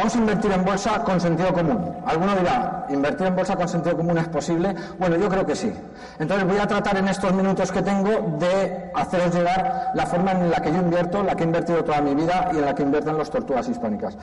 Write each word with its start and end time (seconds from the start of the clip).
Vamos 0.00 0.14
a 0.14 0.18
invertir 0.18 0.50
en 0.50 0.64
bolsa 0.64 1.04
con 1.04 1.20
sentido 1.20 1.52
común. 1.52 1.94
Alguno 2.06 2.34
dirá, 2.34 2.86
¿invertir 2.88 3.26
en 3.26 3.36
bolsa 3.36 3.54
con 3.54 3.68
sentido 3.68 3.98
común 3.98 4.16
es 4.16 4.28
posible? 4.28 4.74
Bueno, 4.98 5.16
yo 5.16 5.28
creo 5.28 5.44
que 5.44 5.54
sí. 5.54 5.70
Entonces 6.18 6.48
voy 6.48 6.56
a 6.56 6.66
tratar 6.66 6.96
en 6.96 7.06
estos 7.06 7.34
minutos 7.34 7.70
que 7.70 7.82
tengo 7.82 8.38
de 8.38 8.90
haceros 8.94 9.34
llegar 9.34 9.90
la 9.94 10.06
forma 10.06 10.32
en 10.32 10.50
la 10.50 10.56
que 10.62 10.72
yo 10.72 10.78
invierto, 10.78 11.22
la 11.22 11.34
que 11.34 11.42
he 11.42 11.46
invertido 11.46 11.84
toda 11.84 12.00
mi 12.00 12.14
vida 12.14 12.48
y 12.50 12.56
en 12.56 12.64
la 12.64 12.74
que 12.74 12.82
invierten 12.82 13.18
los 13.18 13.28
tortugas 13.28 13.68
hispánicas. 13.68 14.16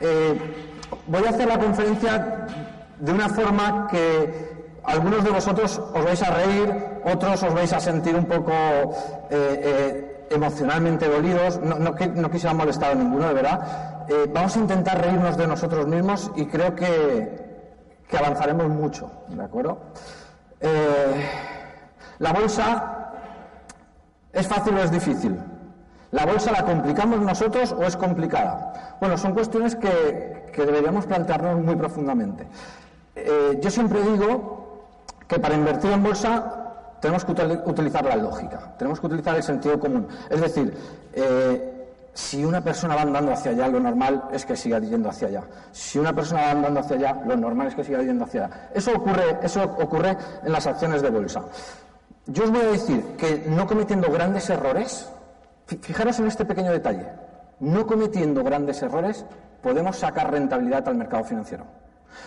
Eh, 0.00 0.80
voy 1.06 1.24
a 1.24 1.30
hacer 1.30 1.46
la 1.46 1.58
conferencia 1.60 2.46
de 2.98 3.12
una 3.12 3.28
forma 3.28 3.86
que 3.88 4.72
algunos 4.82 5.22
de 5.22 5.30
vosotros 5.30 5.80
os 5.94 6.04
vais 6.04 6.20
a 6.20 6.30
reír, 6.32 6.74
otros 7.04 7.40
os 7.44 7.54
vais 7.54 7.72
a 7.72 7.78
sentir 7.78 8.16
un 8.16 8.24
poco 8.24 8.50
eh, 8.50 9.30
eh, 9.30 10.26
emocionalmente 10.32 11.06
dolidos. 11.08 11.60
No, 11.60 11.94
quisiera 12.28 12.54
molestar 12.54 12.90
a 12.90 12.94
ninguno, 12.96 13.28
de 13.28 13.34
verdad 13.34 13.91
eh, 14.12 14.30
vamos 14.30 14.54
a 14.56 14.58
intentar 14.58 15.00
reírnos 15.00 15.38
de 15.38 15.46
nosotros 15.46 15.86
mismos 15.86 16.30
y 16.36 16.44
creo 16.44 16.74
que, 16.74 17.50
avanzaremos 18.12 18.68
mucho, 18.68 19.10
¿de 19.28 19.42
acuerdo? 19.42 19.78
Eh, 20.60 21.30
la 22.18 22.32
bolsa 22.34 23.10
es 24.30 24.46
fácil 24.46 24.74
o 24.76 24.82
es 24.82 24.90
difícil. 24.90 25.38
¿La 26.10 26.26
bolsa 26.26 26.52
la 26.52 26.62
complicamos 26.62 27.20
nosotros 27.20 27.72
o 27.72 27.84
es 27.84 27.96
complicada? 27.96 28.98
Bueno, 29.00 29.16
son 29.16 29.32
cuestiones 29.32 29.76
que, 29.76 30.50
deberíamos 30.54 31.06
plantearnos 31.06 31.62
muy 31.62 31.74
profundamente. 31.76 32.46
Eh, 33.16 33.58
yo 33.62 33.70
siempre 33.70 34.02
digo 34.02 34.88
que 35.26 35.38
para 35.38 35.54
invertir 35.54 35.90
en 35.90 36.02
bolsa 36.02 36.98
tenemos 37.00 37.24
que 37.24 37.32
utilizar 37.64 38.04
la 38.04 38.16
lógica, 38.16 38.74
tenemos 38.76 39.00
que 39.00 39.06
utilizar 39.06 39.36
el 39.36 39.42
sentido 39.42 39.80
común. 39.80 40.06
Es 40.28 40.40
decir, 40.42 40.76
si 42.14 42.44
una 42.44 42.60
persona 42.62 42.94
va 42.94 43.02
andando 43.02 43.32
hacia 43.32 43.52
allá, 43.52 43.68
lo 43.68 43.80
normal 43.80 44.24
es 44.32 44.44
que 44.44 44.54
siga 44.54 44.78
yendo 44.78 45.08
hacia 45.08 45.28
allá. 45.28 45.44
Si 45.70 45.98
una 45.98 46.12
persona 46.12 46.42
va 46.42 46.50
andando 46.50 46.80
hacia 46.80 46.96
allá, 46.96 47.22
lo 47.26 47.36
normal 47.36 47.68
es 47.68 47.74
que 47.74 47.84
siga 47.84 48.02
yendo 48.02 48.24
hacia 48.24 48.44
allá. 48.44 48.70
Eso 48.74 48.92
ocurre, 48.94 49.38
eso 49.42 49.62
ocurre 49.62 50.16
en 50.44 50.52
las 50.52 50.66
acciones 50.66 51.00
de 51.00 51.10
bolsa. 51.10 51.42
Yo 52.26 52.44
os 52.44 52.50
voy 52.50 52.60
a 52.60 52.70
decir 52.72 53.02
que 53.16 53.44
no 53.48 53.66
cometiendo 53.66 54.10
grandes 54.12 54.50
errores, 54.50 55.10
fijaros 55.66 56.18
en 56.18 56.26
este 56.26 56.44
pequeño 56.44 56.70
detalle, 56.70 57.06
no 57.60 57.86
cometiendo 57.86 58.44
grandes 58.44 58.82
errores 58.82 59.24
podemos 59.62 59.96
sacar 59.96 60.30
rentabilidad 60.30 60.86
al 60.88 60.96
mercado 60.96 61.24
financiero. 61.24 61.64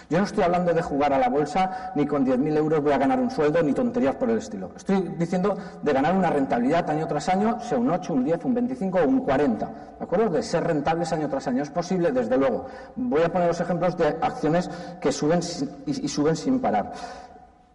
Yo 0.09 0.17
no 0.19 0.23
estoy 0.23 0.43
hablando 0.43 0.73
de 0.73 0.81
jugar 0.81 1.13
a 1.13 1.17
la 1.17 1.29
bolsa, 1.29 1.91
ni 1.95 2.05
con 2.05 2.25
10.000 2.25 2.57
euros 2.57 2.81
voy 2.81 2.93
a 2.93 2.97
ganar 2.97 3.19
un 3.19 3.31
sueldo, 3.31 3.61
ni 3.63 3.73
tonterías 3.73 4.15
por 4.15 4.29
el 4.29 4.37
estilo. 4.37 4.71
Estoy 4.75 5.01
diciendo 5.17 5.57
de 5.81 5.93
ganar 5.93 6.15
una 6.15 6.29
rentabilidad 6.29 6.89
año 6.89 7.07
tras 7.07 7.29
año, 7.29 7.59
sea 7.61 7.77
un 7.77 7.89
8, 7.89 8.13
un 8.13 8.23
10, 8.23 8.45
un 8.45 8.53
25 8.53 8.99
o 8.99 9.07
un 9.07 9.19
40. 9.21 9.65
¿De 9.65 10.03
acuerdo? 10.03 10.29
De 10.29 10.43
ser 10.43 10.63
rentables 10.63 11.11
año 11.13 11.29
tras 11.29 11.47
año. 11.47 11.63
Es 11.63 11.69
posible, 11.69 12.11
desde 12.11 12.37
luego. 12.37 12.65
Voy 12.95 13.23
a 13.23 13.31
poner 13.31 13.47
los 13.47 13.59
ejemplos 13.59 13.97
de 13.97 14.07
acciones 14.21 14.69
que 14.99 15.11
suben 15.11 15.39
y, 15.85 16.07
suben 16.07 16.35
sin 16.35 16.59
parar. 16.59 16.91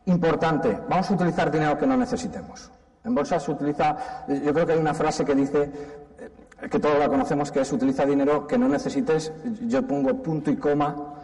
Importante, 0.06 0.78
vamos 0.88 1.10
a 1.10 1.14
utilizar 1.14 1.50
dinero 1.50 1.78
que 1.78 1.86
no 1.86 1.96
necesitemos. 1.96 2.70
En 3.04 3.14
bolsa 3.14 3.40
se 3.40 3.50
utiliza, 3.50 3.96
yo 4.28 4.52
creo 4.52 4.66
que 4.66 4.72
hay 4.72 4.78
una 4.78 4.94
frase 4.94 5.24
que 5.24 5.34
dice, 5.34 5.70
eh, 6.18 6.68
que 6.68 6.78
todos 6.78 6.98
la 6.98 7.08
conocemos, 7.08 7.50
que 7.50 7.60
es 7.60 7.72
utiliza 7.72 8.04
dinero 8.04 8.46
que 8.46 8.58
no 8.58 8.68
necesites, 8.68 9.32
yo 9.66 9.86
pongo 9.86 10.14
punto 10.22 10.50
y 10.50 10.56
coma 10.56 11.19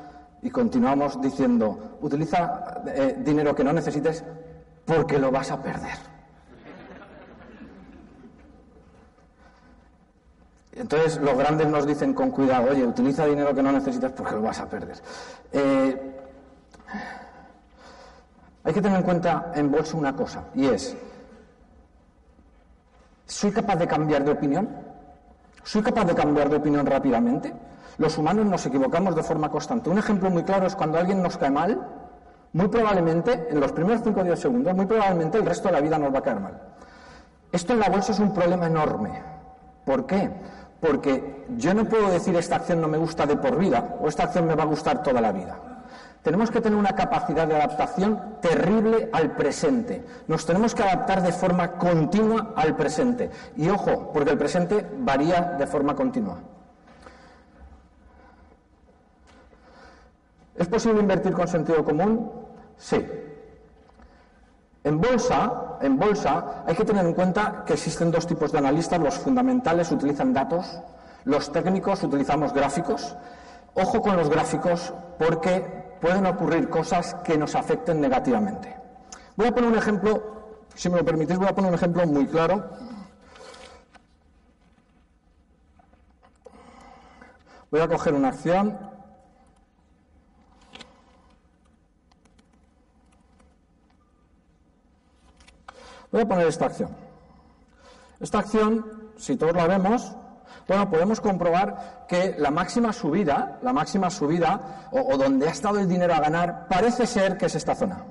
y 0.47 0.51
continuamos 0.51 1.21
diciendo, 1.21 1.99
utiliza 2.03 2.81
eh, 2.87 3.17
dinero 3.19 3.53
que 3.53 3.65
no 3.65 3.73
necesites 3.73 4.23
porque 4.85 5.19
lo 5.19 5.33
vas 5.33 5.51
a 5.51 5.61
perder. 5.61 5.99
Entonces 10.71 11.21
los 11.21 11.37
grandes 11.37 11.67
nos 11.67 11.85
dicen 11.85 12.15
con 12.15 12.31
cuidado, 12.31 12.71
oye, 12.71 12.87
utiliza 12.87 13.27
dinero 13.27 13.53
que 13.57 13.61
no 13.61 13.73
necesites 13.73 14.13
porque 14.13 14.37
lo 14.37 14.43
vas 14.43 14.61
a 14.61 14.71
perder. 14.71 14.99
Eh, 15.51 16.15
hay 18.63 18.73
que 18.73 18.81
tener 18.81 18.99
en 18.99 19.05
cuenta 19.05 19.51
en 19.53 19.69
bolsa 19.69 19.97
una 19.97 20.15
cosa, 20.15 20.45
y 20.55 20.67
es, 20.67 20.97
¿soy 23.27 23.51
capaz 23.51 23.75
de 23.75 23.89
cambiar 23.89 24.25
de 24.25 24.31
opinión? 24.31 24.86
¿Soy 25.67 25.83
capaz 25.83 26.05
de 26.05 26.15
cambiar 26.15 26.49
de 26.49 26.59
opinión 26.59 26.87
rápidamente? 26.87 27.53
Los 27.99 28.17
humanos 28.19 28.47
nos 28.47 28.65
equivocamos 28.67 29.17
de 29.17 29.25
forma 29.25 29.51
constante. 29.51 29.91
Un 29.91 29.99
ejemplo 29.99 30.31
muy 30.31 30.45
claro 30.45 30.65
es 30.65 30.77
cuando 30.77 30.97
alguien 30.97 31.21
nos 31.21 31.37
cae 31.37 31.51
mal, 31.51 31.85
muy 32.53 32.69
probablemente, 32.69 33.49
en 33.51 33.59
los 33.59 33.73
primeros 33.73 34.01
5 34.05 34.21
o 34.21 34.23
10 34.23 34.39
segundos, 34.39 34.77
muy 34.77 34.87
probablemente 34.87 35.39
el 35.39 35.45
resto 35.45 35.67
de 35.67 35.73
la 35.73 35.81
vida 35.81 35.99
nos 35.99 36.15
va 36.15 36.21
a 36.21 36.23
caer 36.23 36.39
mal. 36.39 36.63
Esto 37.51 37.73
en 37.73 37.81
la 37.81 37.89
bolsa 37.89 38.13
es 38.13 38.21
un 38.21 38.33
problema 38.33 38.69
enorme. 38.69 39.21
¿Por 39.85 40.07
qué? 40.07 40.31
Porque 40.79 41.47
yo 41.57 41.75
no 41.75 41.85
puedo 41.87 42.11
decir 42.11 42.37
esta 42.37 42.57
acción 42.57 42.81
no 42.81 42.87
me 42.87 42.99
gusta 42.99 43.27
de 43.27 43.37
por 43.37 43.59
vida 43.59 43.97
o 44.01 44.07
esta 44.07 44.23
acción 44.23 44.47
me 44.47 44.55
va 44.55 44.63
a 44.63 44.67
gustar 44.67 45.03
toda 45.03 45.21
la 45.21 45.33
vida. 45.33 45.59
Tenemos 46.27 46.51
que 46.51 46.61
tener 46.61 46.77
una 46.77 46.91
capacidad 46.91 47.47
de 47.47 47.55
adaptación 47.55 48.39
terrible 48.41 49.09
al 49.13 49.37
presente. 49.37 50.05
Nos 50.27 50.45
tenemos 50.45 50.75
que 50.75 50.83
adaptar 50.83 51.23
de 51.23 51.31
forma 51.31 51.79
continua 51.79 52.53
al 52.57 52.75
presente. 52.75 53.31
Y 53.57 53.69
ojo, 53.69 54.11
porque 54.13 54.33
el 54.33 54.37
presente 54.37 54.85
varía 54.99 55.55
de 55.57 55.65
forma 55.69 55.95
continua. 55.95 56.39
¿Es 60.57 60.67
posible 60.67 60.99
invertir 60.99 61.33
con 61.33 61.47
sentido 61.47 61.85
común? 61.85 62.29
Sí. 62.77 63.07
En 64.83 65.01
bolsa, 65.01 65.79
en 65.81 65.97
bolsa 65.97 66.65
hay 66.67 66.75
que 66.75 66.85
tener 66.85 67.07
en 67.07 67.15
cuenta 67.15 67.63
que 67.65 67.75
existen 67.75 68.11
dos 68.11 68.27
tipos 68.27 68.51
de 68.51 68.59
analistas. 68.59 68.99
Los 68.99 69.15
fundamentales 69.17 69.93
utilizan 69.93 70.33
datos, 70.33 70.77
los 71.25 71.53
técnicos 71.53 72.03
utilizamos 72.03 72.53
gráficos. 72.53 73.15
Ojo 73.75 74.03
con 74.03 74.17
los 74.17 74.29
gráficos 74.29 74.93
porque 75.19 75.76
pueden 76.01 76.27
ocurrir 76.27 76.69
cosas 76.69 77.15
que 77.25 77.37
nos 77.37 77.55
afecten 77.55 78.01
negativamente. 78.01 78.77
Voy 79.37 79.49
a 79.49 79.55
poner 79.55 79.71
un 79.71 79.79
ejemplo, 79.79 80.67
si 80.75 80.89
me 80.89 80.99
lo 80.99 81.05
permitís, 81.05 81.39
voy 81.39 81.49
a 81.49 81.55
poner 81.55 81.71
un 81.71 81.75
ejemplo 81.75 82.07
muy 82.07 82.27
claro. 82.27 82.71
Voy 87.71 87.81
a 87.81 87.89
coger 87.89 88.15
una 88.15 88.29
acción 88.29 88.79
Voy 96.17 96.23
a 96.23 96.29
poner 96.29 96.47
esta 96.47 96.65
acción. 96.65 96.97
Esta 98.21 98.39
acción, 98.39 99.11
si 99.19 99.37
todos 99.37 99.55
la 99.55 99.67
vemos, 99.67 100.17
bueno, 100.69 100.91
podemos 100.91 101.21
comprobar 101.21 102.07
que 102.09 102.35
la 102.39 102.51
máxima 102.51 102.93
subida, 102.93 103.59
la 103.63 103.73
máxima 103.73 104.11
subida, 104.11 104.89
o, 104.91 105.17
donde 105.17 105.49
ha 105.49 105.53
estado 105.53 105.79
el 105.79 105.89
dinero 105.89 106.15
a 106.15 106.21
ganar, 106.21 106.67
parece 106.69 107.07
ser 107.07 107.37
que 107.37 107.47
es 107.47 107.55
esta 107.55 107.75
zona. 107.75 108.05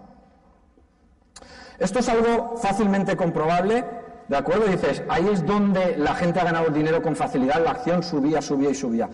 Esto 1.77 1.99
es 1.99 2.07
algo 2.07 2.55
fácilmente 2.55 3.17
comprobable, 3.17 3.83
¿de 4.29 4.37
acuerdo? 4.37 4.67
Dices, 4.67 5.03
ahí 5.09 5.27
es 5.27 5.45
donde 5.45 5.97
la 5.97 6.15
gente 6.15 6.39
ha 6.39 6.45
ganado 6.45 6.67
el 6.67 6.73
dinero 6.73 7.01
con 7.01 7.15
facilidad, 7.15 7.61
la 7.61 7.71
acción 7.71 8.01
subía, 8.01 8.41
subía 8.41 8.69
y 8.69 8.75
subía. 8.75 9.09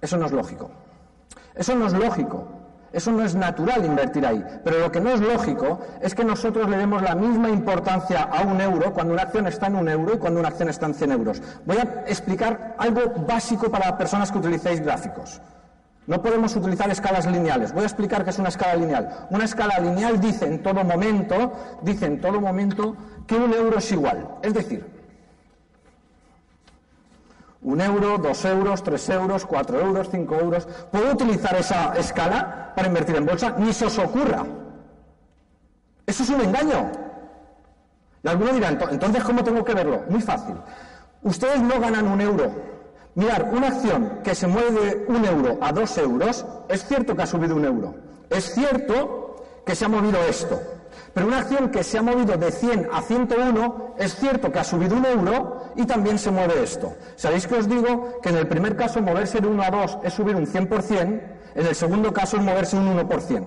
Eso 0.00 0.16
no 0.16 0.26
es 0.26 0.32
lógico. 0.32 0.70
Eso 1.56 1.74
no 1.74 1.88
es 1.88 1.92
lógico. 1.92 2.57
Eso 2.92 3.12
no 3.12 3.24
es 3.24 3.34
natural 3.34 3.84
invertir 3.84 4.24
ahí. 4.24 4.44
Pero 4.64 4.78
lo 4.78 4.90
que 4.90 5.00
no 5.00 5.10
es 5.10 5.20
lógico 5.20 5.80
es 6.00 6.14
que 6.14 6.24
nosotros 6.24 6.68
le 6.68 6.78
demos 6.78 7.02
la 7.02 7.14
misma 7.14 7.50
importancia 7.50 8.22
a 8.22 8.42
un 8.42 8.60
euro 8.60 8.92
cuando 8.94 9.12
una 9.12 9.22
acción 9.22 9.46
está 9.46 9.66
en 9.66 9.76
un 9.76 9.88
euro 9.88 10.14
y 10.14 10.18
cuando 10.18 10.40
una 10.40 10.48
acción 10.48 10.68
está 10.68 10.86
en 10.86 10.94
100 10.94 11.12
euros. 11.12 11.42
Voy 11.66 11.76
a 11.76 12.04
explicar 12.06 12.76
algo 12.78 13.00
básico 13.26 13.70
para 13.70 13.96
personas 13.98 14.32
que 14.32 14.38
utilicéis 14.38 14.80
gráficos. 14.80 15.40
No 16.06 16.22
podemos 16.22 16.56
utilizar 16.56 16.90
escalas 16.90 17.26
lineales. 17.26 17.74
Voy 17.74 17.82
a 17.82 17.86
explicar 17.86 18.24
qué 18.24 18.30
es 18.30 18.38
una 18.38 18.48
escala 18.48 18.76
lineal. 18.76 19.26
Una 19.28 19.44
escala 19.44 19.78
lineal 19.78 20.18
dice 20.18 20.46
en 20.46 20.62
todo 20.62 20.82
momento, 20.82 21.52
dice 21.82 22.06
en 22.06 22.18
todo 22.18 22.40
momento 22.40 22.96
que 23.26 23.36
un 23.36 23.52
euro 23.52 23.76
es 23.76 23.92
igual. 23.92 24.26
Es 24.42 24.54
decir, 24.54 24.97
un 27.62 27.80
euro, 27.80 28.18
dos 28.18 28.44
euros, 28.44 28.82
tres 28.82 29.08
euros, 29.08 29.44
cuatro 29.44 29.80
euros, 29.80 30.08
cinco 30.10 30.36
euros. 30.36 30.66
¿Puedo 30.90 31.12
utilizar 31.12 31.56
esa 31.56 31.94
escala 31.96 32.72
para 32.74 32.88
invertir 32.88 33.16
en 33.16 33.26
bolsa? 33.26 33.54
Ni 33.58 33.72
se 33.72 33.86
os 33.86 33.98
ocurra. 33.98 34.44
Eso 36.06 36.22
es 36.22 36.30
un 36.30 36.40
engaño. 36.40 36.90
Y 38.22 38.28
alguno 38.28 38.52
dirá, 38.52 38.68
entonces, 38.68 39.22
¿cómo 39.24 39.44
tengo 39.44 39.64
que 39.64 39.74
verlo? 39.74 40.02
Muy 40.08 40.20
fácil. 40.20 40.54
Ustedes 41.22 41.60
no 41.60 41.80
ganan 41.80 42.06
un 42.06 42.20
euro. 42.20 42.50
Mirar, 43.14 43.50
una 43.52 43.68
acción 43.68 44.20
que 44.22 44.34
se 44.34 44.46
mueve 44.46 44.70
de 44.70 45.04
un 45.08 45.24
euro 45.24 45.58
a 45.60 45.72
dos 45.72 45.98
euros, 45.98 46.46
es 46.68 46.84
cierto 46.84 47.16
que 47.16 47.22
ha 47.22 47.26
subido 47.26 47.56
un 47.56 47.64
euro. 47.64 47.94
Es 48.30 48.54
cierto 48.54 49.44
que 49.66 49.74
se 49.74 49.84
ha 49.84 49.88
movido 49.88 50.18
esto. 50.28 50.60
Pero 51.14 51.26
una 51.26 51.38
acción 51.38 51.70
que 51.70 51.82
se 51.82 51.98
ha 51.98 52.02
movido 52.02 52.36
de 52.36 52.52
100 52.52 52.88
a 52.92 53.02
101, 53.02 53.94
es 53.98 54.14
cierto 54.16 54.52
que 54.52 54.58
ha 54.58 54.64
subido 54.64 54.96
un 54.96 55.04
euro 55.04 55.72
y 55.76 55.86
también 55.86 56.18
se 56.18 56.30
mueve 56.30 56.62
esto. 56.62 56.94
¿Sabéis 57.16 57.46
que 57.46 57.56
os 57.56 57.68
digo 57.68 58.20
que 58.22 58.28
en 58.28 58.36
el 58.36 58.46
primer 58.46 58.76
caso 58.76 59.00
moverse 59.00 59.40
de 59.40 59.48
1 59.48 59.62
a 59.62 59.70
2 59.70 59.98
es 60.04 60.12
subir 60.14 60.36
un 60.36 60.46
100%, 60.46 61.20
en 61.54 61.66
el 61.66 61.74
segundo 61.74 62.12
caso 62.12 62.36
es 62.36 62.42
moverse 62.42 62.76
un 62.76 62.96
1%? 62.96 63.44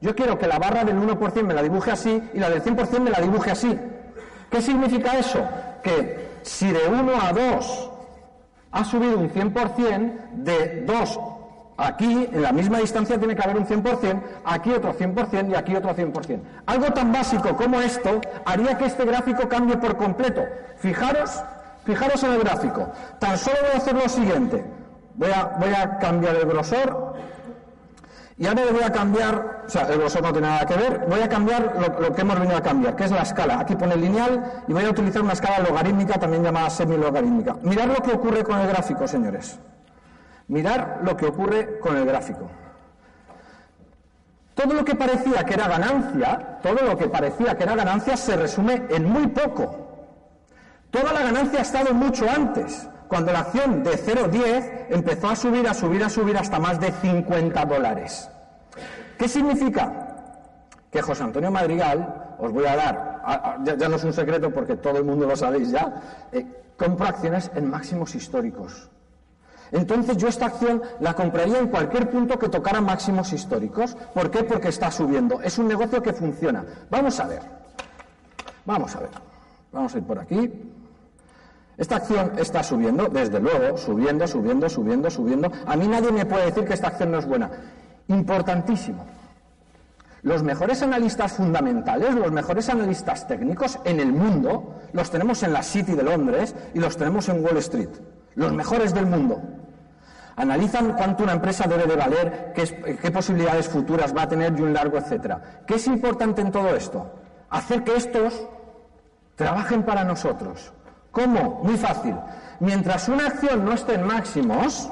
Yo 0.00 0.14
quiero 0.14 0.38
que 0.38 0.46
la 0.46 0.58
barra 0.58 0.84
del 0.84 0.96
1% 0.96 1.42
me 1.44 1.54
la 1.54 1.62
dibuje 1.62 1.90
así 1.90 2.22
y 2.34 2.38
la 2.38 2.50
del 2.50 2.62
100% 2.62 3.00
me 3.00 3.10
la 3.10 3.20
dibuje 3.20 3.50
así. 3.50 3.78
¿Qué 4.50 4.60
significa 4.60 5.18
eso? 5.18 5.40
Que 5.82 6.38
si 6.42 6.70
de 6.70 6.88
1 6.88 7.12
a 7.20 7.32
2 7.32 7.90
ha 8.72 8.84
subido 8.84 9.18
un 9.18 9.30
100%, 9.30 10.12
de 10.34 10.82
2 10.82 11.18
aquí, 11.76 12.28
en 12.32 12.42
la 12.42 12.52
misma 12.52 12.78
distancia, 12.78 13.18
tiene 13.18 13.34
que 13.34 13.42
haber 13.42 13.56
un 13.56 13.66
100%, 13.66 14.22
aquí 14.44 14.70
otro 14.70 14.94
100% 14.94 15.50
y 15.50 15.54
aquí 15.54 15.74
otro 15.74 15.94
100%. 15.94 16.40
Algo 16.66 16.86
tan 16.92 17.12
básico 17.12 17.56
como 17.56 17.80
esto 17.80 18.20
haría 18.44 18.76
que 18.78 18.86
este 18.86 19.04
gráfico 19.04 19.48
cambie 19.48 19.76
por 19.76 19.96
completo. 19.96 20.42
Fijaros, 20.76 21.42
fijaros 21.84 22.22
en 22.22 22.32
el 22.32 22.40
gráfico. 22.40 22.88
Tan 23.18 23.38
solo 23.38 23.56
voy 23.62 23.70
a 23.74 23.76
hacer 23.76 23.94
lo 23.94 24.08
siguiente. 24.08 24.64
Voy 25.16 25.30
a, 25.30 25.56
voy 25.58 25.72
a 25.72 25.98
cambiar 25.98 26.36
el 26.36 26.46
grosor 26.46 27.14
y 28.36 28.46
ahora 28.46 28.62
voy 28.72 28.82
a 28.82 28.90
cambiar, 28.90 29.62
o 29.64 29.70
sea, 29.70 29.82
el 29.82 29.98
grosor 29.98 30.22
no 30.22 30.32
tiene 30.32 30.48
nada 30.48 30.66
que 30.66 30.74
ver, 30.74 31.06
voy 31.08 31.20
a 31.20 31.28
cambiar 31.28 31.72
lo, 32.00 32.12
que 32.12 32.20
hemos 32.22 32.38
venido 32.38 32.56
a 32.56 32.62
cambiar, 32.62 32.96
que 32.96 33.04
es 33.04 33.12
la 33.12 33.22
escala. 33.22 33.60
Aquí 33.60 33.76
pone 33.76 33.96
lineal 33.96 34.64
y 34.66 34.72
voy 34.72 34.84
a 34.84 34.90
utilizar 34.90 35.22
una 35.22 35.34
escala 35.34 35.60
logarítmica, 35.60 36.14
también 36.18 36.42
llamada 36.42 36.68
semilogarítmica. 36.68 37.56
Mirad 37.62 37.86
lo 37.86 38.02
que 38.02 38.10
ocurre 38.10 38.42
con 38.42 38.58
el 38.58 38.66
gráfico, 38.66 39.06
señores. 39.06 39.60
Mirad 40.48 41.02
lo 41.02 41.16
que 41.16 41.26
ocurre 41.26 41.78
con 41.78 41.96
el 41.96 42.04
gráfico. 42.04 42.50
Todo 44.54 44.74
lo 44.74 44.84
que 44.84 44.94
parecía 44.94 45.44
que 45.44 45.54
era 45.54 45.68
ganancia, 45.68 46.58
todo 46.62 46.84
lo 46.86 46.96
que 46.96 47.08
parecía 47.08 47.56
que 47.56 47.64
era 47.64 47.74
ganancia 47.74 48.16
se 48.16 48.36
resume 48.36 48.86
en 48.88 49.04
muy 49.04 49.26
poco. 49.28 49.84
Toda 50.90 51.12
la 51.12 51.22
ganancia 51.22 51.58
ha 51.58 51.62
estado 51.62 51.92
mucho 51.92 52.24
antes 52.30 52.88
cuando 53.08 53.32
la 53.32 53.40
acción 53.40 53.82
de 53.82 53.92
0,10 53.92 54.86
empezó 54.90 55.28
a 55.28 55.36
subir, 55.36 55.68
a 55.68 55.74
subir, 55.74 56.04
a 56.04 56.08
subir 56.08 56.36
hasta 56.36 56.58
más 56.58 56.78
de 56.78 56.92
50 56.92 57.64
dólares. 57.64 58.30
¿Qué 59.18 59.28
significa? 59.28 59.92
Que 60.90 61.02
José 61.02 61.24
Antonio 61.24 61.50
Madrigal, 61.50 62.36
os 62.38 62.52
voy 62.52 62.66
a 62.66 62.76
dar, 62.76 63.58
ya, 63.64 63.88
no 63.88 63.96
es 63.96 64.04
un 64.04 64.12
secreto 64.12 64.52
porque 64.52 64.76
todo 64.76 64.98
el 64.98 65.04
mundo 65.04 65.26
lo 65.26 65.36
sabéis 65.36 65.70
ya, 65.70 66.28
eh, 66.32 66.46
compra 66.76 67.08
acciones 67.08 67.50
en 67.54 67.68
máximos 67.68 68.14
históricos. 68.14 68.90
Entonces 69.74 70.16
yo 70.16 70.28
esta 70.28 70.46
acción 70.46 70.80
la 71.00 71.14
compraría 71.14 71.58
en 71.58 71.66
cualquier 71.66 72.08
punto 72.08 72.38
que 72.38 72.48
tocara 72.48 72.80
máximos 72.80 73.32
históricos. 73.32 73.96
¿Por 74.14 74.30
qué? 74.30 74.44
Porque 74.44 74.68
está 74.68 74.88
subiendo. 74.92 75.42
Es 75.42 75.58
un 75.58 75.66
negocio 75.66 76.00
que 76.00 76.12
funciona. 76.12 76.64
Vamos 76.88 77.18
a 77.18 77.26
ver. 77.26 77.42
Vamos 78.64 78.94
a 78.94 79.00
ver. 79.00 79.10
Vamos 79.72 79.92
a 79.92 79.98
ir 79.98 80.04
por 80.04 80.20
aquí. 80.20 80.48
Esta 81.76 81.96
acción 81.96 82.34
está 82.38 82.62
subiendo, 82.62 83.08
desde 83.08 83.40
luego, 83.40 83.76
subiendo, 83.76 84.28
subiendo, 84.28 84.68
subiendo, 84.68 85.10
subiendo. 85.10 85.50
A 85.66 85.74
mí 85.74 85.88
nadie 85.88 86.12
me 86.12 86.24
puede 86.24 86.46
decir 86.46 86.64
que 86.64 86.74
esta 86.74 86.86
acción 86.86 87.10
no 87.10 87.18
es 87.18 87.26
buena. 87.26 87.50
Importantísimo. 88.06 89.04
Los 90.22 90.44
mejores 90.44 90.82
analistas 90.82 91.32
fundamentales, 91.32 92.14
los 92.14 92.30
mejores 92.30 92.68
analistas 92.68 93.26
técnicos 93.26 93.80
en 93.84 93.98
el 93.98 94.12
mundo, 94.12 94.76
los 94.92 95.10
tenemos 95.10 95.42
en 95.42 95.52
la 95.52 95.64
City 95.64 95.94
de 95.94 96.04
Londres 96.04 96.54
y 96.74 96.78
los 96.78 96.96
tenemos 96.96 97.28
en 97.28 97.44
Wall 97.44 97.56
Street. 97.56 97.90
Los 98.36 98.52
mejores 98.52 98.94
del 98.94 99.06
mundo. 99.06 99.42
Analizan 100.36 100.94
cuánto 100.94 101.22
una 101.22 101.32
empresa 101.32 101.66
debe 101.68 101.86
de 101.86 101.96
valer, 101.96 102.52
qué, 102.54 102.98
qué 103.00 103.10
posibilidades 103.10 103.68
futuras 103.68 104.14
va 104.16 104.22
a 104.22 104.28
tener 104.28 104.58
y 104.58 104.62
un 104.62 104.72
largo, 104.72 104.98
etcétera. 104.98 105.62
¿Qué 105.66 105.74
es 105.76 105.86
importante 105.86 106.40
en 106.40 106.50
todo 106.50 106.74
esto? 106.74 107.10
Hacer 107.50 107.84
que 107.84 107.96
estos 107.96 108.46
trabajen 109.36 109.84
para 109.84 110.04
nosotros, 110.04 110.72
¿Cómo? 111.14 111.60
Muy 111.62 111.76
fácil. 111.76 112.16
Mientras 112.58 113.08
una 113.08 113.28
acción 113.28 113.64
no 113.64 113.72
esté 113.72 113.94
en 113.94 114.04
máximos, 114.04 114.90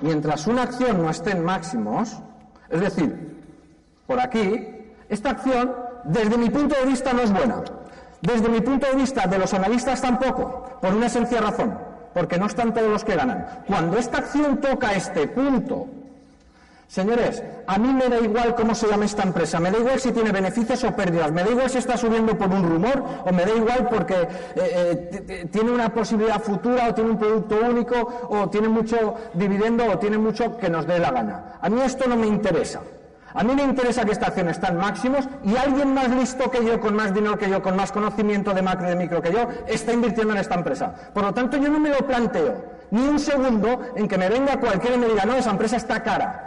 mientras 0.00 0.46
una 0.46 0.62
acción 0.62 1.02
no 1.02 1.10
esté 1.10 1.32
en 1.32 1.44
máximos, 1.44 2.16
es 2.70 2.80
decir, 2.80 3.42
por 4.06 4.20
aquí, 4.20 4.68
esta 5.08 5.30
acción, 5.30 5.74
desde 6.04 6.38
mi 6.38 6.48
punto 6.48 6.76
de 6.76 6.86
vista, 6.86 7.12
no 7.12 7.22
es 7.22 7.32
buena. 7.32 7.56
Desde 8.22 8.48
mi 8.48 8.60
punto 8.60 8.86
de 8.86 8.94
vista, 8.94 9.26
de 9.26 9.36
los 9.36 9.52
analistas 9.52 10.00
tampoco, 10.00 10.78
por 10.80 10.94
una 10.94 11.08
sencilla 11.08 11.40
razón, 11.40 11.76
porque 12.14 12.38
no 12.38 12.46
están 12.46 12.72
todos 12.74 12.90
los 12.90 13.04
que 13.04 13.16
ganan. 13.16 13.62
Cuando 13.66 13.98
esta 13.98 14.18
acción 14.18 14.58
toca 14.58 14.92
este 14.92 15.28
punto, 15.28 15.88
Señores, 16.88 17.44
a 17.66 17.78
mí 17.78 17.92
me 17.92 18.08
da 18.08 18.18
igual 18.18 18.54
cómo 18.54 18.74
se 18.74 18.88
llama 18.88 19.04
esta 19.04 19.22
empresa, 19.22 19.60
me 19.60 19.70
da 19.70 19.78
igual 19.78 20.00
si 20.00 20.10
tiene 20.10 20.32
beneficios 20.32 20.82
o 20.84 20.96
pérdidas, 20.96 21.30
me 21.30 21.44
da 21.44 21.50
igual 21.50 21.68
si 21.68 21.76
está 21.76 21.98
subiendo 21.98 22.36
por 22.38 22.48
un 22.48 22.66
rumor 22.66 23.04
o 23.26 23.30
me 23.30 23.44
da 23.44 23.54
igual 23.54 23.88
porque 23.90 24.14
eh, 24.14 25.10
eh, 25.28 25.48
tiene 25.52 25.70
una 25.70 25.92
posibilidad 25.92 26.40
futura 26.40 26.88
o 26.88 26.94
tiene 26.94 27.10
un 27.10 27.18
producto 27.18 27.58
único 27.62 28.26
o 28.30 28.48
tiene 28.48 28.68
mucho 28.68 29.16
dividendo 29.34 29.84
o 29.84 29.98
tiene 29.98 30.16
mucho 30.16 30.56
que 30.56 30.70
nos 30.70 30.86
dé 30.86 30.98
la 30.98 31.10
gana. 31.10 31.58
A 31.60 31.68
mí 31.68 31.78
esto 31.82 32.08
no 32.08 32.16
me 32.16 32.26
interesa. 32.26 32.80
A 33.34 33.44
mí 33.44 33.54
me 33.54 33.62
interesa 33.62 34.04
que 34.04 34.12
esta 34.12 34.28
acción 34.28 34.48
está 34.48 34.68
en 34.68 34.78
máximos 34.78 35.28
y 35.44 35.56
alguien 35.56 35.92
más 35.92 36.08
listo 36.10 36.50
que 36.50 36.64
yo, 36.64 36.80
con 36.80 36.94
más 36.94 37.12
dinero 37.12 37.36
que 37.36 37.48
yo, 37.48 37.62
con 37.62 37.76
más 37.76 37.92
conocimiento 37.92 38.54
de 38.54 38.62
macro 38.62 38.86
y 38.86 38.90
de 38.90 38.96
micro 38.96 39.20
que 39.20 39.32
yo, 39.32 39.48
está 39.66 39.92
invirtiendo 39.92 40.32
en 40.32 40.40
esta 40.40 40.54
empresa. 40.54 40.94
Por 41.12 41.22
lo 41.22 41.34
tanto, 41.34 41.56
yo 41.56 41.68
no 41.68 41.78
me 41.78 41.90
lo 41.90 41.98
planteo 42.06 42.78
ni 42.90 43.06
un 43.06 43.18
segundo 43.18 43.92
en 43.96 44.08
que 44.08 44.16
me 44.16 44.28
venga 44.28 44.58
cualquiera 44.58 44.96
y 44.96 44.98
me 44.98 45.08
diga, 45.08 45.24
no, 45.24 45.34
esa 45.34 45.50
empresa 45.50 45.76
está 45.76 46.02
cara. 46.02 46.44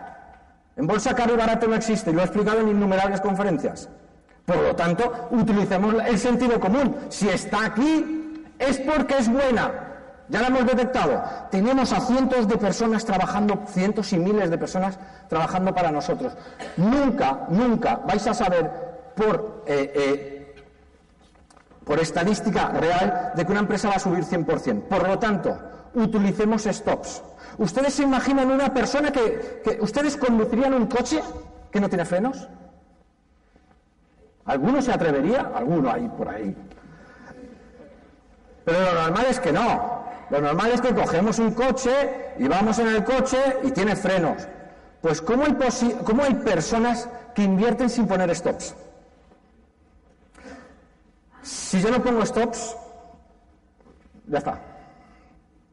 En 0.75 0.87
bolsa 0.87 1.13
caro 1.13 1.33
y 1.35 1.37
barato 1.37 1.67
no 1.67 1.75
existe, 1.75 2.11
y 2.11 2.13
lo 2.13 2.21
he 2.21 2.23
explicado 2.23 2.59
en 2.61 2.69
innumerables 2.69 3.21
conferencias. 3.21 3.89
Por 4.45 4.57
lo 4.57 4.75
tanto, 4.75 5.27
utilicemos 5.31 5.95
el 6.05 6.17
sentido 6.17 6.59
común. 6.59 6.95
Si 7.09 7.29
está 7.29 7.65
aquí, 7.65 8.43
es 8.57 8.79
porque 8.79 9.17
es 9.19 9.29
buena. 9.29 9.90
Ya 10.31 10.41
la 10.41 10.47
hemos 10.47 10.65
detectado. 10.65 11.21
Tenemos 11.51 11.91
a 11.91 11.99
cientos 11.99 12.47
de 12.47 12.57
personas 12.57 13.03
trabajando, 13.03 13.65
cientos 13.67 14.13
y 14.13 14.17
miles 14.17 14.49
de 14.49 14.57
personas 14.57 14.97
trabajando 15.27 15.75
para 15.75 15.91
nosotros. 15.91 16.31
Nunca, 16.77 17.47
nunca 17.49 17.97
vais 18.07 18.25
a 18.27 18.33
saber 18.33 18.71
por, 19.13 19.65
eh, 19.67 19.91
eh, 19.93 20.55
por 21.83 21.99
estadística 21.99 22.69
real 22.69 23.33
de 23.35 23.45
que 23.45 23.51
una 23.51 23.59
empresa 23.59 23.89
va 23.89 23.95
a 23.95 23.99
subir 23.99 24.23
100%. 24.23 24.83
Por 24.83 25.05
lo 25.05 25.19
tanto, 25.19 25.59
utilicemos 25.95 26.63
stops. 26.63 27.21
¿Ustedes 27.57 27.95
se 27.95 28.03
imaginan 28.03 28.49
una 28.51 28.73
persona 28.73 29.11
que, 29.11 29.79
ustedes 29.81 30.15
conducirían 30.15 30.73
un 30.73 30.87
coche 30.87 31.21
que 31.69 31.81
no 31.81 31.89
tiene 31.89 32.05
frenos? 32.05 32.47
¿Alguno 34.45 34.81
se 34.81 34.93
atrevería? 34.93 35.51
Alguno 35.53 35.91
hay 35.91 36.07
por 36.07 36.29
ahí. 36.29 36.55
Pero 38.63 38.79
lo 38.79 38.93
normal 38.93 39.25
es 39.29 39.41
que 39.41 39.51
no. 39.51 40.00
Lo 40.31 40.39
normal 40.39 40.71
es 40.71 40.79
que 40.79 40.95
cogemos 40.95 41.39
un 41.39 41.51
coche 41.51 42.33
y 42.39 42.47
vamos 42.47 42.79
en 42.79 42.87
el 42.87 43.03
coche 43.03 43.37
y 43.63 43.71
tiene 43.71 43.97
frenos. 43.97 44.47
Pues 45.01 45.21
¿cómo 45.21 45.43
hay, 45.43 45.57
cómo 46.05 46.23
hay 46.23 46.35
personas 46.35 47.09
que 47.35 47.43
invierten 47.43 47.89
sin 47.89 48.07
poner 48.07 48.33
stops? 48.33 48.73
Si 51.41 51.81
yo 51.81 51.91
no 51.91 52.01
pongo 52.01 52.25
stops, 52.25 52.77
ya 54.27 54.37
está. 54.37 54.59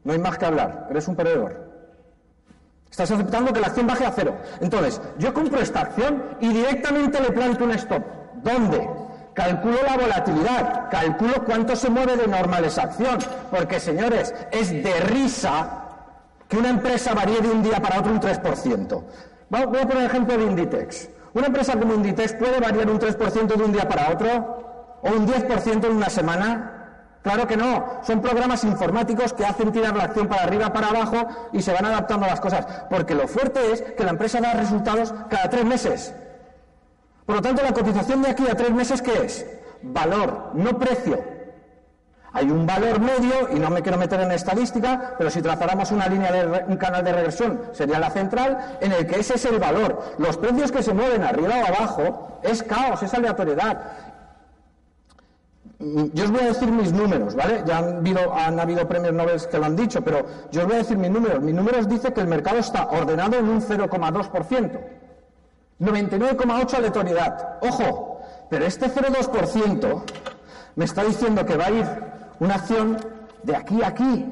No 0.03 0.11
hay 0.11 0.19
más 0.19 0.37
que 0.37 0.45
hablar. 0.45 0.87
Eres 0.89 1.07
un 1.07 1.15
perdedor. 1.15 1.69
Estás 2.91 3.11
aceptando 3.11 3.53
que 3.53 3.61
la 3.61 3.67
acción 3.67 3.87
baje 3.87 4.05
a 4.05 4.11
cero. 4.11 4.35
Entonces, 4.59 4.99
yo 5.19 5.33
compro 5.33 5.61
esta 5.61 5.81
acción 5.81 6.21
y 6.41 6.49
directamente 6.49 7.21
le 7.21 7.31
planto 7.31 7.63
un 7.63 7.71
stop. 7.71 8.03
¿Dónde? 8.43 8.89
Calculo 9.39 9.77
la 9.87 9.95
volatilidad, 9.95 10.89
calculo 10.89 11.45
cuánto 11.45 11.73
se 11.73 11.89
mueve 11.89 12.17
de 12.17 12.27
normal 12.27 12.65
esa 12.65 12.81
acción. 12.83 13.19
Porque, 13.49 13.79
señores, 13.79 14.35
es 14.51 14.69
de 14.69 14.99
risa 14.99 15.85
que 16.49 16.57
una 16.57 16.67
empresa 16.67 17.13
varíe 17.13 17.39
de 17.39 17.49
un 17.49 17.63
día 17.63 17.81
para 17.81 18.01
otro 18.01 18.11
un 18.11 18.19
3%. 18.19 19.03
Voy 19.49 19.61
a 19.61 19.69
poner 19.69 19.97
el 19.97 20.05
ejemplo 20.07 20.37
de 20.37 20.43
Inditex. 20.43 21.07
Una 21.33 21.47
empresa 21.47 21.79
como 21.79 21.93
Inditex 21.93 22.33
puede 22.33 22.59
variar 22.59 22.89
un 22.89 22.99
3% 22.99 23.55
de 23.55 23.63
un 23.63 23.71
día 23.71 23.87
para 23.87 24.09
otro 24.09 24.99
o 25.03 25.09
un 25.09 25.25
10% 25.25 25.85
en 25.85 25.95
una 25.95 26.09
semana. 26.09 26.75
Claro 27.23 27.47
que 27.47 27.55
no, 27.55 28.01
son 28.03 28.21
programas 28.21 28.65
informáticos 28.65 29.31
que 29.31 29.45
hacen 29.45 29.71
tirar 29.71 29.95
la 29.95 30.03
acción 30.03 30.27
para 30.27 30.43
arriba, 30.43 30.73
para 30.73 30.89
abajo 30.89 31.49
y 31.53 31.61
se 31.61 31.71
van 31.71 31.85
adaptando 31.85 32.25
a 32.25 32.29
las 32.29 32.41
cosas. 32.41 32.67
Porque 32.89 33.15
lo 33.15 33.25
fuerte 33.29 33.71
es 33.71 33.83
que 33.83 34.03
la 34.03 34.09
empresa 34.09 34.41
da 34.41 34.51
resultados 34.51 35.13
cada 35.29 35.49
tres 35.49 35.63
meses. 35.63 36.13
Por 37.29 37.35
lo 37.35 37.41
tanto, 37.43 37.61
la 37.61 37.71
cotización 37.71 38.23
de 38.23 38.29
aquí 38.31 38.47
a 38.47 38.55
tres 38.55 38.71
meses, 38.71 39.03
¿qué 39.03 39.13
es? 39.23 39.45
Valor, 39.83 40.49
no 40.55 40.79
precio. 40.79 41.23
Hay 42.33 42.49
un 42.49 42.65
valor 42.65 42.99
medio, 42.99 43.55
y 43.55 43.59
no 43.59 43.69
me 43.69 43.83
quiero 43.83 43.99
meter 43.99 44.21
en 44.21 44.31
estadística, 44.31 45.13
pero 45.15 45.29
si 45.29 45.39
trazáramos 45.39 45.91
una 45.91 46.07
línea 46.07 46.31
de 46.31 46.63
un 46.67 46.77
canal 46.77 47.03
de 47.03 47.13
regresión, 47.13 47.61
sería 47.73 47.99
la 47.99 48.09
central, 48.09 48.79
en 48.81 48.93
el 48.93 49.05
que 49.05 49.19
ese 49.19 49.35
es 49.35 49.45
el 49.45 49.59
valor. 49.59 50.15
Los 50.17 50.37
precios 50.37 50.71
que 50.71 50.81
se 50.81 50.91
mueven 50.91 51.21
arriba 51.21 51.53
o 51.61 51.67
abajo 51.67 52.39
es 52.41 52.63
caos, 52.63 53.03
es 53.03 53.13
aleatoriedad. 53.13 53.77
Yo 55.77 56.23
os 56.23 56.31
voy 56.31 56.41
a 56.41 56.45
decir 56.45 56.71
mis 56.71 56.91
números, 56.91 57.35
¿vale? 57.35 57.61
Ya 57.63 57.77
han 57.77 57.97
habido, 57.97 58.33
han 58.33 58.59
habido 58.59 58.87
premios 58.87 59.13
Nobel 59.13 59.39
que 59.39 59.59
lo 59.59 59.65
han 59.65 59.75
dicho, 59.75 60.03
pero 60.03 60.25
yo 60.51 60.61
os 60.61 60.67
voy 60.67 60.77
a 60.77 60.79
decir 60.79 60.97
mis 60.97 61.11
números. 61.11 61.43
Mis 61.43 61.53
números 61.53 61.87
dice 61.87 62.11
que 62.11 62.21
el 62.21 62.27
mercado 62.27 62.57
está 62.57 62.87
ordenado 62.87 63.37
en 63.37 63.47
un 63.47 63.61
0,2%. 63.61 64.98
99,8% 65.79 66.73
aleatoriedad. 66.75 67.57
Ojo, 67.61 68.21
pero 68.49 68.65
este 68.65 68.87
0,2% 68.87 70.03
me 70.75 70.85
está 70.85 71.03
diciendo 71.03 71.45
que 71.45 71.57
va 71.57 71.65
a 71.65 71.71
ir 71.71 71.85
una 72.39 72.55
acción 72.55 72.97
de 73.43 73.55
aquí 73.55 73.81
a 73.83 73.87
aquí. 73.87 74.25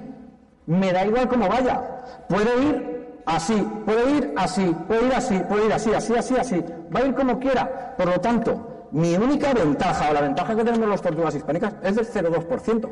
Me 0.66 0.92
da 0.92 1.06
igual 1.06 1.28
cómo 1.30 1.48
vaya. 1.48 1.82
Puede 2.28 2.64
ir 2.64 3.22
así, 3.26 3.56
puede 3.86 4.12
ir 4.12 4.34
así, 4.38 4.76
puede 4.88 5.08
ir 5.08 5.14
así, 5.14 5.40
puede 5.48 5.66
ir 5.66 5.74
así, 5.74 5.94
así, 5.94 6.16
así, 6.16 6.36
así. 6.36 6.66
Va 6.94 7.00
a 7.02 7.06
ir 7.06 7.16
como 7.16 7.40
quiera. 7.40 7.96
Por 7.98 8.08
lo 8.08 8.20
tanto, 8.20 8.88
mi 8.92 9.16
única 9.16 9.54
ventaja 9.54 10.10
o 10.10 10.14
la 10.14 10.22
ventaja 10.22 10.56
que 10.56 10.64
tenemos 10.64 10.88
los 10.88 11.02
tortugas 11.02 11.36
hispánicas 11.36 11.76
es 11.84 11.96
del 11.96 12.08
0,2%. 12.08 12.90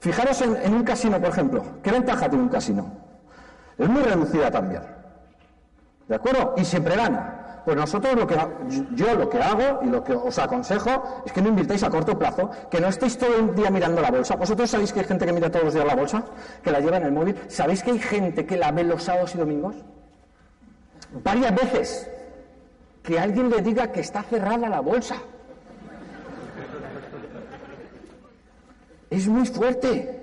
Fijaros 0.00 0.42
en, 0.42 0.74
un 0.74 0.84
casino, 0.84 1.20
por 1.20 1.30
ejemplo. 1.30 1.62
¿Qué 1.82 1.90
ventaja 1.90 2.28
tiene 2.28 2.44
un 2.44 2.50
casino? 2.50 2.92
Es 3.78 3.88
muy 3.88 4.02
reducida 4.02 4.50
también. 4.50 4.82
¿De 6.08 6.14
acuerdo? 6.14 6.54
Y 6.56 6.64
siempre 6.64 6.96
gana. 6.96 7.55
Pues 7.66 7.76
nosotros 7.76 8.14
lo 8.14 8.28
que 8.28 8.36
yo 8.92 9.12
lo 9.16 9.28
que 9.28 9.42
hago 9.42 9.80
y 9.82 9.86
lo 9.86 10.04
que 10.04 10.12
os 10.12 10.38
aconsejo 10.38 11.22
es 11.26 11.32
que 11.32 11.42
no 11.42 11.48
invirtáis 11.48 11.82
a 11.82 11.90
corto 11.90 12.16
plazo, 12.16 12.48
que 12.70 12.80
no 12.80 12.86
estéis 12.86 13.18
todo 13.18 13.34
el 13.34 13.56
día 13.56 13.72
mirando 13.72 14.00
la 14.00 14.12
bolsa. 14.12 14.36
¿Vosotros 14.36 14.70
sabéis 14.70 14.92
que 14.92 15.00
hay 15.00 15.06
gente 15.06 15.26
que 15.26 15.32
mira 15.32 15.50
todos 15.50 15.64
los 15.64 15.74
días 15.74 15.84
la 15.84 15.96
bolsa? 15.96 16.24
Que 16.62 16.70
la 16.70 16.78
lleva 16.78 16.98
en 16.98 17.06
el 17.06 17.10
móvil. 17.10 17.36
¿Sabéis 17.48 17.82
que 17.82 17.90
hay 17.90 17.98
gente 17.98 18.46
que 18.46 18.56
la 18.56 18.70
ve 18.70 18.84
los 18.84 19.02
sábados 19.02 19.34
y 19.34 19.38
domingos? 19.38 19.74
Varias 21.24 21.56
veces. 21.56 22.08
Que 23.02 23.18
alguien 23.18 23.50
le 23.50 23.60
diga 23.60 23.90
que 23.90 23.98
está 23.98 24.22
cerrada 24.22 24.68
la 24.68 24.78
bolsa. 24.78 25.16
Es 29.10 29.26
muy 29.26 29.44
fuerte. 29.44 30.22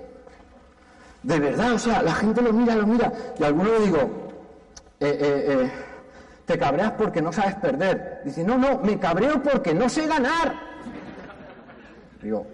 De 1.22 1.40
verdad, 1.40 1.74
o 1.74 1.78
sea, 1.78 2.02
la 2.02 2.14
gente 2.14 2.40
lo 2.40 2.54
mira, 2.54 2.74
lo 2.74 2.86
mira. 2.86 3.12
Y 3.38 3.44
a 3.44 3.48
alguno 3.48 3.68
le 3.70 3.80
digo, 3.80 3.98
eh, 5.00 5.18
eh, 5.20 5.44
eh, 5.46 5.70
te 6.46 6.58
cabreas 6.58 6.92
porque 6.92 7.22
no 7.22 7.32
sabes 7.32 7.54
perder. 7.56 8.22
Dice, 8.24 8.44
no, 8.44 8.58
no, 8.58 8.78
me 8.78 8.98
cabreo 8.98 9.42
porque 9.42 9.74
no 9.74 9.88
sé 9.88 10.06
ganar. 10.06 10.54
Digo, 12.22 12.46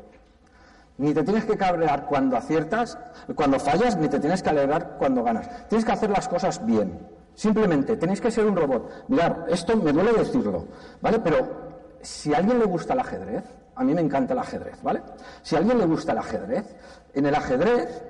ni 0.98 1.14
te 1.14 1.22
tienes 1.22 1.44
que 1.44 1.56
cabrear 1.56 2.06
cuando 2.06 2.36
aciertas, 2.36 2.98
cuando 3.34 3.58
fallas, 3.58 3.96
ni 3.96 4.08
te 4.08 4.20
tienes 4.20 4.42
que 4.42 4.50
alegrar 4.50 4.96
cuando 4.98 5.22
ganas. 5.22 5.66
Tienes 5.68 5.84
que 5.84 5.92
hacer 5.92 6.10
las 6.10 6.28
cosas 6.28 6.64
bien. 6.64 6.98
Simplemente, 7.34 7.96
tenéis 7.96 8.20
que 8.20 8.30
ser 8.30 8.44
un 8.44 8.54
robot. 8.54 9.06
Mirad, 9.08 9.48
esto 9.48 9.76
me 9.76 9.92
duele 9.92 10.12
decirlo, 10.12 10.66
¿vale? 11.00 11.18
Pero 11.20 11.70
si 12.02 12.34
a 12.34 12.38
alguien 12.38 12.58
le 12.58 12.66
gusta 12.66 12.92
el 12.92 13.00
ajedrez, 13.00 13.44
a 13.76 13.82
mí 13.84 13.94
me 13.94 14.02
encanta 14.02 14.34
el 14.34 14.40
ajedrez, 14.40 14.82
¿vale? 14.82 15.00
Si 15.42 15.54
a 15.54 15.58
alguien 15.58 15.78
le 15.78 15.86
gusta 15.86 16.12
el 16.12 16.18
ajedrez, 16.18 16.76
en 17.14 17.26
el 17.26 17.34
ajedrez 17.34 18.02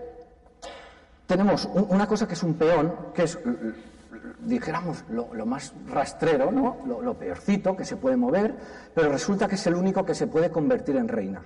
tenemos 1.27 1.69
una 1.73 2.09
cosa 2.09 2.27
que 2.27 2.35
es 2.35 2.43
un 2.43 2.55
peón, 2.55 2.93
que 3.15 3.23
es 3.23 3.39
dijéramos, 4.41 5.05
lo, 5.09 5.47
más 5.47 5.75
rastrero, 5.89 6.50
¿no? 6.50 6.79
Lo, 6.87 7.15
peorcito 7.15 7.77
que 7.77 7.85
se 7.85 7.97
puede 7.97 8.17
mover, 8.17 8.55
pero 8.95 9.11
resulta 9.11 9.49
que 9.49 9.55
es 9.55 9.67
el 9.67 9.75
único 9.75 10.05
que 10.05 10.15
se 10.15 10.27
puede 10.27 10.50
convertir 10.50 10.97
en 10.97 11.09
reina. 11.09 11.43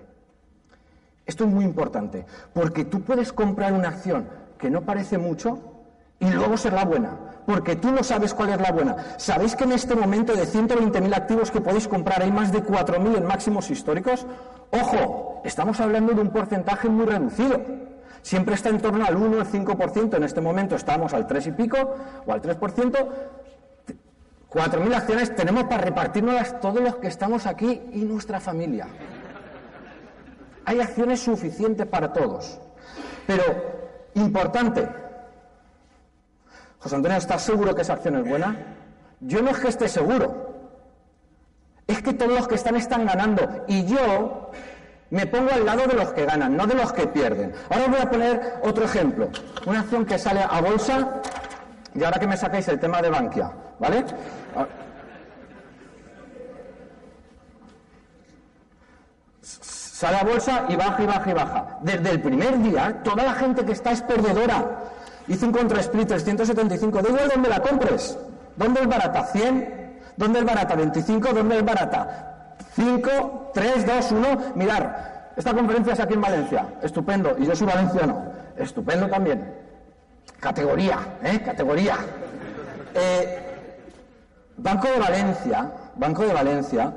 Esto 1.26 1.44
es 1.44 1.50
muy 1.50 1.64
importante, 1.64 2.26
porque 2.52 2.84
tú 2.84 3.00
puedes 3.02 3.32
comprar 3.32 3.72
una 3.72 3.88
acción 3.88 4.28
que 4.58 4.70
no 4.70 4.82
parece 4.82 5.18
mucho 5.18 5.58
y 6.18 6.30
luego 6.30 6.56
ser 6.56 6.74
la 6.74 6.84
buena, 6.84 7.16
porque 7.46 7.76
tú 7.76 7.90
no 7.90 8.02
sabes 8.02 8.34
cuál 8.34 8.50
es 8.50 8.60
la 8.60 8.72
buena. 8.72 8.96
¿Sabéis 9.18 9.56
que 9.56 9.64
en 9.64 9.72
este 9.72 9.94
momento 9.94 10.34
de 10.34 10.46
120.000 10.46 11.14
activos 11.14 11.50
que 11.50 11.60
podéis 11.60 11.88
comprar 11.88 12.22
hay 12.22 12.30
más 12.30 12.52
de 12.52 12.62
4.000 12.62 13.16
en 13.16 13.26
máximos 13.26 13.70
históricos? 13.70 14.26
Ojo, 14.70 15.42
estamos 15.44 15.80
hablando 15.80 16.12
de 16.12 16.20
un 16.20 16.30
porcentaje 16.30 16.88
muy 16.88 17.06
reducido. 17.06 17.60
Siempre 18.24 18.54
está 18.54 18.70
en 18.70 18.80
torno 18.80 19.04
al 19.04 19.16
1 19.16 19.36
o 19.36 19.44
5%, 19.44 20.16
en 20.16 20.24
este 20.24 20.40
momento 20.40 20.76
estamos 20.76 21.12
al 21.12 21.26
3 21.26 21.46
y 21.48 21.52
pico 21.52 21.76
o 22.24 22.32
al 22.32 22.40
3%. 22.40 23.08
4.000 24.50 24.94
acciones 24.94 25.36
tenemos 25.36 25.64
para 25.64 25.82
repartirnos 25.82 26.58
todos 26.58 26.80
los 26.80 26.96
que 26.96 27.08
estamos 27.08 27.44
aquí 27.44 27.82
y 27.92 28.00
nuestra 28.00 28.40
familia. 28.40 28.86
Hay 30.64 30.80
acciones 30.80 31.20
suficientes 31.20 31.86
para 31.86 32.14
todos. 32.14 32.58
Pero, 33.26 33.42
importante, 34.14 34.88
José 36.78 36.96
Antonio, 36.96 37.18
¿estás 37.18 37.42
seguro 37.42 37.74
que 37.74 37.82
esa 37.82 37.92
acción 37.92 38.16
es 38.16 38.26
buena? 38.26 38.56
Yo 39.20 39.42
no 39.42 39.50
es 39.50 39.58
que 39.58 39.68
esté 39.68 39.86
seguro. 39.86 40.54
Es 41.86 42.00
que 42.00 42.14
todos 42.14 42.32
los 42.32 42.48
que 42.48 42.54
están 42.54 42.76
están 42.76 43.04
ganando. 43.04 43.66
Y 43.68 43.84
yo 43.84 44.50
me 45.10 45.26
pongo 45.26 45.52
al 45.52 45.64
lado 45.64 45.86
de 45.86 45.94
los 45.94 46.12
que 46.12 46.24
ganan, 46.24 46.56
no 46.56 46.66
de 46.66 46.74
los 46.74 46.92
que 46.92 47.06
pierden. 47.06 47.52
Ahora 47.70 47.84
os 47.84 47.90
voy 47.90 48.00
a 48.00 48.10
poner 48.10 48.54
otro 48.62 48.84
ejemplo. 48.84 49.28
Una 49.66 49.80
acción 49.80 50.04
que 50.04 50.18
sale 50.18 50.40
a 50.42 50.60
bolsa, 50.60 51.20
y 51.94 52.02
ahora 52.02 52.18
que 52.18 52.26
me 52.26 52.36
sacáis 52.36 52.66
el 52.68 52.80
tema 52.80 53.00
de 53.00 53.10
Bankia, 53.10 53.50
¿vale? 53.78 54.04
Sale 59.40 60.16
a 60.16 60.24
bolsa 60.24 60.64
y 60.68 60.76
baja 60.76 61.02
y 61.02 61.06
baja 61.06 61.30
y 61.30 61.32
baja. 61.32 61.78
Desde 61.82 62.10
el 62.10 62.20
primer 62.20 62.58
día, 62.62 63.00
toda 63.04 63.22
la 63.22 63.34
gente 63.34 63.64
que 63.64 63.72
está 63.72 63.92
es 63.92 64.02
perdedora. 64.02 64.82
Hice 65.28 65.46
un 65.46 65.52
contra 65.52 65.80
split 65.80 66.08
375. 66.08 67.00
Da 67.00 67.08
igual 67.08 67.28
dónde 67.32 67.48
la 67.48 67.60
compres. 67.60 68.18
¿Dónde 68.56 68.80
es 68.80 68.88
barata? 68.88 69.32
¿100? 69.32 69.92
¿Dónde 70.16 70.40
es 70.40 70.44
barata? 70.44 70.76
¿25? 70.76 71.32
¿Dónde 71.32 71.58
es 71.58 71.64
barata? 71.64 72.33
5, 72.74 73.50
3, 73.54 73.86
2, 73.86 74.12
1. 74.12 74.52
Mirar, 74.54 75.32
esta 75.36 75.52
conferencia 75.52 75.92
es 75.92 76.00
aquí 76.00 76.14
en 76.14 76.20
Valencia. 76.20 76.66
Estupendo. 76.82 77.36
Y 77.38 77.46
yo 77.46 77.56
soy 77.56 77.66
valenciano. 77.66 78.32
Estupendo 78.56 79.08
también. 79.08 79.52
Categoría, 80.40 80.98
¿eh? 81.22 81.40
Categoría. 81.44 81.96
Eh, 82.94 83.40
Banco 84.56 84.88
de 84.88 84.98
Valencia, 84.98 85.72
Banco 85.96 86.22
de 86.22 86.32
Valencia, 86.32 86.92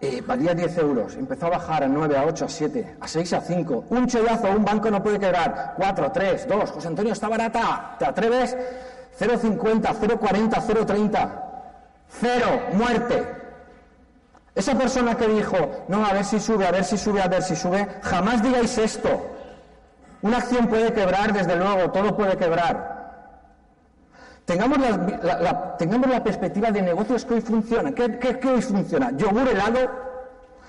eh, 0.00 0.22
valía 0.24 0.54
10 0.54 0.78
euros, 0.78 1.16
empezó 1.16 1.46
a 1.46 1.50
bajar 1.50 1.82
a 1.82 1.88
9, 1.88 2.16
a 2.16 2.24
8, 2.24 2.44
a 2.44 2.48
7, 2.48 2.96
a 3.00 3.08
6, 3.08 3.32
a 3.32 3.40
5. 3.40 3.84
Un 3.90 4.06
chollazo, 4.06 4.48
un 4.50 4.64
banco 4.64 4.90
no 4.90 5.02
puede 5.02 5.18
quebrar. 5.18 5.74
4, 5.76 6.12
3, 6.12 6.48
2. 6.48 6.70
José 6.70 6.88
Antonio, 6.88 7.12
está 7.12 7.28
barata. 7.28 7.96
¿Te 7.98 8.04
atreves? 8.04 8.56
0,50, 9.18 9.94
0,40, 9.94 10.62
0,30. 10.62 11.30
Cero, 12.08 12.62
muerte. 12.72 13.39
Esa 14.54 14.74
persona 14.74 15.16
que 15.16 15.28
dijo, 15.28 15.84
no, 15.88 16.04
a 16.04 16.12
ver 16.12 16.24
si 16.24 16.40
sube, 16.40 16.66
a 16.66 16.72
ver 16.72 16.84
si 16.84 16.98
sube, 16.98 17.22
a 17.22 17.28
ver 17.28 17.42
si 17.42 17.54
sube, 17.54 17.86
jamás 18.02 18.42
digáis 18.42 18.76
esto. 18.78 19.08
Una 20.22 20.38
acción 20.38 20.66
puede 20.66 20.92
quebrar, 20.92 21.32
desde 21.32 21.56
luego, 21.56 21.90
todo 21.92 22.16
puede 22.16 22.36
quebrar. 22.36 23.00
Tengamos 24.44 24.78
la, 24.78 25.76
tengamos 25.76 26.10
la 26.10 26.24
perspectiva 26.24 26.72
de 26.72 26.82
negocios 26.82 27.24
que 27.24 27.34
hoy 27.34 27.40
funcionan. 27.40 27.94
¿Qué, 27.94 28.18
qué, 28.18 28.48
hoy 28.48 28.60
funciona? 28.60 29.12
Yogur 29.16 29.48
helado. 29.48 29.78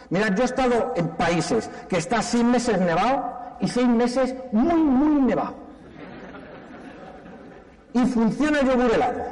Mirad, 0.10 0.36
yo 0.36 0.44
he 0.44 0.46
estado 0.46 0.94
en 0.96 1.08
países 1.10 1.70
que 1.90 1.98
está 1.98 2.22
seis 2.22 2.44
meses 2.44 2.80
nevado 2.80 3.56
y 3.60 3.68
seis 3.68 3.88
meses 3.88 4.36
muy, 4.52 4.80
muy 4.80 5.22
nevado. 5.24 5.56
Y 7.94 8.06
funciona 8.06 8.60
el 8.60 8.68
yogur 8.68 8.92
helado. 8.92 9.24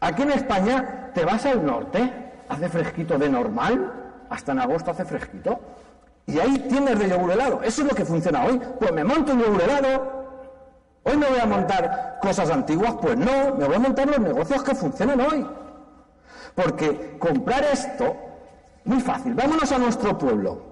Aquí 0.00 0.22
en 0.22 0.32
España 0.32 1.03
te 1.14 1.24
vas 1.24 1.46
al 1.46 1.64
norte, 1.64 2.12
hace 2.48 2.68
fresquito 2.68 3.18
de 3.18 3.28
normal, 3.28 3.92
hasta 4.28 4.52
en 4.52 4.60
agosto 4.60 4.90
hace 4.90 5.04
fresquito, 5.04 5.60
y 6.26 6.38
ahí 6.38 6.58
tienes 6.68 6.98
de 6.98 7.08
yogur 7.08 7.32
helado. 7.32 7.60
Eso 7.62 7.82
es 7.82 7.88
lo 7.88 7.94
que 7.94 8.04
funciona 8.04 8.44
hoy. 8.44 8.60
Pues 8.78 8.92
me 8.92 9.04
monto 9.04 9.32
un 9.32 9.40
yogur 9.40 9.62
helado. 9.62 10.24
Hoy 11.04 11.16
me 11.18 11.26
voy 11.26 11.38
a 11.38 11.46
montar 11.46 12.18
cosas 12.20 12.50
antiguas, 12.50 12.94
pues 13.00 13.16
no, 13.16 13.54
me 13.56 13.66
voy 13.66 13.76
a 13.76 13.78
montar 13.78 14.06
los 14.08 14.18
negocios 14.18 14.62
que 14.62 14.74
funcionan 14.74 15.20
hoy. 15.20 15.46
Porque 16.54 17.18
comprar 17.18 17.62
esto, 17.64 18.16
muy 18.84 19.00
fácil, 19.00 19.34
vámonos 19.34 19.70
a 19.70 19.78
nuestro 19.78 20.16
pueblo. 20.16 20.62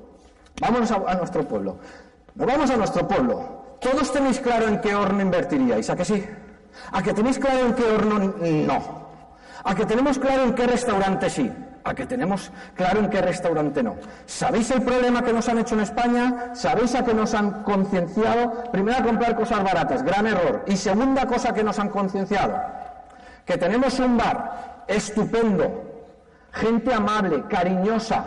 Vámonos 0.59 0.91
a, 0.91 0.97
a 1.07 1.15
nuestro 1.17 1.47
pueblo. 1.47 1.77
Nos 2.35 2.47
vamos 2.47 2.71
a 2.71 2.77
nuestro 2.77 3.07
pueblo. 3.07 3.63
Todos 3.81 4.11
tenéis 4.11 4.41
claro 4.41 4.69
en 4.69 4.81
qué 4.81 4.95
horno 4.95 5.21
invertiríais, 5.21 5.91
¿a 5.91 5.97
que 5.97 6.05
sí? 6.05 6.25
¿A 6.93 7.03
que 7.03 7.13
tenéis 7.13 7.39
claro 7.39 7.67
en 7.67 7.75
qué 7.75 7.85
horno 7.85 8.35
no? 8.41 9.02
A 9.65 9.75
que 9.75 9.87
tenemos 9.87 10.19
claro 10.19 10.43
en 10.45 10.55
qué 10.55 10.67
restaurante 10.67 11.31
sí, 11.31 11.51
a 11.85 11.95
que 11.95 12.07
tenemos 12.07 12.51
claro 12.75 13.01
en 13.01 13.11
qué 13.11 13.21
restaurante 13.21 13.83
no. 13.83 13.97
¿Sabéis 14.27 14.71
el 14.71 14.83
problema 14.83 15.23
que 15.23 15.33
nos 15.33 15.49
han 15.49 15.59
hecho 15.59 15.75
en 15.75 15.81
España? 15.83 16.51
¿Sabéis 16.55 16.95
a 16.95 17.05
qué 17.05 17.15
nos 17.15 17.35
han 17.35 17.63
concienciado? 17.63 18.65
Primero 18.73 18.99
a 18.99 19.03
comprar 19.05 19.37
cosas 19.37 19.63
baratas, 19.63 20.03
gran 20.03 20.27
error. 20.27 20.65
Y 20.67 20.77
segunda 20.77 21.27
cosa 21.27 21.53
que 21.53 21.63
nos 21.63 21.79
han 21.79 21.91
concienciado, 21.91 22.61
que 23.45 23.57
tenemos 23.57 23.99
un 23.99 24.17
bar 24.17 24.85
estupendo, 24.89 25.85
gente 26.53 26.93
amable, 26.93 27.45
cariñosa, 27.49 28.25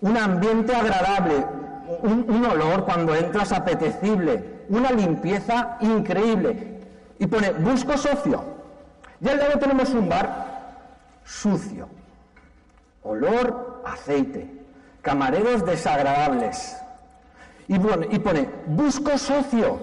un 0.00 0.16
ambiente 0.16 0.74
agradable, 0.74 1.46
un, 2.02 2.26
un 2.28 2.44
olor 2.46 2.84
cuando 2.84 3.14
entras 3.14 3.52
apetecible, 3.52 4.64
una 4.68 4.90
limpieza 4.90 5.76
increíble. 5.80 6.80
Y 7.18 7.26
pone, 7.26 7.52
busco 7.52 7.96
socio. 7.96 8.55
Y 9.20 9.28
al 9.28 9.38
lado 9.38 9.58
tenemos 9.58 9.90
un 9.90 10.08
bar 10.08 10.56
sucio, 11.24 11.88
olor 13.02 13.82
aceite, 13.86 14.50
camareros 15.02 15.64
desagradables. 15.64 16.76
Y, 17.68 17.74
y 17.74 18.18
pone, 18.18 18.48
busco 18.66 19.18
socio. 19.18 19.80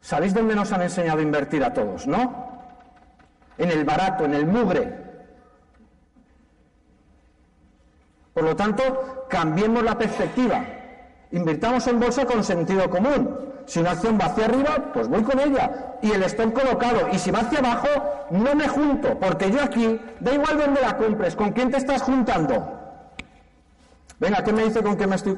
¿Sabéis 0.00 0.34
dónde 0.34 0.54
nos 0.54 0.70
han 0.72 0.82
enseñado 0.82 1.20
a 1.20 1.22
invertir 1.22 1.64
a 1.64 1.72
todos, 1.72 2.06
no? 2.06 2.52
En 3.56 3.70
el 3.70 3.84
barato, 3.84 4.24
en 4.24 4.34
el 4.34 4.46
mugre. 4.46 5.02
Por 8.34 8.44
lo 8.44 8.54
tanto, 8.54 9.26
cambiemos 9.30 9.82
la 9.82 9.96
perspectiva. 9.96 10.64
Invirtamos 11.34 11.84
en 11.88 11.98
bolsa 11.98 12.24
con 12.24 12.44
sentido 12.44 12.88
común. 12.88 13.28
Si 13.66 13.80
una 13.80 13.90
acción 13.90 14.16
va 14.20 14.26
hacia 14.26 14.44
arriba, 14.44 14.92
pues 14.92 15.08
voy 15.08 15.24
con 15.24 15.40
ella. 15.40 15.96
Y 16.00 16.12
el 16.12 16.22
stock 16.22 16.52
colocado. 16.52 17.08
Y 17.10 17.18
si 17.18 17.32
va 17.32 17.40
hacia 17.40 17.58
abajo, 17.58 17.88
no 18.30 18.54
me 18.54 18.68
junto. 18.68 19.18
Porque 19.18 19.50
yo 19.50 19.60
aquí, 19.60 20.00
da 20.20 20.32
igual 20.32 20.58
dónde 20.58 20.80
la 20.80 20.96
compres, 20.96 21.34
con 21.34 21.50
quién 21.50 21.72
te 21.72 21.78
estás 21.78 22.02
juntando. 22.02 22.80
Venga, 24.20 24.44
¿qué 24.44 24.52
me 24.52 24.62
dice 24.62 24.80
con 24.80 24.96
qué 24.96 25.08
me 25.08 25.16
estoy, 25.16 25.36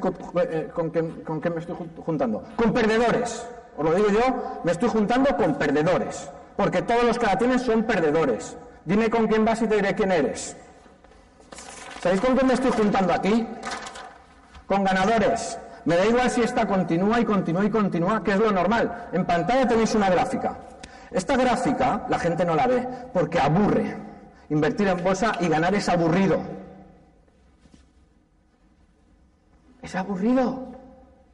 eh, 0.51 0.69
con, 0.75 0.91
qué, 0.91 1.51
me 1.51 1.61
estoy 1.61 1.77
juntando? 2.05 2.45
Con 2.57 2.75
perdedores. 2.75 3.47
os 3.79 3.85
lo 3.85 3.95
digo 3.95 4.09
yo, 4.11 4.61
me 4.65 4.73
estoy 4.73 4.91
juntando 4.91 5.35
con 5.35 5.55
perdedores, 5.55 6.31
porque 6.57 6.83
todos 6.83 7.05
los 7.05 7.19
que 7.19 7.25
la 7.25 7.39
tienen 7.39 7.59
son 7.59 7.85
perdedores. 7.85 8.55
Dime 8.85 9.09
con 9.09 9.29
quién 9.29 9.47
vas 9.47 9.63
y 9.63 9.67
te 9.67 9.77
diré 9.77 9.95
quién 9.95 10.13
eres. 10.13 10.59
¿Sabéis 12.03 12.21
con 12.21 12.35
quién 12.35 12.47
me 12.47 12.55
estoy 12.55 12.73
juntando 12.73 13.15
aquí? 13.15 13.47
Con 14.67 14.85
ganadores. 14.85 15.59
Me 15.87 15.97
da 15.97 16.05
igual 16.05 16.29
si 16.29 16.43
esta 16.43 16.67
continúa 16.67 17.21
y 17.21 17.25
continúa 17.25 17.65
y 17.65 17.71
continúa, 17.71 18.23
que 18.23 18.33
es 18.33 18.39
lo 18.41 18.51
normal. 18.51 19.09
En 19.13 19.25
pantalla 19.25 19.69
tenéis 19.69 19.95
una 19.95 20.11
gráfica. 20.11 20.59
Esta 21.13 21.37
gráfica 21.37 22.05
la 22.09 22.19
gente 22.19 22.45
no 22.45 22.57
la 22.57 22.67
ve 22.67 22.89
porque 23.13 23.39
aburre. 23.39 23.97
Invertir 24.51 24.89
en 24.89 25.03
bolsa 25.03 25.33
y 25.41 25.49
ganar 25.49 25.73
es 25.77 25.89
aburrido. 25.89 26.41
Es 29.81 29.95
aburrido. 29.95 30.73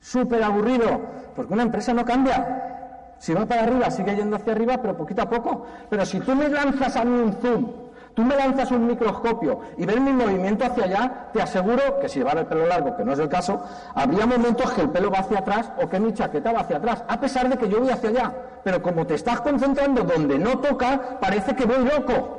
Súper 0.01 0.43
aburrido. 0.43 1.01
Porque 1.35 1.55
una 1.55 1.63
empresa 1.63 1.95
no 1.95 2.05
cambia. 2.05 3.17
Si 3.19 3.33
va 3.33 3.47
para 3.47 3.63
arriba, 3.63 3.91
sigue 3.91 4.15
yendo 4.15 4.37
hacia 4.37 4.53
arriba, 4.53 4.77
pero 4.83 4.95
poquito 4.95 5.23
a 5.23 5.31
poco. 5.31 5.65
Pero 5.89 6.05
si 6.05 6.21
tú 6.21 6.35
me 6.35 6.51
lanzas 6.51 6.95
a 6.97 7.05
mí 7.05 7.19
un 7.19 7.33
zoom, 7.41 7.71
tú 8.15 8.23
me 8.23 8.37
lanzas 8.37 8.71
un 8.71 8.87
microscopio 8.87 9.61
y 9.77 9.87
ves 9.87 10.01
mi 10.01 10.13
movimiento 10.13 10.65
hacia 10.65 10.85
allá, 10.85 11.29
te 11.33 11.41
aseguro 11.41 11.99
que 12.01 12.09
si 12.09 12.19
llevara 12.19 12.41
el 12.41 12.47
pelo 12.47 12.67
largo, 12.67 12.97
que 12.97 13.05
no 13.05 13.13
es 13.13 13.19
el 13.19 13.29
caso, 13.29 13.65
habría 13.95 14.27
momentos 14.27 14.71
que 14.73 14.83
el 14.83 14.91
pelo 14.91 15.11
va 15.11 15.21
hacia 15.21 15.39
atrás 15.39 15.73
o 15.83 15.89
que 15.89 15.99
mi 15.99 16.13
chaqueta 16.13 16.53
va 16.53 16.61
hacia 16.61 16.77
atrás, 16.77 17.05
a 17.09 17.21
pesar 17.21 17.49
de 17.49 17.57
que 17.57 17.69
yo 17.69 17.81
voy 17.81 17.91
hacia 17.91 18.11
allá. 18.11 18.33
Pero 18.65 18.83
como 18.83 19.07
te 19.07 19.15
estás 19.15 19.41
concentrando 19.41 20.03
donde 20.03 20.39
no 20.39 20.59
toca, 20.59 21.19
parece 21.21 21.57
que 21.57 21.65
voy 21.65 21.85
loco. 21.85 22.39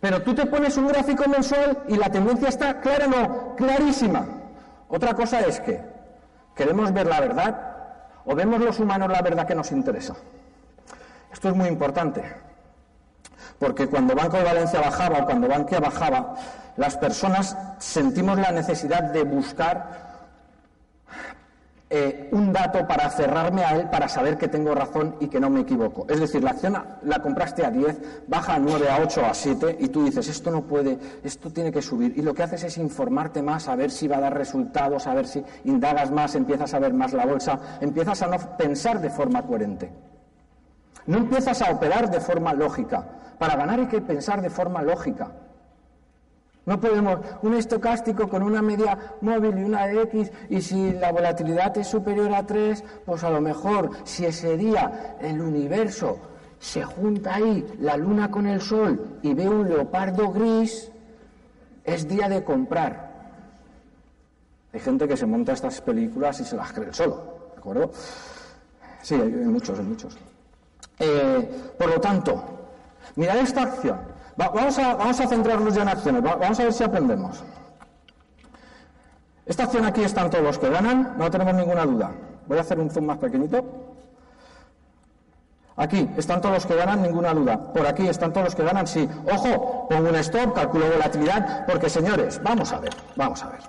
Pero 0.00 0.22
tú 0.22 0.34
te 0.34 0.46
pones 0.46 0.76
un 0.76 0.88
gráfico 0.88 1.28
mensual 1.28 1.78
y 1.88 1.96
la 1.96 2.10
tendencia 2.10 2.48
está 2.48 2.80
clara, 2.80 3.06
no, 3.06 3.56
clarísima. 3.56 4.24
Otra 4.88 5.14
cosa 5.14 5.40
es 5.40 5.60
que 5.60 5.80
queremos 6.54 6.92
ver 6.92 7.06
la 7.06 7.20
verdad 7.20 7.76
o 8.24 8.34
vemos 8.34 8.60
los 8.60 8.78
humanos 8.78 9.10
la 9.10 9.22
verdad 9.22 9.46
que 9.46 9.54
nos 9.54 9.72
interesa. 9.72 10.14
Esto 11.32 11.48
es 11.48 11.54
muy 11.54 11.68
importante, 11.68 12.22
porque 13.58 13.88
cuando 13.88 14.14
Banco 14.14 14.36
de 14.36 14.44
Valencia 14.44 14.80
bajaba 14.80 15.18
o 15.18 15.26
cuando 15.26 15.48
Bankia 15.48 15.80
bajaba, 15.80 16.34
las 16.76 16.96
personas 16.96 17.56
sentimos 17.78 18.38
la 18.38 18.52
necesidad 18.52 19.02
de 19.02 19.24
buscar 19.24 20.08
eh, 21.90 22.28
un 22.32 22.52
dato 22.52 22.86
para 22.86 23.08
cerrarme 23.08 23.64
a 23.64 23.74
él 23.74 23.88
para 23.88 24.08
saber 24.08 24.36
que 24.36 24.46
tengo 24.46 24.74
razón 24.74 25.16
y 25.20 25.28
que 25.28 25.40
no 25.40 25.48
me 25.48 25.60
equivoco. 25.60 26.04
Es 26.08 26.20
decir, 26.20 26.44
la 26.44 26.50
acción 26.50 26.76
la 27.02 27.20
compraste 27.20 27.64
a 27.64 27.70
10, 27.70 28.26
baja 28.28 28.56
a 28.56 28.58
9, 28.58 28.90
a 28.90 29.00
8, 29.00 29.24
a 29.24 29.32
7 29.32 29.78
y 29.80 29.88
tú 29.88 30.04
dices, 30.04 30.28
esto 30.28 30.50
no 30.50 30.62
puede, 30.62 30.98
esto 31.24 31.50
tiene 31.50 31.72
que 31.72 31.80
subir. 31.80 32.12
Y 32.16 32.20
lo 32.20 32.34
que 32.34 32.42
haces 32.42 32.62
es 32.64 32.76
informarte 32.76 33.40
más, 33.40 33.68
a 33.68 33.74
ver 33.74 33.90
si 33.90 34.06
va 34.06 34.18
a 34.18 34.20
dar 34.20 34.36
resultados, 34.36 35.06
a 35.06 35.14
ver 35.14 35.26
si 35.26 35.42
indagas 35.64 36.10
más, 36.10 36.34
empiezas 36.34 36.74
a 36.74 36.78
ver 36.78 36.92
más 36.92 37.14
la 37.14 37.24
bolsa, 37.24 37.58
empiezas 37.80 38.20
a 38.20 38.26
no 38.26 38.36
pensar 38.58 39.00
de 39.00 39.08
forma 39.08 39.42
coherente. 39.42 39.90
No 41.06 41.16
empiezas 41.16 41.62
a 41.62 41.72
operar 41.72 42.10
de 42.10 42.20
forma 42.20 42.52
lógica. 42.52 43.17
Para 43.38 43.56
ganar 43.56 43.80
hay 43.80 43.86
que 43.86 44.00
pensar 44.00 44.42
de 44.42 44.50
forma 44.50 44.82
lógica. 44.82 45.32
No 46.66 46.78
podemos 46.78 47.20
un 47.40 47.54
estocástico 47.54 48.28
con 48.28 48.42
una 48.42 48.60
media 48.60 49.14
móvil 49.22 49.58
y 49.58 49.64
una 49.64 49.90
X 49.90 50.30
y 50.50 50.60
si 50.60 50.92
la 50.92 51.12
volatilidad 51.12 51.76
es 51.78 51.86
superior 51.86 52.34
a 52.34 52.44
3, 52.44 52.84
pues 53.06 53.24
a 53.24 53.30
lo 53.30 53.40
mejor 53.40 53.90
si 54.04 54.26
ese 54.26 54.58
día 54.58 55.16
el 55.20 55.40
universo 55.40 56.18
se 56.58 56.82
junta 56.82 57.36
ahí 57.36 57.66
la 57.80 57.96
luna 57.96 58.30
con 58.30 58.46
el 58.46 58.60
sol 58.60 59.18
y 59.22 59.32
ve 59.32 59.48
un 59.48 59.66
leopardo 59.66 60.30
gris, 60.30 60.90
es 61.84 62.06
día 62.06 62.28
de 62.28 62.44
comprar. 62.44 63.08
Hay 64.70 64.80
gente 64.80 65.08
que 65.08 65.16
se 65.16 65.24
monta 65.24 65.52
estas 65.52 65.80
películas 65.80 66.38
y 66.40 66.44
se 66.44 66.54
las 66.54 66.70
cree 66.72 66.92
solo, 66.92 67.50
¿de 67.54 67.58
acuerdo? 67.60 67.90
Sí, 69.00 69.14
hay 69.14 69.30
muchos, 69.30 69.78
hay 69.78 69.84
muchos. 69.86 70.18
Eh, 70.98 71.72
por 71.78 71.88
lo 71.88 71.98
tanto, 71.98 72.57
mirad 73.18 73.36
esta 73.38 73.62
acción 73.62 73.98
vamos, 74.38 74.78
a, 74.78 74.94
vamos, 74.94 75.20
a, 75.20 75.26
centrarnos 75.26 75.74
ya 75.74 75.82
en 75.82 75.88
acciones, 75.88 76.22
vamos 76.22 76.60
a 76.60 76.62
ver 76.62 76.72
si 76.72 76.84
aprendemos. 76.84 77.42
Esta 79.44 79.64
acción 79.64 79.84
aquí 79.84 80.02
están 80.02 80.30
todos 80.30 80.44
los 80.44 80.58
que 80.58 80.68
ganan, 80.68 81.14
no 81.16 81.30
tenemos 81.30 81.54
ninguna 81.54 81.84
duda. 81.84 82.12
Voy 82.46 82.58
a 82.58 82.60
hacer 82.60 82.78
un 82.78 82.90
zoom 82.90 83.06
más 83.06 83.18
pequeñito. 83.18 83.64
Aquí 85.76 86.08
están 86.16 86.40
todos 86.40 86.56
los 86.56 86.66
que 86.66 86.74
ganan, 86.74 87.02
ninguna 87.02 87.32
duda. 87.32 87.72
Por 87.72 87.86
aquí 87.86 88.06
están 88.08 88.32
todos 88.32 88.46
los 88.46 88.54
que 88.54 88.64
ganan, 88.64 88.86
sí. 88.86 89.08
Ojo, 89.32 89.88
pongo 89.88 90.08
un 90.08 90.16
stop, 90.16 90.54
calculo 90.54 90.90
volatilidad, 90.90 91.66
porque 91.66 91.88
señores, 91.88 92.40
vamos 92.42 92.72
a 92.72 92.80
ver, 92.80 92.94
vamos 93.16 93.42
a 93.42 93.48
ver. 93.48 93.60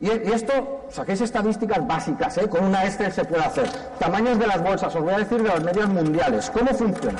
Y, 0.00 0.10
esto, 0.30 0.84
saquéis 0.90 1.20
estadísticas 1.22 1.84
básicas, 1.86 2.38
¿eh? 2.38 2.48
con 2.48 2.64
una 2.64 2.84
Excel 2.84 3.12
se 3.12 3.24
puede 3.24 3.42
hacer. 3.42 3.68
Tamaños 3.98 4.38
de 4.38 4.46
las 4.46 4.62
bolsas, 4.62 4.94
os 4.94 5.02
voy 5.02 5.14
a 5.14 5.18
decir 5.18 5.42
de 5.42 5.48
los 5.48 5.64
medios 5.64 5.88
mundiales. 5.88 6.50
¿Cómo 6.50 6.72
funciona? 6.72 7.18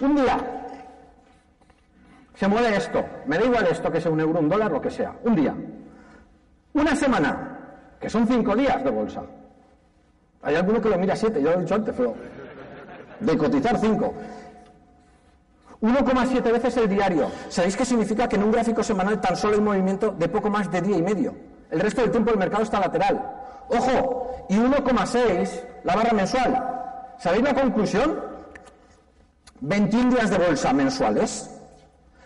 Un 0.00 0.16
día, 0.16 0.61
se 2.42 2.48
mueve 2.48 2.76
esto, 2.76 3.04
me 3.26 3.38
da 3.38 3.44
igual 3.44 3.68
esto 3.68 3.88
que 3.92 4.00
sea 4.00 4.10
un 4.10 4.18
euro, 4.18 4.40
un 4.40 4.48
dólar, 4.48 4.72
lo 4.72 4.80
que 4.80 4.90
sea, 4.90 5.14
un 5.22 5.36
día. 5.36 5.54
Una 6.72 6.96
semana, 6.96 7.56
que 8.00 8.10
son 8.10 8.26
cinco 8.26 8.56
días 8.56 8.82
de 8.82 8.90
bolsa. 8.90 9.22
Hay 10.42 10.56
alguno 10.56 10.80
que 10.80 10.88
lo 10.88 10.98
mira 10.98 11.14
siete, 11.14 11.40
yo 11.40 11.52
lo 11.52 11.58
he 11.58 11.60
dicho 11.60 11.76
antes, 11.76 11.94
pero 11.96 12.16
de 13.20 13.38
cotizar 13.38 13.78
cinco. 13.78 14.12
1,7 15.82 16.42
veces 16.42 16.76
el 16.78 16.88
diario. 16.88 17.30
¿Sabéis 17.48 17.76
qué 17.76 17.84
significa? 17.84 18.26
Que 18.26 18.34
en 18.34 18.42
un 18.42 18.50
gráfico 18.50 18.82
semanal 18.82 19.20
tan 19.20 19.36
solo 19.36 19.54
hay 19.54 19.60
movimiento 19.60 20.10
de 20.10 20.28
poco 20.28 20.50
más 20.50 20.68
de 20.68 20.80
día 20.80 20.96
y 20.96 21.02
medio. 21.02 21.36
El 21.70 21.78
resto 21.78 22.00
del 22.00 22.10
tiempo 22.10 22.32
el 22.32 22.38
mercado 22.38 22.64
está 22.64 22.80
lateral. 22.80 23.22
Ojo, 23.68 24.46
y 24.48 24.56
1,6 24.56 25.64
la 25.84 25.94
barra 25.94 26.12
mensual. 26.12 27.14
¿Sabéis 27.20 27.44
la 27.44 27.54
conclusión? 27.54 28.20
21 29.60 30.16
días 30.16 30.28
de 30.28 30.38
bolsa 30.38 30.72
mensuales. 30.72 31.61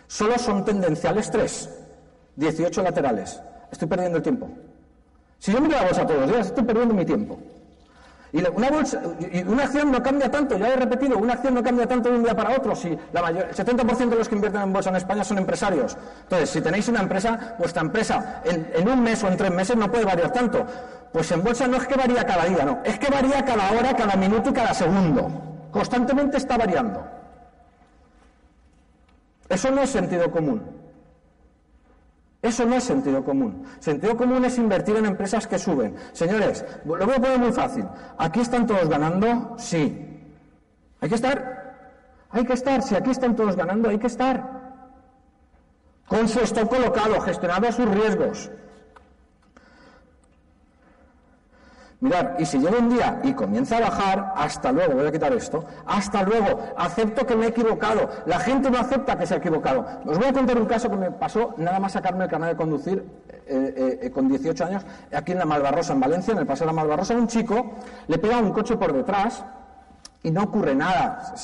Solo 0.07 0.37
son 0.39 0.63
tendenciales 0.63 1.29
tres, 1.29 1.69
18 2.35 2.81
laterales. 2.81 3.41
Estoy 3.71 3.87
perdiendo 3.87 4.17
el 4.17 4.23
tiempo. 4.23 4.49
Si 5.39 5.51
yo 5.51 5.61
miro 5.61 5.77
la 5.77 5.83
bolsa 5.83 6.05
todos 6.05 6.21
los 6.21 6.31
días, 6.31 6.47
estoy 6.47 6.63
perdiendo 6.63 6.93
mi 6.93 7.05
tiempo. 7.05 7.37
Y 8.33 8.39
una, 8.39 8.69
bolsa, 8.69 9.01
y 9.31 9.41
una 9.43 9.63
acción 9.63 9.89
no 9.89 10.03
cambia 10.03 10.29
tanto, 10.29 10.57
ya 10.57 10.67
he 10.67 10.75
repetido, 10.75 11.17
una 11.17 11.33
acción 11.33 11.53
no 11.53 11.63
cambia 11.63 11.87
tanto 11.87 12.09
de 12.09 12.17
un 12.17 12.23
día 12.23 12.35
para 12.35 12.57
otro. 12.57 12.75
Si 12.75 12.97
la 13.13 13.21
mayor, 13.21 13.47
el 13.49 13.55
70% 13.55 14.09
de 14.09 14.15
los 14.15 14.27
que 14.27 14.35
invierten 14.35 14.61
en 14.61 14.73
bolsa 14.73 14.89
en 14.89 14.97
España 14.97 15.23
son 15.23 15.37
empresarios. 15.37 15.97
Entonces, 16.23 16.49
si 16.49 16.61
tenéis 16.61 16.87
una 16.89 17.01
empresa, 17.01 17.55
vuestra 17.57 17.81
empresa 17.81 18.41
en, 18.43 18.69
en 18.73 18.89
un 18.89 19.01
mes 19.01 19.23
o 19.23 19.27
en 19.27 19.37
tres 19.37 19.51
meses 19.51 19.77
no 19.77 19.89
puede 19.89 20.05
variar 20.05 20.31
tanto. 20.31 20.65
Pues 21.11 21.31
en 21.31 21.41
bolsa 21.41 21.67
no 21.67 21.77
es 21.77 21.87
que 21.87 21.95
varía 21.95 22.25
cada 22.25 22.45
día, 22.45 22.65
no. 22.65 22.79
Es 22.83 22.99
que 22.99 23.09
varía 23.09 23.45
cada 23.45 23.71
hora, 23.71 23.95
cada 23.95 24.15
minuto 24.17 24.49
y 24.49 24.53
cada 24.53 24.73
segundo. 24.73 25.29
Constantemente 25.71 26.37
está 26.37 26.57
variando. 26.57 27.16
Eso 29.49 29.71
no 29.71 29.81
es 29.81 29.89
sentido 29.89 30.31
común. 30.31 30.61
Eso 32.41 32.65
no 32.65 32.75
es 32.75 32.83
sentido 32.83 33.23
común. 33.23 33.63
Sentido 33.79 34.15
común 34.15 34.45
es 34.45 34.57
invertir 34.57 34.95
en 34.95 35.05
empresas 35.05 35.47
que 35.47 35.57
suben. 35.57 35.95
Señores, 36.13 36.63
lo 36.85 37.05
voy 37.05 37.15
a 37.15 37.19
poner 37.19 37.39
muy 37.39 37.51
fácil. 37.51 37.85
¿Aquí 38.17 38.41
están 38.41 38.67
todos 38.67 38.87
ganando? 38.87 39.55
Sí. 39.57 40.05
¿Hay 41.01 41.09
que 41.09 41.15
estar? 41.15 41.57
Hay 42.29 42.45
que 42.45 42.53
estar. 42.53 42.83
Si 42.83 42.95
aquí 42.95 43.11
están 43.11 43.35
todos 43.35 43.55
ganando, 43.55 43.89
hay 43.89 43.97
que 43.97 44.07
estar. 44.07 44.57
Con 46.07 46.27
su 46.27 46.39
stock 46.41 46.69
colocado, 46.69 47.19
gestionado 47.21 47.71
sus 47.71 47.89
riesgos. 47.89 48.51
Mirad, 51.99 52.37
y 52.37 52.45
si 52.45 52.59
llega 52.59 52.77
un 52.77 52.89
día 52.89 53.21
y 53.23 53.33
comienza 53.33 53.77
a 53.77 53.81
bajar, 53.81 54.33
hasta 54.35 54.71
luego, 54.71 54.93
voy 54.93 55.07
a 55.07 55.11
quitar 55.11 55.33
esto, 55.33 55.65
hasta 55.87 56.21
luego, 56.21 56.59
acepto 56.77 57.25
que 57.25 57.35
me 57.35 57.45
he 57.45 57.49
equivocado. 57.49 58.07
La 58.27 58.39
gente 58.39 58.69
no 58.69 58.77
acepta 58.77 59.17
que 59.17 59.25
se 59.25 59.33
ha 59.33 59.37
equivocado. 59.37 59.83
Os 60.05 60.17
voy 60.17 60.27
a 60.27 60.33
contar 60.33 60.57
un 60.57 60.67
caso 60.67 60.91
que 60.91 60.95
me 60.95 61.09
pasó 61.09 61.55
nada 61.57 61.79
más 61.79 61.93
sacarme 61.93 62.25
el 62.25 62.29
canal 62.29 62.51
de 62.51 62.55
conducir 62.55 63.03
eh, 63.47 63.73
eh, 63.75 63.99
eh, 64.03 64.11
con 64.11 64.27
18 64.27 64.65
años, 64.65 64.85
aquí 65.11 65.31
en 65.31 65.39
la 65.39 65.45
Malvarrosa, 65.45 65.93
en 65.93 65.99
Valencia, 65.99 66.33
en 66.33 66.37
el 66.37 66.45
Paseo 66.45 66.67
de 66.67 66.73
la 66.73 66.81
Malvarrosa, 66.81 67.15
un 67.15 67.27
chico 67.27 67.77
le 68.07 68.19
pega 68.19 68.37
un 68.37 68.51
coche 68.51 68.77
por 68.77 68.93
detrás 68.93 69.43
y 70.21 70.29
no 70.29 70.43
ocurre 70.43 70.75
nada. 70.75 71.33
O 71.33 71.37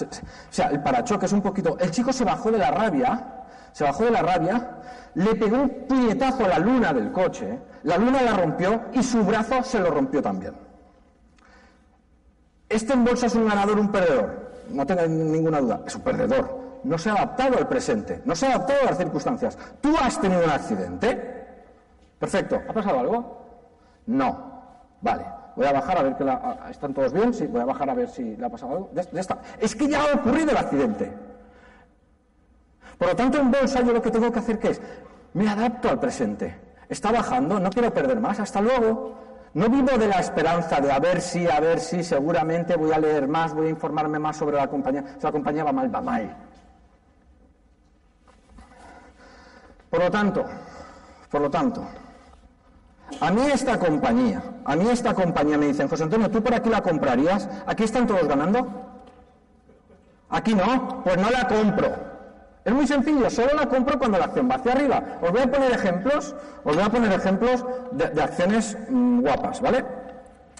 sea, 0.51 0.67
el 0.67 0.83
parachoque 0.83 1.25
es 1.25 1.33
un 1.33 1.41
poquito... 1.41 1.77
El 1.79 1.89
chico 1.89 2.13
se 2.13 2.25
bajó 2.25 2.51
de 2.51 2.59
la 2.59 2.69
rabia, 2.69 3.32
se 3.73 3.83
bajó 3.83 4.05
de 4.05 4.11
la 4.11 4.21
rabia, 4.21 4.69
le 5.15 5.35
pegó 5.35 5.57
un 5.57 5.69
puñetazo 5.87 6.45
a 6.45 6.47
la 6.47 6.59
luna 6.59 6.93
del 6.93 7.11
coche, 7.11 7.59
la 7.83 7.97
luna 7.97 8.21
la 8.21 8.33
rompió 8.33 8.83
y 8.93 9.03
su 9.03 9.23
brazo 9.23 9.63
se 9.63 9.79
lo 9.79 9.91
rompió 9.91 10.21
también. 10.21 10.53
¿Este 12.69 12.93
en 12.93 13.03
bolsa 13.03 13.25
es 13.25 13.35
un 13.35 13.47
ganador 13.47 13.79
un 13.79 13.91
perdedor? 13.91 14.51
No 14.69 14.85
tenga 14.85 15.05
ninguna 15.05 15.59
duda, 15.59 15.81
es 15.85 15.95
un 15.95 16.01
perdedor. 16.01 16.63
No 16.83 16.97
se 16.97 17.09
ha 17.09 17.13
adaptado 17.13 17.57
al 17.57 17.67
presente, 17.67 18.21
no 18.25 18.35
se 18.35 18.47
ha 18.47 18.55
adaptado 18.55 18.81
a 18.81 18.85
las 18.85 18.97
circunstancias. 18.97 19.57
¿Tú 19.81 19.95
has 20.01 20.19
tenido 20.19 20.43
un 20.43 20.49
accidente? 20.49 21.33
Perfecto. 22.19 22.61
¿Ha 22.67 22.73
pasado 22.73 22.99
algo? 22.99 23.45
No. 24.05 24.53
Vale. 25.01 25.25
Voy 25.55 25.65
a 25.65 25.73
bajar 25.73 25.97
a 25.97 26.03
ver 26.03 26.15
que 26.15 26.23
la... 26.23 26.67
¿Están 26.69 26.93
todos 26.93 27.13
bien? 27.13 27.33
Sí, 27.33 27.47
voy 27.47 27.61
a 27.61 27.65
bajar 27.65 27.89
a 27.89 27.93
ver 27.93 28.09
si 28.09 28.35
le 28.35 28.45
ha 28.45 28.49
pasado 28.49 28.73
algo. 28.73 28.91
Ya 28.93 29.19
está. 29.19 29.39
Es 29.59 29.75
que 29.75 29.87
ya 29.87 30.01
ha 30.01 30.15
ocurrido 30.15 30.51
el 30.51 30.57
accidente. 30.57 31.13
Por 32.97 33.09
lo 33.09 33.15
tanto, 33.15 33.39
en 33.39 33.51
bolsa 33.51 33.81
yo 33.81 33.93
lo 33.93 34.01
que 34.01 34.11
tengo 34.11 34.31
que 34.31 34.39
hacer 34.39 34.59
es, 34.63 34.81
me 35.33 35.49
adapto 35.49 35.89
al 35.89 35.99
presente. 35.99 36.55
Está 36.89 37.11
bajando, 37.11 37.59
no 37.59 37.69
quiero 37.69 37.93
perder 37.93 38.19
más, 38.19 38.39
hasta 38.39 38.61
luego. 38.61 39.15
No 39.53 39.69
vivo 39.69 39.97
de 39.97 40.07
la 40.07 40.19
esperanza 40.19 40.79
de 40.79 40.91
a 40.91 40.99
ver 40.99 41.21
si, 41.21 41.47
a 41.47 41.59
ver 41.59 41.79
si, 41.79 42.03
seguramente 42.03 42.75
voy 42.75 42.91
a 42.91 42.99
leer 42.99 43.27
más, 43.27 43.53
voy 43.53 43.67
a 43.67 43.69
informarme 43.69 44.17
más 44.17 44.37
sobre 44.37 44.57
la 44.57 44.67
compañía. 44.67 45.03
Si 45.17 45.23
la 45.23 45.31
compañía 45.31 45.63
va 45.63 45.71
mal, 45.71 45.93
va 45.93 46.01
mal. 46.01 46.35
Por 49.89 49.99
lo 49.99 50.09
tanto, 50.09 50.43
por 51.29 51.41
lo 51.41 51.51
tanto, 51.51 51.85
a 53.19 53.31
mí 53.31 53.41
esta 53.53 53.77
compañía, 53.77 54.41
a 54.65 54.75
mí 54.75 54.89
esta 54.89 55.13
compañía 55.13 55.57
me 55.57 55.67
dicen, 55.67 55.87
José 55.87 56.03
Antonio, 56.03 56.31
¿tú 56.31 56.41
por 56.41 56.53
aquí 56.55 56.69
la 56.69 56.81
comprarías? 56.81 57.47
¿Aquí 57.67 57.83
están 57.83 58.07
todos 58.07 58.27
ganando? 58.27 58.67
Aquí 60.29 60.55
no, 60.55 61.03
pues 61.03 61.17
no 61.17 61.29
la 61.29 61.47
compro. 61.47 62.12
Es 62.65 62.73
muy 62.73 62.87
sencillo, 62.87 63.29
solo 63.29 63.53
la 63.55 63.67
compro 63.67 63.99
cuando 63.99 64.17
la 64.17 64.25
acción 64.25 64.49
va 64.49 64.55
hacia 64.55 64.71
arriba. 64.71 65.03
Os 65.21 65.31
voy 65.31 65.41
a 65.41 65.51
poner 65.51 65.73
ejemplos, 65.73 66.33
os 66.63 66.75
voy 66.75 66.83
a 66.83 66.89
poner 66.89 67.11
ejemplos 67.11 67.65
de, 67.91 68.21
acciones 68.21 68.77
mm, 68.89 69.19
guapas, 69.21 69.59
¿vale? 69.59 69.83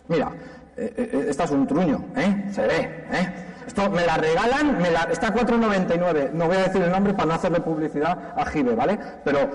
Mira, 0.09 0.31
eh, 0.75 0.93
eh, 0.97 1.09
eh, 1.13 1.25
esta 1.29 1.45
es 1.45 1.51
un 1.51 1.65
truño, 1.65 2.03
¿eh? 2.17 2.49
Se 2.51 2.61
ve, 2.67 3.05
¿eh? 3.09 3.33
Esto 3.65 3.89
me 3.89 4.05
la 4.05 4.17
regalan, 4.17 4.81
me 4.81 4.91
la, 4.91 5.03
está 5.03 5.27
a 5.27 5.33
4,99. 5.33 6.31
No 6.31 6.47
voy 6.47 6.57
a 6.57 6.63
decir 6.63 6.81
el 6.81 6.91
nombre 6.91 7.13
para 7.13 7.27
no 7.27 7.33
hacerle 7.35 7.61
publicidad 7.61 8.33
a 8.35 8.45
Jive, 8.45 8.75
¿vale? 8.75 8.99
Pero 9.23 9.49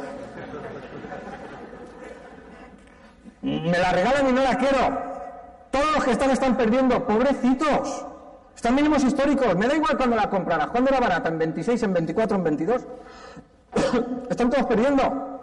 me 3.42 3.78
la 3.78 3.92
regalan 3.92 4.28
y 4.28 4.32
no 4.32 4.42
la 4.42 4.56
quiero. 4.56 5.18
Todos 5.70 5.94
los 5.96 6.04
que 6.04 6.12
están 6.12 6.30
están 6.30 6.56
perdiendo, 6.56 7.06
pobrecitos. 7.06 8.06
Están 8.58 8.74
mínimos 8.74 9.04
históricos. 9.04 9.56
Me 9.56 9.68
da 9.68 9.76
igual 9.76 9.96
cuando 9.96 10.16
la 10.16 10.28
comprarás. 10.28 10.66
¿Cuándo 10.70 10.90
era 10.90 10.98
barata? 10.98 11.28
¿En 11.28 11.38
26, 11.38 11.80
en 11.80 11.92
24, 11.92 12.36
en 12.38 12.42
22? 12.42 12.82
Están 14.30 14.50
todos 14.50 14.66
perdiendo. 14.66 15.40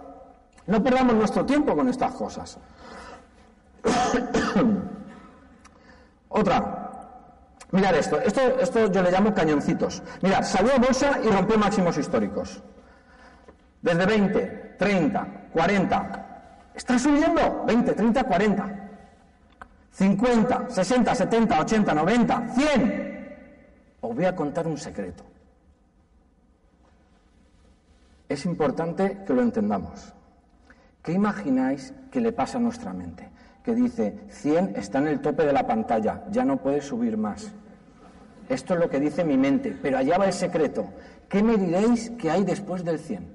No 0.67 0.83
perdamos 0.83 1.15
nuestro 1.15 1.45
tiempo 1.45 1.73
con 1.77 1.87
estas 1.87 2.11
cosas. 2.11 2.57
Otra. 6.27 6.91
Mirad 7.71 7.95
esto. 7.95 8.19
esto. 8.19 8.41
Esto 8.59 8.91
yo 8.91 9.01
le 9.01 9.11
llamo 9.11 9.33
cañoncitos. 9.33 10.03
Mirad, 10.21 10.43
salió 10.43 10.77
bolsa 10.77 11.17
y 11.23 11.29
rompió 11.29 11.57
máximos 11.57 11.97
históricos. 11.97 12.61
Desde 13.81 14.05
20, 14.05 14.75
30, 14.77 15.27
40. 15.53 16.25
Está 16.73 16.99
subiendo. 16.99 17.63
20, 17.65 17.93
30, 17.93 18.23
40. 18.25 18.84
50, 19.95 20.69
60, 20.69 21.15
70, 21.15 21.59
80, 21.61 21.93
90, 21.93 22.47
100. 22.53 23.37
Os 24.01 24.15
voy 24.15 24.25
a 24.25 24.35
contar 24.35 24.67
un 24.67 24.77
secreto. 24.77 25.23
Es 28.27 28.45
importante 28.45 29.23
que 29.25 29.33
lo 29.33 29.41
entendamos. 29.41 30.13
¿Qué 31.01 31.13
imagináis 31.13 31.93
que 32.11 32.19
le 32.19 32.33
pasa 32.33 32.57
a 32.57 32.61
nuestra 32.61 32.91
mente? 32.91 33.29
Que 33.63 33.73
dice, 33.73 34.19
100 34.29 34.75
está 34.75 34.97
en 34.99 35.07
el 35.07 35.21
tope 35.21 35.45
de 35.45 35.53
la 35.53 35.65
pantalla, 35.65 36.23
ya 36.29 36.43
no 36.43 36.57
puede 36.57 36.81
subir 36.81 37.15
más. 37.15 37.53
Esto 38.49 38.73
es 38.73 38.79
lo 38.81 38.89
que 38.89 38.99
dice 38.99 39.23
mi 39.23 39.37
mente, 39.37 39.77
pero 39.81 39.97
allá 39.97 40.17
va 40.17 40.25
el 40.25 40.33
secreto. 40.33 40.89
¿Qué 41.29 41.41
me 41.41 41.55
diréis 41.55 42.11
que 42.11 42.29
hay 42.29 42.43
después 42.43 42.83
del 42.83 42.99
100? 42.99 43.27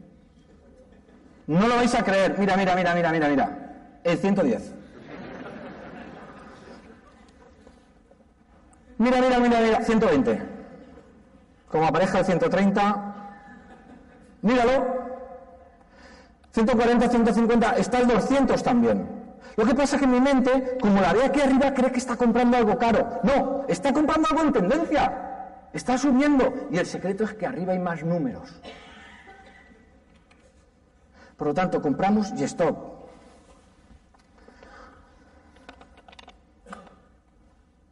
No 1.46 1.66
lo 1.66 1.76
vais 1.76 1.94
a 1.94 2.04
creer. 2.04 2.38
Mira, 2.38 2.56
mira, 2.56 2.76
mira, 2.76 2.94
mira, 2.94 3.12
mira, 3.12 3.28
mira. 3.28 4.00
El 4.04 4.18
110. 4.18 4.79
Mira, 9.00 9.18
mira, 9.18 9.38
mira, 9.38 9.60
mira, 9.62 9.80
120. 9.82 10.42
Como 11.70 11.86
aparezca 11.86 12.18
el 12.18 12.26
130, 12.26 13.14
míralo. 14.42 15.00
140, 16.52 17.08
150, 17.08 17.76
está 17.76 17.98
el 18.00 18.08
200 18.08 18.62
también. 18.62 19.08
Lo 19.56 19.64
que 19.64 19.74
pasa 19.74 19.96
es 19.96 20.02
que 20.02 20.06
mi 20.06 20.20
mente, 20.20 20.76
como 20.82 21.00
la 21.00 21.14
ve 21.14 21.24
aquí 21.24 21.40
arriba, 21.40 21.72
cree 21.72 21.90
que 21.90 21.98
está 21.98 22.14
comprando 22.14 22.58
algo 22.58 22.76
caro. 22.76 23.20
No, 23.22 23.64
está 23.68 23.90
comprando 23.90 24.28
algo 24.32 24.42
en 24.42 24.52
tendencia. 24.52 25.66
Está 25.72 25.96
subiendo. 25.96 26.68
Y 26.70 26.76
el 26.76 26.84
secreto 26.84 27.24
es 27.24 27.32
que 27.32 27.46
arriba 27.46 27.72
hay 27.72 27.78
más 27.78 28.04
números. 28.04 28.52
Por 31.38 31.46
lo 31.46 31.54
tanto, 31.54 31.80
compramos 31.80 32.34
y 32.36 32.44
stop. 32.44 32.76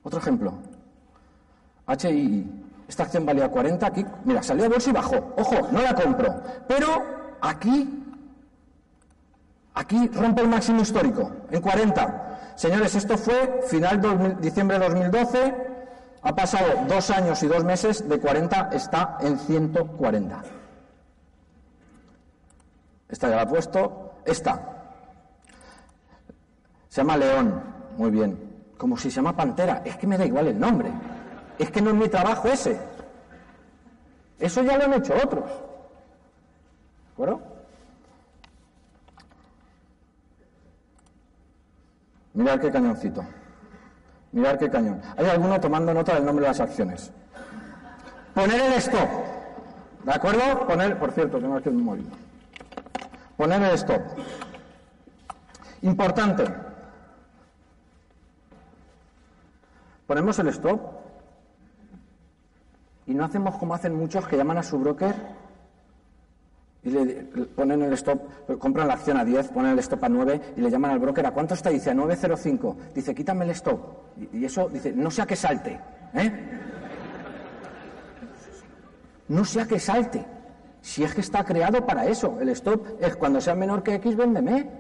Otro 0.03 0.21
ejemplo. 0.21 0.68
HII. 1.89 2.65
Esta 2.89 3.03
acción 3.03 3.27
valía 3.27 3.49
40, 3.49 3.87
aquí, 3.87 4.05
mira, 4.25 4.43
salió 4.43 4.65
a 4.65 4.69
bolsa 4.69 4.91
y 4.91 4.93
bajó. 4.93 5.35
Ojo, 5.37 5.69
no 5.71 5.83
la 5.83 5.95
compro. 5.95 6.43
Pero 6.67 6.87
aquí, 7.41 8.05
aquí 9.75 10.09
rompe 10.09 10.43
el 10.43 10.49
máximo 10.49 10.81
histórico, 10.81 11.31
en 11.51 11.61
40. 11.61 12.55
Señores, 12.57 12.95
esto 12.95 13.19
fue 13.19 13.61
final 13.69 14.01
de 14.01 14.35
diciembre 14.41 14.79
de 14.79 14.87
2012. 14.87 15.55
Ha 16.23 16.35
pasado 16.35 16.67
dos 16.89 17.11
años 17.11 17.43
y 17.43 17.47
dos 17.47 17.63
meses, 17.65 18.09
de 18.09 18.19
40 18.19 18.71
está 18.73 19.19
en 19.21 19.39
140. 19.39 20.43
Esta 23.09 23.31
ya 23.31 23.37
la 23.37 23.43
he 23.43 23.47
puesto. 23.47 24.15
Esta. 24.25 24.61
Se 26.89 27.01
llama 27.01 27.17
León. 27.17 27.63
Muy 27.97 28.11
bien. 28.11 28.39
Como 28.77 28.97
si 28.97 29.11
se 29.11 29.17
llama 29.17 29.37
Pantera. 29.37 29.83
Es 29.85 29.97
que 29.97 30.07
me 30.07 30.19
da 30.19 30.27
igual 30.27 30.49
el 30.49 30.59
nombre. 30.59 30.91
Es 31.59 31.71
que 31.71 31.83
no 31.83 31.91
es 31.91 31.97
mi 31.97 32.09
trabajo 32.09 32.49
ese. 32.49 32.79
Eso 34.39 34.63
ya 34.63 34.79
lo 34.79 34.85
han 34.85 34.95
hecho 34.95 35.15
otros. 35.15 35.45
¿De 35.45 37.13
acuerdo? 37.13 37.43
Mirad 42.35 42.61
qué 42.61 42.71
cañoncito. 42.71 43.25
Mirad 44.31 44.59
qué 44.59 44.71
cañón. 44.71 45.03
Hay 45.17 45.27
alguno 45.27 45.61
tomando 45.61 45.93
nota 45.93 46.15
del 46.15 46.25
nombre 46.25 46.45
de 46.45 46.51
las 46.51 46.61
acciones. 46.61 47.11
Poner 48.35 48.61
el 48.61 48.73
stop. 48.75 49.09
¿De 50.05 50.13
acuerdo? 50.13 50.67
Poner, 50.67 50.97
por 50.99 51.11
cierto, 51.11 51.41
tengo 51.41 51.57
aquí 51.57 51.69
un 51.69 51.83
móvil. 51.83 52.09
Poner 53.37 53.61
el 53.63 53.71
stop. 53.73 54.01
Importante. 55.83 56.45
Ponemos 60.07 60.39
el 60.39 60.49
stop 60.49 60.98
y 63.09 63.15
no 63.15 63.25
hacemos 63.25 63.57
como 63.57 63.75
hacen 63.75 63.95
muchos 63.95 64.29
que 64.29 64.37
llaman 64.37 64.59
a 64.59 64.63
su 64.63 64.79
broker 64.79 65.15
y 66.85 66.91
le 66.91 67.05
ponen 67.57 67.83
el 67.83 67.93
stop, 67.95 68.59
compran 68.59 68.87
la 68.87 68.95
acción 68.95 69.17
a 69.17 69.25
10, 69.25 69.49
ponen 69.49 69.73
el 69.73 69.79
stop 69.81 70.05
a 70.05 70.09
9 70.09 70.41
y 70.57 70.61
le 70.61 70.71
llaman 70.71 70.93
al 70.93 70.99
broker, 70.99 71.27
¿a 71.27 71.33
cuánto 71.33 71.55
está? 71.55 71.71
Dice 71.71 71.91
a 71.91 71.95
9.05. 71.95 72.77
Dice, 72.95 73.15
quítame 73.15 73.47
el 73.47 73.51
stop. 73.53 73.81
Y, 74.33 74.45
eso 74.45 74.69
dice, 74.69 74.93
no 74.93 75.11
sea 75.11 75.27
que 75.27 75.37
salte. 75.37 75.81
¿eh? 76.15 76.33
No 79.29 79.45
sea 79.45 79.67
que 79.67 79.81
salte. 79.81 80.25
Si 80.81 81.03
es 81.03 81.15
que 81.15 81.23
está 81.23 81.45
creado 81.45 81.85
para 81.85 82.07
eso. 82.07 82.39
El 82.41 82.51
stop 82.51 82.87
es 83.01 83.17
cuando 83.17 83.41
sea 83.41 83.55
menor 83.55 83.83
que 83.83 83.95
X, 83.95 84.17
véndeme. 84.17 84.71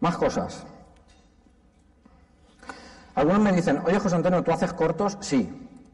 Más 0.00 0.16
cosas. 0.16 0.64
Algunos 3.14 3.40
me 3.40 3.52
dicen, 3.52 3.80
oye 3.84 3.98
José 3.98 4.16
Antonio, 4.16 4.42
¿tú 4.42 4.52
haces 4.52 4.72
cortos? 4.72 5.16
Sí, 5.20 5.52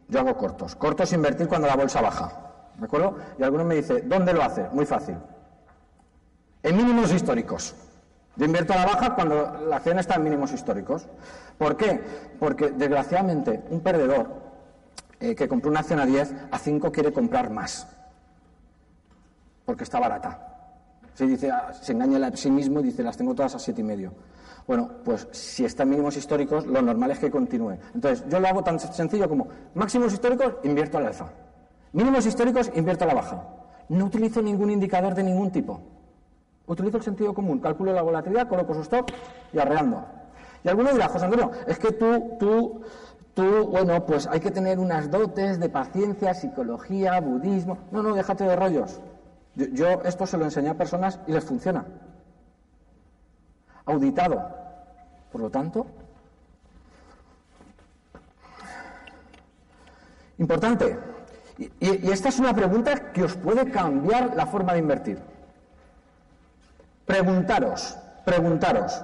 yo 0.08 0.20
hago 0.20 0.36
cortos. 0.36 0.74
Cortos 0.74 1.12
invertir 1.12 1.48
cuando 1.48 1.68
la 1.68 1.76
bolsa 1.76 2.00
baja. 2.00 2.32
¿De 2.78 2.86
acuerdo? 2.86 3.16
Y 3.38 3.42
algunos 3.42 3.66
me 3.66 3.76
dicen, 3.76 4.08
¿dónde 4.08 4.32
lo 4.32 4.42
hace? 4.42 4.66
Muy 4.72 4.86
fácil. 4.86 5.16
En 6.62 6.76
mínimos 6.76 7.12
históricos. 7.12 7.74
Yo 8.36 8.46
invierto 8.46 8.72
a 8.72 8.76
la 8.76 8.86
baja 8.86 9.14
cuando 9.14 9.66
la 9.68 9.76
acción 9.76 9.98
está 9.98 10.14
en 10.14 10.24
mínimos 10.24 10.52
históricos. 10.52 11.06
¿Por 11.58 11.76
qué? 11.76 12.00
Porque 12.38 12.70
desgraciadamente 12.70 13.62
un 13.70 13.80
perdedor 13.80 14.28
eh, 15.20 15.34
que 15.34 15.46
compró 15.46 15.70
una 15.70 15.80
acción 15.80 16.00
a 16.00 16.06
10, 16.06 16.34
a 16.50 16.58
5 16.58 16.90
quiere 16.90 17.12
comprar 17.12 17.50
más. 17.50 17.86
Porque 19.66 19.84
está 19.84 20.00
barata. 20.00 20.46
Se, 21.14 21.26
dice, 21.26 21.50
ah, 21.50 21.72
se 21.78 21.92
engaña 21.92 22.26
a 22.26 22.36
sí 22.36 22.50
mismo 22.50 22.80
y 22.80 22.84
dice, 22.84 23.02
las 23.02 23.16
tengo 23.16 23.34
todas 23.34 23.54
a 23.54 23.58
siete 23.58 23.82
y 23.82 23.84
medio. 23.84 24.12
Bueno, 24.70 24.88
pues 25.04 25.26
si 25.32 25.64
está 25.64 25.82
en 25.82 25.88
mínimos 25.88 26.16
históricos, 26.16 26.64
lo 26.64 26.80
normal 26.80 27.10
es 27.10 27.18
que 27.18 27.28
continúe. 27.28 27.76
Entonces, 27.92 28.24
yo 28.28 28.38
lo 28.38 28.46
hago 28.46 28.62
tan 28.62 28.78
sencillo 28.78 29.28
como 29.28 29.48
máximos 29.74 30.12
históricos, 30.12 30.58
invierto 30.62 30.98
al 30.98 31.06
alza. 31.06 31.26
Mínimos 31.92 32.24
históricos, 32.24 32.70
invierto 32.76 33.02
a 33.02 33.08
la 33.08 33.14
baja. 33.14 33.48
No 33.88 34.04
utilizo 34.04 34.40
ningún 34.40 34.70
indicador 34.70 35.12
de 35.16 35.24
ningún 35.24 35.50
tipo. 35.50 35.80
Utilizo 36.68 36.98
el 36.98 37.02
sentido 37.02 37.34
común, 37.34 37.58
calculo 37.58 37.92
la 37.92 38.02
volatilidad, 38.02 38.48
coloco 38.48 38.72
su 38.74 38.82
stop 38.82 39.10
y 39.52 39.58
arreando. 39.58 40.04
Y 40.62 40.68
alguno 40.68 40.92
dirá, 40.92 41.08
José 41.08 41.24
Antonio, 41.24 41.50
es 41.66 41.76
que 41.76 41.90
tú, 41.90 42.36
tú, 42.38 42.82
tú, 43.34 43.66
bueno, 43.72 44.06
pues 44.06 44.28
hay 44.28 44.38
que 44.38 44.52
tener 44.52 44.78
unas 44.78 45.10
dotes 45.10 45.58
de 45.58 45.68
paciencia, 45.68 46.32
psicología, 46.32 47.20
budismo. 47.20 47.76
No, 47.90 48.04
no, 48.04 48.14
déjate 48.14 48.44
de 48.44 48.54
rollos. 48.54 49.00
yo 49.56 50.00
esto 50.04 50.26
se 50.26 50.38
lo 50.38 50.44
enseñé 50.44 50.68
a 50.68 50.74
personas 50.78 51.18
y 51.26 51.32
les 51.32 51.44
funciona. 51.44 51.84
Auditado. 53.84 54.59
Por 55.30 55.40
lo 55.40 55.50
tanto, 55.50 55.86
importante. 60.38 60.98
Y, 61.58 62.10
esta 62.10 62.30
es 62.30 62.38
una 62.38 62.54
pregunta 62.54 63.12
que 63.12 63.22
os 63.22 63.36
puede 63.36 63.70
cambiar 63.70 64.34
la 64.34 64.46
forma 64.46 64.72
de 64.72 64.78
invertir. 64.78 65.18
Preguntaros, 67.06 67.96
preguntaros, 68.24 69.02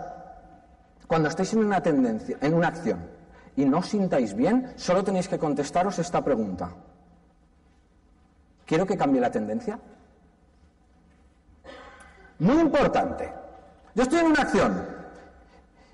cuando 1.06 1.28
estéis 1.28 1.52
en 1.52 1.64
una 1.64 1.82
tendencia, 1.82 2.38
en 2.40 2.54
una 2.54 2.68
acción, 2.68 2.98
y 3.56 3.64
no 3.64 3.78
os 3.78 3.86
sintáis 3.86 4.34
bien, 4.34 4.72
solo 4.76 5.04
tenéis 5.04 5.28
que 5.28 5.38
contestaros 5.38 5.98
esta 5.98 6.24
pregunta. 6.24 6.70
¿Quiero 8.64 8.86
que 8.86 8.96
cambie 8.96 9.20
la 9.20 9.30
tendencia? 9.30 9.78
Muy 12.38 12.58
importante. 12.58 13.32
Yo 13.94 14.02
estoy 14.02 14.20
en 14.20 14.26
una 14.26 14.42
acción 14.42 14.95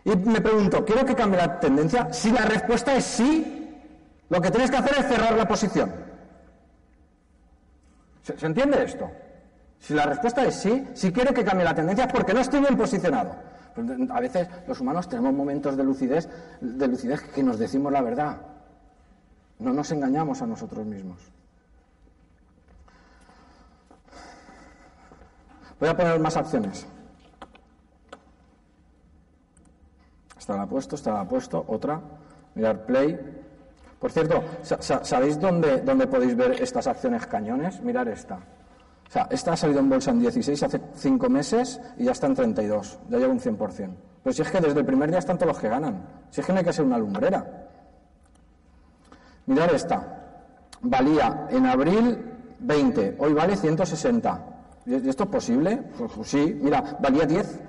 y 0.04 0.16
me 0.16 0.40
pregunto, 0.40 0.84
¿quiero 0.84 1.04
que 1.04 1.14
cambie 1.14 1.38
la 1.38 1.60
tendencia? 1.60 2.12
Si 2.12 2.30
la 2.30 2.44
respuesta 2.44 2.94
es 2.94 3.04
sí, 3.04 3.80
lo 4.28 4.40
que 4.40 4.50
tienes 4.50 4.70
que 4.70 4.76
hacer 4.76 4.98
es 4.98 5.06
cerrar 5.06 5.36
la 5.36 5.46
posición. 5.46 5.92
¿Se, 8.22 8.38
¿se 8.38 8.46
entiende 8.46 8.82
esto? 8.82 9.10
Si 9.78 9.94
la 9.94 10.06
respuesta 10.06 10.44
es 10.44 10.54
sí, 10.54 10.86
si 10.94 11.12
quiero 11.12 11.34
que 11.34 11.44
cambie 11.44 11.64
la 11.64 11.74
tendencia 11.74 12.04
es 12.04 12.12
porque 12.12 12.32
no 12.34 12.40
estoy 12.40 12.60
bien 12.60 12.76
posicionado. 12.76 13.34
Pues, 13.74 13.88
a 14.10 14.20
veces 14.20 14.48
los 14.66 14.80
humanos 14.80 15.08
tenemos 15.08 15.32
momentos 15.32 15.76
de 15.76 15.84
lucidez, 15.84 16.28
de 16.60 16.88
lucidez 16.88 17.22
que 17.22 17.42
nos 17.42 17.58
decimos 17.58 17.92
la 17.92 18.02
verdad. 18.02 18.36
No 19.58 19.72
nos 19.72 19.90
engañamos 19.92 20.42
a 20.42 20.46
nosotros 20.46 20.84
mismos. 20.84 21.18
Voy 25.80 25.88
a 25.88 25.96
poner 25.96 26.18
más 26.20 26.36
acciones. 26.36 26.86
Esta 30.42 30.56
la 30.56 30.64
he 30.64 30.66
puesto, 30.66 30.96
esta 30.96 31.12
la 31.12 31.22
he 31.22 31.26
puesto, 31.26 31.64
otra. 31.68 32.00
Mirar 32.56 32.84
play. 32.84 33.16
Por 34.00 34.10
cierto, 34.10 34.42
¿sabéis 34.80 35.38
dónde, 35.38 35.82
dónde 35.82 36.08
podéis 36.08 36.34
ver 36.34 36.60
estas 36.60 36.88
acciones 36.88 37.28
cañones? 37.28 37.80
Mirar 37.80 38.08
esta. 38.08 38.34
O 38.34 39.10
sea, 39.12 39.28
esta 39.30 39.52
ha 39.52 39.56
salido 39.56 39.78
en 39.78 39.88
bolsa 39.88 40.10
en 40.10 40.18
16 40.18 40.60
hace 40.64 40.80
5 40.96 41.30
meses 41.30 41.80
y 41.96 42.06
ya 42.06 42.10
está 42.10 42.26
en 42.26 42.34
32. 42.34 42.98
Ya 43.08 43.18
lleva 43.18 43.32
un 43.32 43.38
100%. 43.38 43.94
Pero 44.24 44.34
si 44.34 44.42
es 44.42 44.50
que 44.50 44.60
desde 44.60 44.80
el 44.80 44.84
primer 44.84 45.10
día 45.10 45.20
están 45.20 45.38
todos 45.38 45.52
los 45.52 45.60
que 45.60 45.68
ganan. 45.68 46.08
Si 46.30 46.40
es 46.40 46.46
que 46.46 46.52
no 46.52 46.58
hay 46.58 46.64
que 46.64 46.72
ser 46.72 46.86
una 46.86 46.98
lumbrera. 46.98 47.68
Mirar 49.46 49.72
esta. 49.72 50.24
Valía 50.80 51.46
en 51.50 51.66
abril 51.66 52.18
20, 52.58 53.14
hoy 53.20 53.32
vale 53.32 53.56
160. 53.56 54.44
¿Y 54.86 55.08
esto 55.08 55.22
es 55.22 55.30
posible? 55.30 55.84
Pues, 55.96 56.10
pues, 56.16 56.28
sí, 56.28 56.58
mira, 56.60 56.96
valía 56.98 57.26
10 57.26 57.60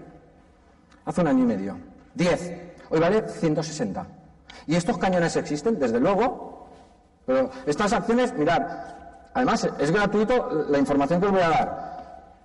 hace 1.06 1.22
un 1.22 1.28
año 1.28 1.44
y 1.44 1.48
medio. 1.48 1.78
10. 2.16 2.63
Hoy 2.94 3.00
vale 3.00 3.28
160. 3.28 4.06
¿Y 4.68 4.76
estos 4.76 5.00
cañones 5.00 5.36
existen? 5.36 5.80
Desde 5.80 6.00
luego. 6.00 6.68
Pero 7.26 7.50
estas 7.66 7.92
acciones, 7.92 8.32
mirad, 8.38 8.62
además 9.34 9.68
es 9.80 9.90
gratuito 9.90 10.68
la 10.70 10.78
información 10.78 11.20
que 11.20 11.26
os 11.26 11.32
voy 11.32 11.42
a 11.42 11.50
dar. 11.50 11.94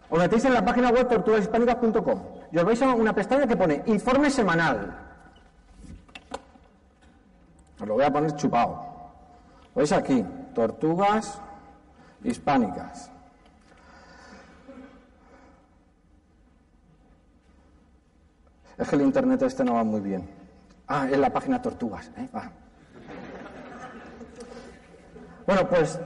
Os 0.09 0.19
metéis 0.19 0.47
en 0.47 0.55
la 0.55 0.65
página 0.65 0.89
web 0.89 1.07
tortugashispánicas.com 1.07 2.23
y 2.51 2.57
os 2.57 2.65
vais 2.65 2.81
a 2.81 2.95
una 2.95 3.13
pestaña 3.13 3.47
que 3.47 3.59
pone 3.59 3.83
informe 3.85 4.31
semanal. 4.31 4.97
Os 7.79 7.87
lo 7.87 7.93
voy 7.93 8.05
a 8.05 8.11
poner 8.11 8.35
chupado. 8.37 8.81
veis 9.75 9.93
aquí, 9.93 10.25
tortugas 10.55 11.43
hispánicas. 12.25 13.11
Es 18.79 18.89
que 18.89 18.97
el 18.97 19.03
internet 19.03 19.43
este 19.43 19.63
no 19.63 19.75
va 19.75 19.85
muy 19.85 20.01
bien. 20.01 20.38
Ah, 20.89 21.07
es 21.11 21.19
la 21.19 21.31
página 21.31 21.61
Tortugas. 21.61 22.11
¿eh? 22.17 22.29
Bueno, 25.47 25.69
pues. 25.69 26.01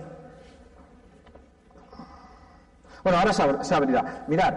Bueno, 3.05 3.19
ahora 3.19 3.33
se, 3.33 3.75
abrirá. 3.75 4.25
Mirad, 4.29 4.55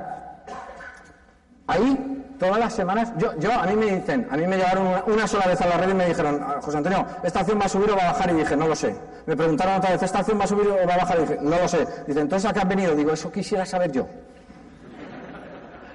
ahí 1.68 2.24
todas 2.40 2.60
las 2.60 2.74
semanas, 2.74 3.12
yo, 3.18 3.36
yo 3.40 3.52
a 3.52 3.66
mí 3.66 3.76
me 3.76 3.98
dicen, 3.98 4.28
a 4.30 4.38
mí 4.38 4.46
me 4.46 4.58
llegaron 4.58 4.88
una, 5.08 5.28
sola 5.28 5.48
vez 5.48 5.60
a 5.62 5.68
la 5.68 5.78
red 5.78 5.90
y 5.90 5.94
me 5.94 6.06
dijeron, 6.06 6.40
ah, 6.44 6.60
José 6.62 6.78
Antonio, 6.78 7.06
¿esta 7.24 7.40
acción 7.40 7.60
va 7.60 7.66
a 7.66 7.70
subir 7.70 7.90
o 7.90 7.96
va 7.96 8.10
a 8.10 8.12
bajar? 8.12 8.30
Y 8.32 8.34
dije, 8.34 8.56
no 8.56 8.68
lo 8.68 8.76
sé. 8.76 8.96
Me 9.26 9.36
preguntaron 9.36 9.76
otra 9.76 9.92
vez, 9.92 10.04
¿esta 10.04 10.20
acción 10.20 10.40
va 10.40 10.44
a 10.44 10.48
subir 10.48 10.68
o 10.68 10.88
va 10.88 10.94
a 10.94 10.98
bajar? 10.98 11.18
Y 11.18 11.22
dije, 11.22 11.40
no 11.42 11.58
lo 11.58 11.68
sé. 11.68 11.88
Dice, 12.06 12.20
entonces 12.20 12.50
¿a 12.50 12.54
qué 12.54 12.60
has 12.60 12.68
venido? 12.68 12.96
Digo, 12.96 13.12
eso 13.12 13.32
quisiera 13.32 13.66
saber 13.66 13.92
yo. 13.92 14.08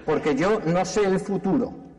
Porque 0.04 0.34
yo 0.34 0.60
no 0.64 0.84
sé 0.84 1.04
el 1.04 1.20
futuro. 1.20 1.89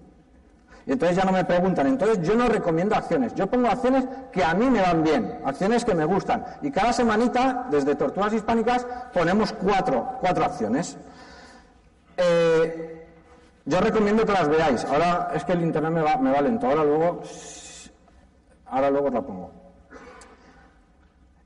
Entonces 0.91 1.15
ya 1.15 1.23
no 1.23 1.31
me 1.31 1.45
preguntan. 1.45 1.87
Entonces 1.87 2.21
yo 2.21 2.35
no 2.35 2.47
recomiendo 2.49 2.95
acciones. 2.95 3.33
Yo 3.33 3.47
pongo 3.47 3.69
acciones 3.69 4.05
que 4.31 4.43
a 4.43 4.53
mí 4.53 4.69
me 4.69 4.81
van 4.81 5.03
bien, 5.03 5.39
acciones 5.45 5.85
que 5.85 5.95
me 5.95 6.03
gustan. 6.03 6.43
Y 6.61 6.69
cada 6.69 6.91
semanita, 6.91 7.67
desde 7.71 7.95
Tortugas 7.95 8.33
Hispánicas, 8.33 8.85
ponemos 9.13 9.53
cuatro, 9.53 10.17
cuatro 10.19 10.43
acciones. 10.43 10.97
Eh, 12.17 13.07
yo 13.63 13.79
recomiendo 13.79 14.25
que 14.25 14.33
las 14.33 14.49
veáis. 14.49 14.83
Ahora 14.83 15.31
es 15.33 15.45
que 15.45 15.53
el 15.53 15.61
internet 15.61 15.91
me 15.93 16.01
va, 16.01 16.17
me 16.17 16.31
va 16.31 16.41
lento. 16.41 16.67
Ahora 16.67 16.83
luego, 16.83 17.21
ahora 18.65 18.89
luego 18.89 19.07
os 19.07 19.13
la 19.13 19.21
pongo. 19.21 19.51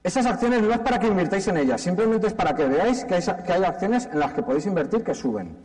Esas 0.01 0.25
acciones 0.25 0.63
no 0.63 0.71
es 0.71 0.79
para 0.79 0.99
que 0.99 1.08
invirtáis 1.08 1.47
en 1.47 1.58
ellas, 1.58 1.81
simplemente 1.81 2.27
es 2.27 2.34
para 2.34 2.55
que 2.55 2.65
veáis 2.65 3.05
que 3.05 3.15
hay 3.15 3.63
acciones 3.63 4.08
en 4.12 4.19
las 4.19 4.34
que 4.34 4.43
podéis 4.43 4.67
invertir 4.67 5.03
que 5.03 5.15
suben. 5.15 5.58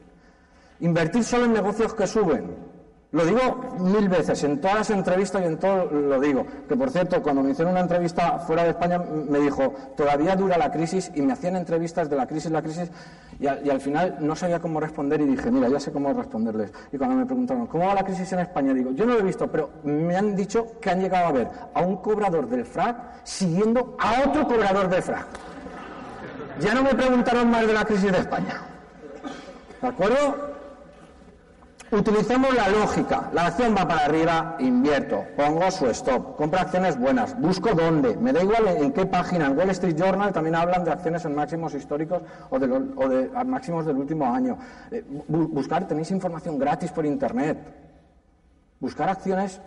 Invertir 0.80 1.24
solo 1.24 1.44
en 1.44 1.52
negocios 1.52 1.92
que 1.92 2.06
suben. 2.06 2.69
Lo 3.12 3.24
digo 3.24 3.76
mil 3.80 4.08
veces, 4.08 4.44
en 4.44 4.60
todas 4.60 4.76
las 4.76 4.90
entrevistas 4.90 5.42
y 5.42 5.44
en 5.46 5.58
todo 5.58 5.86
lo 5.86 6.20
digo. 6.20 6.46
Que 6.68 6.76
por 6.76 6.90
cierto, 6.90 7.20
cuando 7.20 7.42
me 7.42 7.50
hicieron 7.50 7.72
una 7.72 7.80
entrevista 7.80 8.38
fuera 8.38 8.62
de 8.62 8.70
España, 8.70 8.98
me 8.98 9.40
dijo, 9.40 9.74
todavía 9.96 10.36
dura 10.36 10.56
la 10.56 10.70
crisis, 10.70 11.10
y 11.16 11.22
me 11.22 11.32
hacían 11.32 11.56
entrevistas 11.56 12.08
de 12.08 12.14
la 12.14 12.28
crisis, 12.28 12.52
la 12.52 12.62
crisis, 12.62 12.88
y, 13.40 13.48
al 13.48 13.80
final 13.80 14.18
no 14.20 14.36
sabía 14.36 14.60
cómo 14.60 14.78
responder 14.78 15.20
y 15.20 15.24
dije, 15.24 15.50
mira, 15.50 15.68
ya 15.68 15.80
sé 15.80 15.90
cómo 15.90 16.12
responderles. 16.12 16.72
Y 16.92 16.98
cuando 16.98 17.16
me 17.16 17.26
preguntaron, 17.26 17.66
¿cómo 17.66 17.86
va 17.86 17.94
la 17.94 18.04
crisis 18.04 18.32
en 18.32 18.40
España? 18.40 18.72
Digo, 18.72 18.92
yo 18.92 19.04
no 19.04 19.14
lo 19.14 19.20
he 19.20 19.24
visto, 19.24 19.50
pero 19.50 19.70
me 19.82 20.16
han 20.16 20.36
dicho 20.36 20.78
que 20.80 20.90
han 20.90 21.00
llegado 21.00 21.26
a 21.26 21.32
ver 21.32 21.48
a 21.74 21.80
un 21.80 21.96
cobrador 21.96 22.48
del 22.48 22.64
FRAC 22.64 23.24
siguiendo 23.24 23.96
a 23.98 24.28
otro 24.28 24.46
cobrador 24.46 24.88
del 24.88 25.02
FRAC. 25.02 25.26
Ya 26.60 26.74
no 26.74 26.84
me 26.84 26.94
preguntaron 26.94 27.50
más 27.50 27.66
de 27.66 27.72
la 27.72 27.84
crisis 27.84 28.12
de 28.12 28.18
España. 28.18 28.60
¿De 29.80 29.88
acuerdo? 29.88 30.49
Utilicemos 31.92 32.54
la 32.54 32.68
lógica. 32.68 33.30
La 33.32 33.46
acción 33.46 33.74
va 33.76 33.86
para 33.86 34.04
arriba, 34.04 34.54
invierto, 34.60 35.24
pongo 35.36 35.68
su 35.72 35.86
stop, 35.88 36.36
compro 36.36 36.60
acciones 36.60 36.96
buenas, 36.96 37.38
busco 37.40 37.70
dónde, 37.74 38.16
me 38.16 38.32
da 38.32 38.44
igual 38.44 38.68
en 38.68 38.92
qué 38.92 39.06
página. 39.06 39.46
En 39.46 39.58
Wall 39.58 39.70
Street 39.70 39.96
Journal 39.96 40.32
también 40.32 40.54
hablan 40.54 40.84
de 40.84 40.92
acciones 40.92 41.24
en 41.24 41.34
máximos 41.34 41.74
históricos 41.74 42.22
o 42.48 42.58
de, 42.60 43.30
máximos 43.44 43.86
del 43.86 43.96
último 43.96 44.32
año. 44.32 44.56
Eh, 44.92 45.04
buscar, 45.26 45.88
tenéis 45.88 46.12
información 46.12 46.60
gratis 46.60 46.92
por 46.92 47.04
Internet. 47.04 47.58
Buscar 48.78 49.08
acciones 49.08 49.60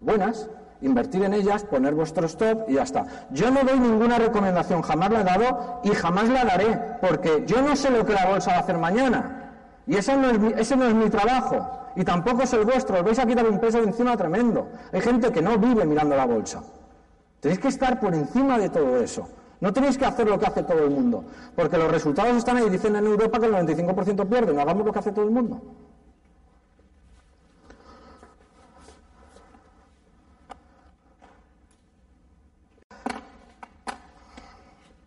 buenas, 0.00 0.48
invertir 0.80 1.22
en 1.22 1.32
ellas, 1.32 1.62
poner 1.62 1.94
vuestro 1.94 2.26
stop 2.26 2.68
y 2.68 2.74
ya 2.74 2.82
está. 2.82 3.06
Yo 3.30 3.52
no 3.52 3.62
doy 3.62 3.78
ninguna 3.78 4.18
recomendación, 4.18 4.82
jamás 4.82 5.12
la 5.12 5.20
he 5.20 5.24
dado 5.24 5.80
y 5.84 5.90
jamás 5.90 6.28
la 6.28 6.44
daré, 6.44 6.76
porque 7.00 7.44
yo 7.46 7.62
no 7.62 7.76
sé 7.76 7.88
lo 7.90 8.04
que 8.04 8.14
la 8.14 8.26
bolsa 8.26 8.50
va 8.50 8.56
a 8.56 8.60
hacer 8.60 8.78
mañana. 8.78 9.41
Y 9.86 9.96
ese 9.96 10.16
no, 10.16 10.30
es 10.30 10.94
mi, 10.94 11.10
trabajo. 11.10 11.66
Y 11.96 12.04
tampoco 12.04 12.42
es 12.42 12.52
el 12.52 12.64
vuestro. 12.64 12.98
Os 12.98 13.04
vais 13.04 13.18
a 13.18 13.26
quitar 13.26 13.48
un 13.48 13.58
peso 13.58 13.78
de 13.78 13.84
encima 13.84 14.16
tremendo. 14.16 14.68
Hay 14.92 15.00
gente 15.00 15.32
que 15.32 15.42
no 15.42 15.58
vive 15.58 15.84
mirando 15.84 16.16
la 16.16 16.26
bolsa. 16.26 16.62
Tenéis 17.40 17.60
que 17.60 17.68
estar 17.68 17.98
por 17.98 18.14
encima 18.14 18.58
de 18.58 18.68
todo 18.68 18.98
eso. 18.98 19.28
No 19.60 19.72
tenéis 19.72 19.98
que 19.98 20.04
hacer 20.04 20.28
lo 20.28 20.38
que 20.38 20.46
hace 20.46 20.62
todo 20.62 20.84
el 20.84 20.90
mundo. 20.90 21.24
Porque 21.56 21.76
los 21.76 21.90
resultados 21.90 22.36
están 22.36 22.56
ahí. 22.56 22.70
Dicen 22.70 22.94
en 22.96 23.06
Europa 23.06 23.40
que 23.40 23.46
el 23.46 23.52
95% 23.52 24.28
pierde. 24.28 24.52
No 24.52 24.60
hagamos 24.60 24.86
lo 24.86 24.92
que 24.92 24.98
hace 25.00 25.12
todo 25.12 25.24
el 25.24 25.30
mundo. 25.32 25.60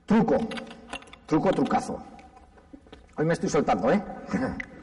Truco. 0.05 0.37
Truco, 1.25 1.51
trucazo. 1.51 2.14
Hoy 3.17 3.25
me 3.25 3.33
estoy 3.33 3.47
soltando, 3.49 3.89
¿eh? 3.91 4.03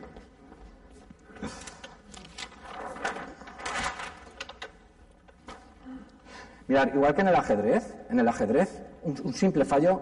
Mirad, 6.68 6.94
igual 6.94 7.14
que 7.14 7.20
en 7.20 7.28
el 7.28 7.34
ajedrez, 7.34 7.94
en 8.08 8.20
el 8.20 8.28
ajedrez, 8.28 8.82
un, 9.02 9.34
simple 9.34 9.66
fallo 9.66 10.00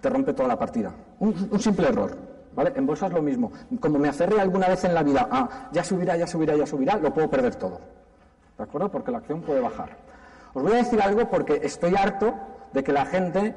te 0.00 0.08
rompe 0.08 0.32
toda 0.32 0.48
la 0.48 0.58
partida. 0.58 0.94
Un, 1.18 1.60
simple 1.60 1.88
error, 1.88 2.16
¿vale? 2.54 2.72
En 2.74 2.86
bolsa 2.86 3.08
es 3.08 3.12
lo 3.12 3.20
mismo. 3.20 3.52
Como 3.80 3.98
me 3.98 4.08
aferre 4.08 4.40
alguna 4.40 4.68
vez 4.68 4.84
en 4.84 4.94
la 4.94 5.02
vida, 5.02 5.28
ah, 5.30 5.68
ya 5.72 5.84
subirá, 5.84 6.16
ya 6.16 6.26
subirá, 6.26 6.56
ya 6.56 6.66
subirá, 6.66 6.96
lo 6.96 7.12
puedo 7.12 7.28
perder 7.28 7.56
todo. 7.56 7.82
¿De 8.56 8.64
acuerdo? 8.64 8.90
Porque 8.90 9.10
la 9.10 9.18
acción 9.18 9.42
puede 9.42 9.60
bajar. 9.60 9.98
Os 10.54 10.62
voy 10.62 10.72
a 10.72 10.76
decir 10.76 11.02
algo 11.02 11.28
porque 11.28 11.60
estoy 11.62 11.94
harto 11.96 12.32
de 12.72 12.82
que 12.82 12.92
la 12.92 13.04
gente 13.04 13.54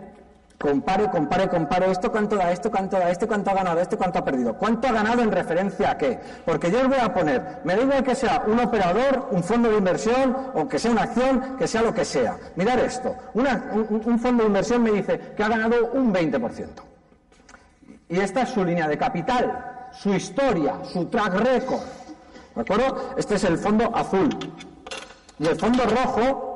Compare, 0.59 1.09
compare, 1.09 1.47
compare 1.47 1.89
esto, 1.89 2.11
cuánto 2.11 2.35
da 2.35 2.51
esto, 2.51 2.69
cuánto 2.69 2.99
da 2.99 3.09
esto, 3.09 3.27
cuánto 3.27 3.49
ha 3.49 3.53
ganado 3.53 3.79
esto, 3.79 3.97
cuánto 3.97 4.19
ha 4.19 4.25
perdido. 4.25 4.55
¿Cuánto 4.55 4.89
ha 4.89 4.91
ganado 4.91 5.21
en 5.21 5.31
referencia 5.31 5.91
a 5.91 5.97
qué? 5.97 6.19
Porque 6.45 6.69
yo 6.69 6.81
os 6.81 6.89
voy 6.89 6.97
a 7.01 7.13
poner, 7.13 7.61
me 7.63 7.77
da 7.77 7.81
igual 7.81 8.03
que 8.03 8.13
sea 8.13 8.43
un 8.45 8.59
operador, 8.59 9.29
un 9.31 9.41
fondo 9.41 9.69
de 9.69 9.77
inversión, 9.77 10.35
o 10.53 10.67
que 10.67 10.77
sea 10.77 10.91
una 10.91 11.03
acción, 11.03 11.55
que 11.57 11.65
sea 11.65 11.81
lo 11.81 11.93
que 11.93 12.03
sea. 12.03 12.37
Mirad 12.57 12.77
esto, 12.79 13.15
un, 13.35 13.47
un 14.05 14.19
fondo 14.19 14.43
de 14.43 14.47
inversión 14.47 14.83
me 14.83 14.91
dice 14.91 15.17
que 15.35 15.41
ha 15.43 15.47
ganado 15.47 15.91
un 15.93 16.13
20%. 16.13 16.67
Y 18.09 18.19
esta 18.19 18.41
es 18.41 18.49
su 18.49 18.65
línea 18.65 18.87
de 18.87 18.97
capital. 18.97 19.87
su 19.93 20.13
historia, 20.13 20.75
su 20.83 21.05
track 21.05 21.33
record. 21.35 21.81
¿De 22.55 22.61
acuerdo? 22.61 23.13
Este 23.17 23.35
es 23.35 23.43
el 23.45 23.57
fondo 23.57 23.95
azul. 23.95 24.29
Y 25.39 25.47
el 25.47 25.55
fondo 25.55 25.83
rojo, 25.85 26.48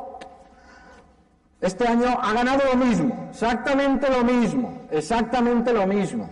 este 1.67 1.87
año 1.87 2.17
ha 2.21 2.33
ganado 2.33 2.61
lo 2.71 2.75
mismo, 2.75 3.29
exactamente 3.29 4.09
lo 4.09 4.23
mismo, 4.23 4.81
exactamente 4.91 5.71
lo 5.73 5.87
mismo. 5.87 6.29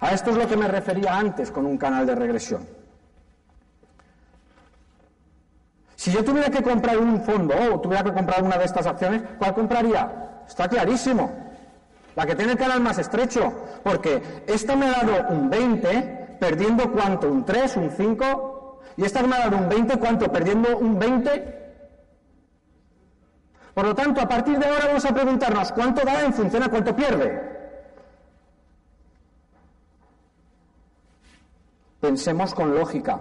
A 0.00 0.10
esto 0.10 0.30
es 0.30 0.36
lo 0.36 0.48
que 0.48 0.56
me 0.56 0.68
refería 0.68 1.16
antes 1.16 1.50
con 1.50 1.64
un 1.66 1.78
canal 1.78 2.04
de 2.04 2.14
regresión. 2.14 2.66
Si 5.94 6.12
yo 6.12 6.22
tuviera 6.22 6.50
que 6.50 6.62
comprar 6.62 6.98
un 6.98 7.22
fondo 7.22 7.54
o 7.72 7.80
tuviera 7.80 8.04
que 8.04 8.12
comprar 8.12 8.42
una 8.42 8.58
de 8.58 8.64
estas 8.64 8.86
acciones, 8.86 9.22
¿cuál 9.38 9.54
compraría? 9.54 10.42
Está 10.46 10.68
clarísimo. 10.68 11.32
La 12.14 12.26
que 12.26 12.34
tiene 12.34 12.52
el 12.52 12.58
canal 12.58 12.80
más 12.80 12.98
estrecho. 12.98 13.52
Porque 13.82 14.22
esta 14.46 14.76
me 14.76 14.86
ha 14.86 15.02
dado 15.02 15.28
un 15.30 15.48
20, 15.48 16.36
perdiendo 16.38 16.92
cuánto? 16.92 17.30
Un 17.30 17.44
3, 17.44 17.76
un 17.76 17.90
5. 17.90 18.80
Y 18.96 19.04
esta 19.04 19.22
me 19.22 19.36
ha 19.36 19.48
dado 19.48 19.58
un 19.58 19.68
20, 19.68 19.98
¿cuánto? 19.98 20.30
Perdiendo 20.30 20.76
un 20.78 20.98
20. 20.98 21.55
Por 23.76 23.84
lo 23.84 23.94
tanto, 23.94 24.22
a 24.22 24.26
partir 24.26 24.58
de 24.58 24.64
ahora 24.64 24.86
vamos 24.86 25.04
a 25.04 25.12
preguntarnos 25.12 25.70
cuánto 25.72 26.00
da 26.02 26.24
en 26.24 26.32
función 26.32 26.62
a 26.62 26.70
cuánto 26.70 26.96
pierde. 26.96 27.42
Pensemos 32.00 32.54
con 32.54 32.74
lógica. 32.74 33.20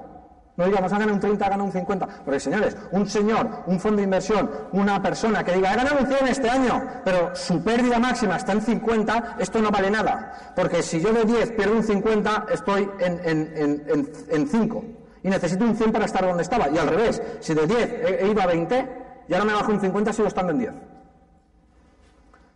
No 0.56 0.66
digamos, 0.66 0.94
ha 0.94 0.98
ganado 0.98 1.14
un 1.14 1.20
30, 1.20 1.46
ha 1.46 1.50
ganado 1.50 1.66
un 1.66 1.74
50. 1.74 2.08
Porque, 2.24 2.40
señores, 2.40 2.78
un 2.92 3.06
señor, 3.06 3.64
un 3.66 3.82
fondo 3.82 3.98
de 3.98 4.04
inversión, 4.04 4.50
una 4.72 5.02
persona 5.02 5.44
que 5.44 5.52
diga, 5.56 5.72
ha 5.72 5.76
ganado 5.76 5.98
un 6.00 6.08
100 6.08 6.28
este 6.30 6.50
año, 6.50 6.82
pero 7.04 7.36
su 7.36 7.62
pérdida 7.62 8.00
máxima 8.00 8.38
está 8.38 8.54
en 8.54 8.62
50, 8.62 9.36
esto 9.40 9.62
no 9.62 9.72
vale 9.72 9.92
nada. 9.92 10.54
Porque 10.56 10.82
si 10.82 11.02
yo 11.02 11.12
de 11.12 11.26
10 11.26 11.52
pierdo 11.52 11.76
un 11.76 11.84
50, 11.84 12.46
estoy 12.54 12.90
en, 13.00 14.48
5. 14.50 14.86
Y 15.22 15.30
necesito 15.30 15.66
un 15.66 15.76
100 15.76 15.92
para 15.92 16.06
estar 16.06 16.26
donde 16.26 16.44
estaba. 16.44 16.70
Y 16.70 16.78
al 16.78 16.88
revés, 16.88 17.22
si 17.42 17.54
de 17.54 17.68
10 17.68 18.22
he, 18.22 18.28
ido 18.32 18.42
a 18.42 18.46
20, 18.46 19.05
ya 19.28 19.40
no 19.40 19.46
me 19.46 19.54
bajo 19.54 19.72
un 19.72 19.80
50, 19.80 20.14
sigo 20.14 20.28
estando 20.28 20.52
en 20.52 20.60
10. 20.60 20.74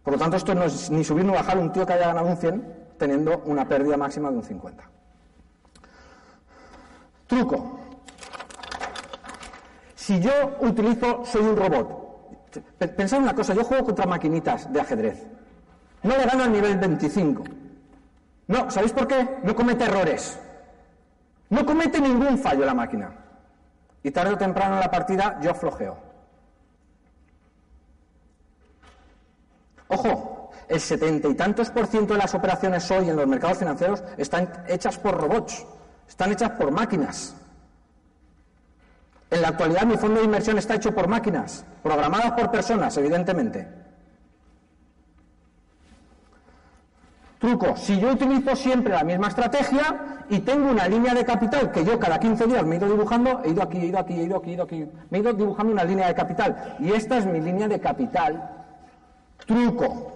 Por 0.03 0.13
lo 0.13 0.19
tanto, 0.19 0.38
esto 0.38 0.55
no 0.55 0.63
es 0.63 0.89
ni 0.89 1.03
subir 1.03 1.25
ni 1.25 1.32
bajar 1.32 1.58
un 1.58 1.71
tío 1.71 1.86
que 1.86 1.93
haya 1.93 2.08
ganado 2.08 2.27
un 2.27 2.38
100 2.38 2.79
teniendo 2.97 3.43
una 3.45 3.67
pérdida 3.67 3.97
máxima 3.97 4.29
de 4.29 4.38
un 4.38 4.43
50. 4.43 4.84
Truco. 7.27 7.79
Si 9.95 10.19
yo 10.19 10.58
utilizo, 10.62 11.23
soy 11.25 11.41
un 11.41 11.55
robot. 11.55 11.99
Pensad 12.95 13.19
una 13.19 13.36
cosa, 13.36 13.53
yo 13.53 13.63
juego 13.63 13.86
contra 13.86 14.08
maquinitas 14.08 14.71
de 14.73 14.82
ajedrez. 14.82 15.27
No 16.01 16.17
le 16.17 16.25
gano 16.25 16.43
al 16.43 16.51
nivel 16.51 16.77
25. 16.77 17.43
No, 18.47 18.71
¿sabéis 18.71 18.93
por 18.93 19.08
qué? 19.08 19.38
No 19.43 19.55
comete 19.55 19.84
errores. 19.84 20.39
No 21.49 21.65
comete 21.65 22.01
ningún 22.01 22.38
fallo 22.39 22.65
la 22.65 22.73
máquina. 22.73 23.12
Y 24.01 24.10
tarde 24.12 24.34
o 24.34 24.38
temprano 24.38 24.75
en 24.75 24.79
la 24.79 24.89
partida 24.89 25.39
yo 25.41 25.53
flojeo. 25.53 26.09
Ojo, 29.89 30.52
el 30.67 30.80
setenta 30.80 31.28
y 31.28 31.34
tantos 31.34 31.71
por 31.71 31.88
ciento 31.88 32.13
de 32.13 32.19
las 32.19 32.36
operaciones 32.36 32.89
hoy 32.91 33.10
en 33.10 33.15
los 33.15 33.28
mercados 33.28 33.58
financieros 33.58 34.04
están 34.17 34.47
hechas 34.67 34.99
por 34.99 35.19
robots, 35.19 35.65
están 36.08 36.32
hechas 36.32 36.52
por 36.52 36.69
máquinas. 36.71 37.36
En 39.32 39.41
la 39.41 39.49
actualidad 39.49 39.86
mi 39.86 39.97
fondo 39.97 40.19
de 40.19 40.25
inversión 40.25 40.60
está 40.60 40.75
hecho 40.75 40.93
por 40.93 41.08
máquinas, 41.08 41.65
programadas 41.82 42.34
por 42.34 42.52
personas, 42.52 42.95
evidentemente. 42.97 43.67
Truco, 47.39 47.75
si 47.75 47.99
yo 47.99 48.12
utilizo 48.12 48.56
siempre 48.56 48.93
la 48.93 49.04
misma 49.04 49.30
estrategia 49.30 50.25
y 50.30 50.39
tengo 50.39 50.69
una 50.69 50.88
línea 50.88 51.15
de 51.15 51.25
capital 51.25 51.71
que 51.71 51.84
yo 51.84 51.97
cada 51.97 52.19
15 52.19 52.45
días 52.45 52.65
me 52.65 52.75
he 52.75 52.78
ido 52.78 52.89
dibujando, 52.89 53.41
he 53.43 53.49
ido 53.49 53.63
aquí, 53.63 53.78
he 53.78 53.86
ido 53.86 53.97
aquí, 53.97 54.13
he 54.13 54.23
ido 54.23 54.38
aquí, 54.38 54.49
he 54.52 54.54
ido 54.54 54.63
aquí, 54.63 54.88
me 55.10 55.17
he 55.17 55.21
ido 55.21 55.34
dibujando 55.34 55.73
una 55.73 55.84
línea 55.84 56.08
de 56.08 56.13
capital. 56.13 56.75
Y 56.80 56.91
esta 56.91 57.17
es 57.17 57.25
mi 57.25 57.39
línea 57.39 57.67
de 57.67 57.80
capital. 57.80 58.59
Truco. 59.49 60.12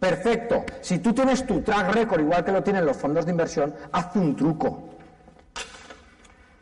Perfecto. 0.00 0.64
Si 0.80 0.98
tú 1.00 1.12
tienes 1.12 1.46
tu 1.46 1.60
track 1.60 1.92
record 1.92 2.22
igual 2.22 2.42
que 2.42 2.52
lo 2.52 2.62
tienen 2.62 2.86
los 2.86 2.96
fondos 2.96 3.26
de 3.26 3.32
inversión, 3.32 3.74
haz 3.92 4.16
un 4.16 4.34
truco. 4.34 4.88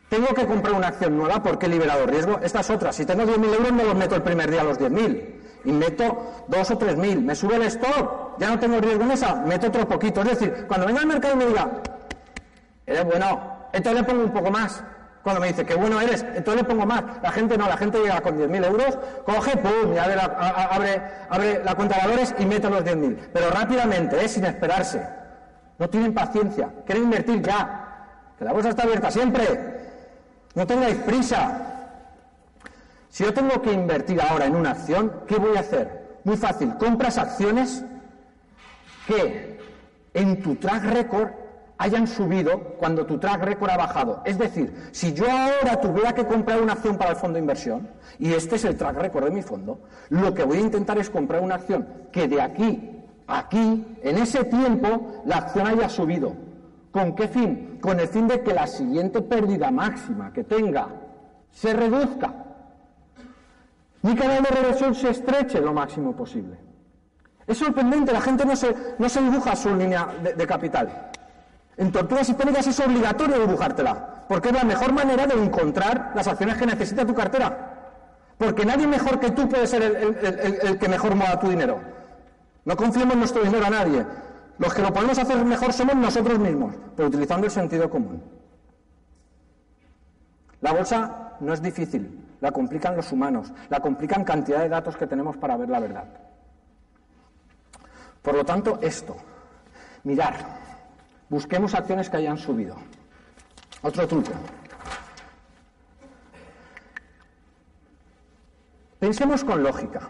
Tengo 0.09 0.27
que 0.33 0.45
comprar 0.45 0.73
una 0.73 0.89
acción 0.89 1.15
nueva 1.15 1.41
porque 1.41 1.67
he 1.67 1.69
liberado 1.69 2.05
riesgo. 2.05 2.41
Esta 2.43 2.59
es 2.59 2.69
otra. 2.69 2.91
Si 2.91 3.05
tengo 3.05 3.23
10.000 3.23 3.45
euros, 3.45 3.71
no 3.71 3.83
los 3.85 3.95
meto 3.95 4.13
el 4.13 4.23
primer 4.23 4.51
día 4.51 4.59
a 4.59 4.63
los 4.65 4.77
10.000. 4.77 5.35
Y 5.63 5.71
meto 5.71 6.43
2 6.49 6.71
o 6.71 6.79
3.000. 6.79 7.21
Me 7.21 7.33
sube 7.33 7.55
el 7.55 7.61
stop. 7.61 8.39
Ya 8.39 8.49
no 8.49 8.59
tengo 8.59 8.81
riesgo 8.81 9.03
en 9.05 9.11
esa. 9.11 9.35
Meto 9.35 9.67
otro 9.67 9.87
poquito. 9.87 10.21
Es 10.23 10.37
decir, 10.37 10.65
cuando 10.67 10.87
venga 10.87 10.99
al 10.99 11.07
mercado 11.07 11.35
y 11.35 11.37
me 11.37 11.45
diga, 11.45 11.81
eres 12.85 13.05
bueno, 13.05 13.69
entonces 13.71 14.01
le 14.01 14.05
pongo 14.05 14.25
un 14.25 14.33
poco 14.33 14.51
más. 14.51 14.83
Cuando 15.25 15.41
me 15.41 15.47
dice, 15.47 15.65
qué 15.65 15.73
bueno 15.73 15.99
eres, 15.99 16.21
entonces 16.21 16.57
le 16.57 16.63
pongo 16.65 16.85
más. 16.85 17.03
La 17.23 17.31
gente 17.31 17.57
no, 17.57 17.67
la 17.67 17.77
gente 17.77 17.97
llega 17.97 18.21
con 18.21 18.37
10.000 18.37 18.63
euros, 18.67 18.95
coge, 19.25 19.57
pum, 19.57 19.95
y 19.95 19.97
abre 19.97 20.15
la, 20.15 21.73
cuenta 21.75 21.95
de 21.95 22.01
valores 22.03 22.35
y 22.37 22.45
mete 22.45 22.69
los 22.69 22.83
10.000. 22.83 23.17
Pero 23.33 23.49
rápidamente, 23.49 24.23
¿eh? 24.23 24.27
sin 24.27 24.45
esperarse. 24.45 25.03
No 25.79 25.89
tienen 25.89 26.13
paciencia. 26.13 26.69
Quieren 26.85 27.05
invertir 27.05 27.41
ya. 27.41 28.05
Que 28.37 28.45
la 28.45 28.53
bolsa 28.53 28.69
está 28.69 28.83
abierta 28.83 29.09
siempre. 29.09 29.89
No 30.53 30.67
tengáis 30.67 30.97
prisa. 30.97 31.89
Si 33.09 33.23
yo 33.23 33.33
tengo 33.33 33.59
que 33.63 33.71
invertir 33.71 34.21
ahora 34.21 34.45
en 34.45 34.55
una 34.55 34.69
acción, 34.73 35.11
¿qué 35.25 35.37
voy 35.37 35.57
a 35.57 35.61
hacer? 35.61 36.19
Muy 36.23 36.37
fácil, 36.37 36.77
compras 36.77 37.17
acciones 37.17 37.83
que 39.07 39.59
en 40.13 40.43
tu 40.43 40.55
track 40.57 40.83
record 40.83 41.29
hayan 41.77 42.07
subido 42.07 42.59
cuando 42.77 43.05
tu 43.05 43.17
track 43.17 43.43
record 43.43 43.71
ha 43.71 43.77
bajado. 43.77 44.21
Es 44.25 44.37
decir, 44.37 44.89
si 44.91 45.13
yo 45.13 45.25
ahora 45.29 45.79
tuviera 45.81 46.13
que 46.13 46.25
comprar 46.25 46.61
una 46.61 46.73
acción 46.73 46.97
para 46.97 47.11
el 47.11 47.15
fondo 47.15 47.35
de 47.35 47.41
inversión, 47.41 47.89
y 48.19 48.33
este 48.33 48.55
es 48.55 48.65
el 48.65 48.77
track 48.77 48.97
record 48.97 49.25
de 49.25 49.31
mi 49.31 49.41
fondo, 49.41 49.79
lo 50.09 50.33
que 50.33 50.43
voy 50.43 50.57
a 50.57 50.61
intentar 50.61 50.97
es 50.97 51.09
comprar 51.09 51.41
una 51.41 51.55
acción 51.55 51.87
que 52.11 52.27
de 52.27 52.41
aquí 52.41 52.91
a 53.27 53.39
aquí, 53.39 53.97
en 54.03 54.17
ese 54.17 54.43
tiempo, 54.45 55.23
la 55.25 55.37
acción 55.37 55.67
haya 55.67 55.89
subido. 55.89 56.35
¿Con 56.91 57.15
qué 57.15 57.27
fin? 57.27 57.79
Con 57.81 57.99
el 57.99 58.07
fin 58.07 58.27
de 58.27 58.41
que 58.41 58.53
la 58.53 58.67
siguiente 58.67 59.21
pérdida 59.21 59.71
máxima 59.71 60.31
que 60.31 60.43
tenga 60.43 60.87
se 61.51 61.73
reduzca. 61.73 62.33
Mi 64.01 64.15
canal 64.15 64.43
de 64.43 64.49
reversión 64.49 64.93
se 64.93 65.09
estreche 65.09 65.59
lo 65.59 65.73
máximo 65.73 66.15
posible. 66.15 66.57
Es 67.47 67.57
sorprendente, 67.57 68.11
la 68.11 68.21
gente 68.21 68.45
no 68.45 68.55
se, 68.55 68.75
no 68.97 69.09
se 69.09 69.21
dibuja 69.21 69.55
su 69.55 69.75
línea 69.75 70.07
de, 70.35 70.47
capital. 70.47 71.11
En 71.77 71.91
tortugas 71.91 72.29
hispánicas 72.29 72.67
es 72.67 72.79
obligatorio 72.79 73.39
dibujártela, 73.39 74.25
porque 74.27 74.49
es 74.49 74.55
la 74.55 74.63
mejor 74.63 74.93
manera 74.93 75.27
de 75.27 75.33
encontrar 75.33 76.11
las 76.15 76.27
acciones 76.27 76.57
que 76.57 76.65
necesita 76.65 77.05
tu 77.05 77.13
cartera. 77.13 77.71
Porque 78.37 78.65
nadie 78.65 78.87
mejor 78.87 79.19
que 79.19 79.31
tú 79.31 79.47
puede 79.47 79.67
ser 79.67 79.83
el, 79.83 80.17
el 80.61 80.79
que 80.79 80.87
mejor 80.87 81.15
mueva 81.15 81.39
tu 81.39 81.49
dinero. 81.49 81.79
No 82.63 82.75
confiemos 82.75 83.15
nuestro 83.15 83.43
dinero 83.43 83.65
a 83.65 83.69
nadie. 83.69 84.05
Los 84.57 84.73
que 84.73 84.81
lo 84.81 84.93
podemos 84.93 85.17
hacer 85.17 85.43
mejor 85.43 85.73
somos 85.73 85.95
nosotros 85.95 86.39
mismos, 86.39 86.75
pero 86.95 87.09
utilizando 87.09 87.45
el 87.45 87.51
sentido 87.51 87.89
común. 87.89 88.23
La 90.61 90.73
bolsa 90.73 91.33
no 91.41 91.53
es 91.53 91.61
difícil, 91.61 92.25
la 92.41 92.51
complican 92.51 92.95
los 92.95 93.11
humanos, 93.11 93.51
la 93.69 93.79
complican 93.79 94.23
cantidad 94.23 94.59
de 94.59 94.69
datos 94.69 94.95
que 94.95 95.07
tenemos 95.07 95.37
para 95.37 95.57
ver 95.57 95.69
la 95.69 95.79
verdad. 95.79 96.05
Por 98.21 98.35
lo 98.35 98.43
tanto, 98.43 98.79
esto, 98.81 99.15
mirar, 100.03 100.64
busquemos 101.29 101.73
acciones 101.73 102.09
que 102.09 102.17
hayan 102.17 102.37
subido. 102.37 102.75
Otro 103.81 104.07
truco. 104.07 104.31
Pensemos 108.99 109.43
con 109.43 109.61
lógica. 109.61 110.09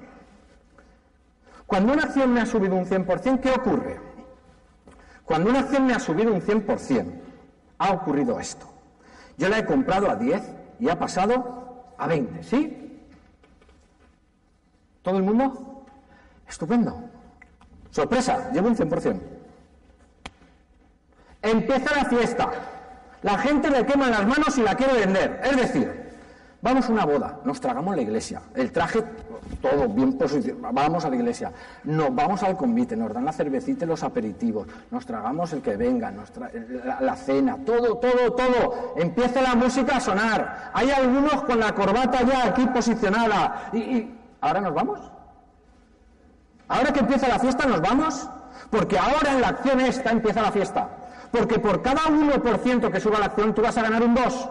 Cuando 1.65 1.93
una 1.93 2.03
acción 2.03 2.33
me 2.33 2.41
ha 2.41 2.45
subido 2.45 2.75
un 2.75 2.85
100%, 2.85 3.39
¿qué 3.39 3.51
ocurre? 3.51 3.99
Cuando 5.25 5.49
una 5.49 5.59
acción 5.59 5.87
me 5.87 5.93
ha 5.93 5.99
subido 5.99 6.31
un 6.31 6.41
100%, 6.41 7.11
ha 7.79 7.91
ocurrido 7.91 8.39
esto. 8.39 8.71
Yo 9.37 9.49
la 9.49 9.59
he 9.59 9.65
comprado 9.65 10.09
a 10.09 10.15
10 10.15 10.41
y 10.79 10.89
ha 10.89 10.97
pasado 10.97 11.93
a 11.97 12.07
20, 12.07 12.43
¿sí? 12.43 13.01
¿Todo 15.01 15.17
el 15.17 15.23
mundo? 15.23 15.85
Estupendo. 16.47 17.09
Sorpresa, 17.89 18.51
llevo 18.51 18.67
un 18.67 18.75
100%. 18.75 19.34
Empieza 21.45 21.95
la 21.95 22.05
fiesta. 22.05 22.49
La 23.21 23.37
gente 23.37 23.69
le 23.69 23.85
quema 23.85 24.09
las 24.09 24.27
manos 24.27 24.57
y 24.57 24.61
la 24.61 24.75
quiere 24.75 24.93
vender. 24.93 25.41
Es 25.43 25.57
decir, 25.57 26.05
Vamos 26.65 26.89
a 26.89 26.93
una 26.93 27.05
boda, 27.05 27.41
nos 27.43 27.61
tragamos 27.61 27.95
la 27.95 28.01
iglesia, 28.01 28.41
el 28.55 28.71
traje, 28.71 29.03
todo 29.61 29.87
bien 29.87 30.17
posicionado, 30.17 30.73
vamos 30.73 31.05
a 31.05 31.11
la 31.11 31.15
iglesia, 31.15 31.51
nos 31.83 32.15
vamos 32.15 32.41
al 32.41 32.57
convite, 32.57 32.97
nos 32.97 33.13
dan 33.13 33.23
la 33.23 33.33
cervecita 33.33 33.85
y 33.85 33.87
los 33.87 34.01
aperitivos, 34.01 34.65
nos 34.89 35.05
tragamos 35.05 35.53
el 35.53 35.61
que 35.61 35.77
venga, 35.77 36.11
la, 37.01 37.15
cena, 37.17 37.59
todo, 37.63 37.97
todo, 37.97 38.33
todo. 38.33 38.95
Empieza 38.97 39.43
la 39.43 39.53
música 39.53 39.97
a 39.97 39.99
sonar. 39.99 40.71
Hay 40.73 40.89
algunos 40.89 41.43
con 41.43 41.59
la 41.59 41.75
corbata 41.75 42.23
ya 42.23 42.47
aquí 42.47 42.65
posicionada. 42.65 43.69
¿Y, 43.71 43.77
y 43.77 44.17
ahora 44.41 44.61
nos 44.61 44.73
vamos? 44.73 44.99
¿Ahora 46.67 46.91
que 46.91 47.01
empieza 47.01 47.27
la 47.27 47.37
fiesta 47.37 47.67
nos 47.67 47.79
vamos? 47.79 48.27
Porque 48.71 48.97
ahora 48.97 49.33
en 49.33 49.41
la 49.41 49.49
acción 49.49 49.81
esta 49.81 50.09
empieza 50.09 50.41
la 50.41 50.51
fiesta. 50.51 50.89
Porque 51.35 51.59
por 51.59 51.81
cada 51.81 52.03
1% 52.03 52.89
que 52.89 52.99
suba 53.01 53.19
la 53.19 53.25
acción 53.25 53.53
tú 53.53 53.61
vas 53.61 53.77
a 53.77 53.81
ganar 53.81 54.01
un 54.01 54.15
2. 54.15 54.49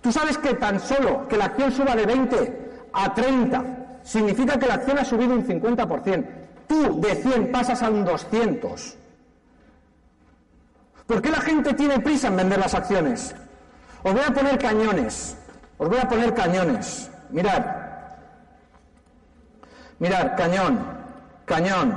Tú 0.00 0.10
sabes 0.10 0.36
que 0.36 0.54
tan 0.54 0.80
solo 0.80 1.28
que 1.28 1.36
la 1.36 1.44
acción 1.44 1.70
suba 1.70 1.94
de 1.94 2.06
20 2.06 2.88
a 2.92 3.14
30 3.14 3.64
significa 4.02 4.58
que 4.58 4.66
la 4.66 4.74
acción 4.74 4.98
ha 4.98 5.04
subido 5.04 5.32
un 5.32 5.46
50%. 5.46 6.26
Tú 6.66 7.00
de 7.00 7.14
100 7.14 7.52
pasas 7.52 7.84
a 7.84 7.90
un 7.90 8.04
200. 8.04 8.96
¿Por 11.06 11.22
qué 11.22 11.30
la 11.30 11.40
gente 11.40 11.72
tiene 11.74 12.00
prisa 12.00 12.26
en 12.26 12.36
vender 12.38 12.58
las 12.58 12.74
acciones? 12.74 13.32
Os 14.02 14.12
voy 14.12 14.22
a 14.26 14.34
poner 14.34 14.58
cañones. 14.58 15.36
Os 15.78 15.88
voy 15.88 15.98
a 15.98 16.08
poner 16.08 16.34
cañones. 16.34 17.08
Mirad. 17.30 17.64
Mirad, 20.00 20.36
cañón, 20.36 20.84
cañón, 21.44 21.96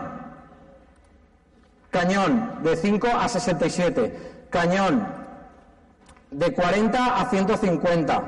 cañón 1.89 2.59
de 2.63 2.75
5 2.75 3.07
a 3.07 3.27
67, 3.27 4.45
cañón 4.49 5.07
de 6.31 6.53
40 6.53 7.21
a 7.21 7.29
150, 7.29 8.23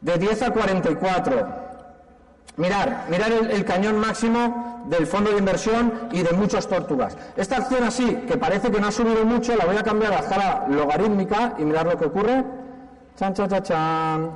de 0.00 0.18
10 0.18 0.42
a 0.42 0.50
44. 0.50 1.68
Mirar, 2.56 3.06
mirar 3.08 3.30
el, 3.30 3.64
cañón 3.64 3.98
máximo 4.00 4.82
del 4.86 5.06
fondo 5.06 5.30
de 5.30 5.38
inversión 5.38 6.08
y 6.10 6.22
de 6.22 6.32
muchos 6.32 6.66
tortugas. 6.66 7.16
Esta 7.36 7.58
acción 7.58 7.84
así, 7.84 8.16
que 8.26 8.36
parece 8.36 8.68
que 8.70 8.80
no 8.80 8.88
ha 8.88 8.92
subido 8.92 9.24
mucho, 9.24 9.54
la 9.54 9.64
voy 9.64 9.76
a 9.76 9.84
cambiar 9.84 10.12
a 10.12 10.18
escala 10.18 10.66
logarítmica 10.68 11.54
y 11.58 11.64
mirar 11.64 11.86
lo 11.86 11.96
que 11.96 12.06
ocurre. 12.06 12.44
Chan, 13.16 13.32
chan, 13.32 13.48
chan, 13.48 13.62
chan. 13.62 14.30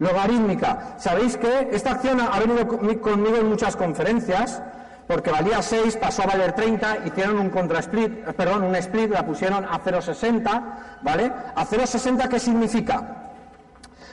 Logarítmica. 0.00 0.96
¿Sabéis 0.98 1.38
que 1.38 1.70
esta 1.72 1.92
acción 1.92 2.20
ha 2.20 2.38
venido 2.40 2.68
conmigo 3.00 3.36
en 3.36 3.48
muchas 3.48 3.74
conferencias? 3.74 4.60
Porque 5.06 5.30
valía 5.30 5.60
6, 5.60 5.96
pasó 5.98 6.22
a 6.22 6.26
valer 6.26 6.52
30, 6.52 7.06
hicieron 7.06 7.38
un 7.38 7.50
contra 7.50 7.80
split, 7.80 8.24
perdón, 8.36 8.64
un 8.64 8.76
split, 8.76 9.10
la 9.10 9.24
pusieron 9.24 9.64
a 9.64 9.80
0,60, 9.80 11.00
¿vale? 11.02 11.32
¿A 11.54 11.66
0,60 11.66 12.28
qué 12.28 12.40
significa? 12.40 13.32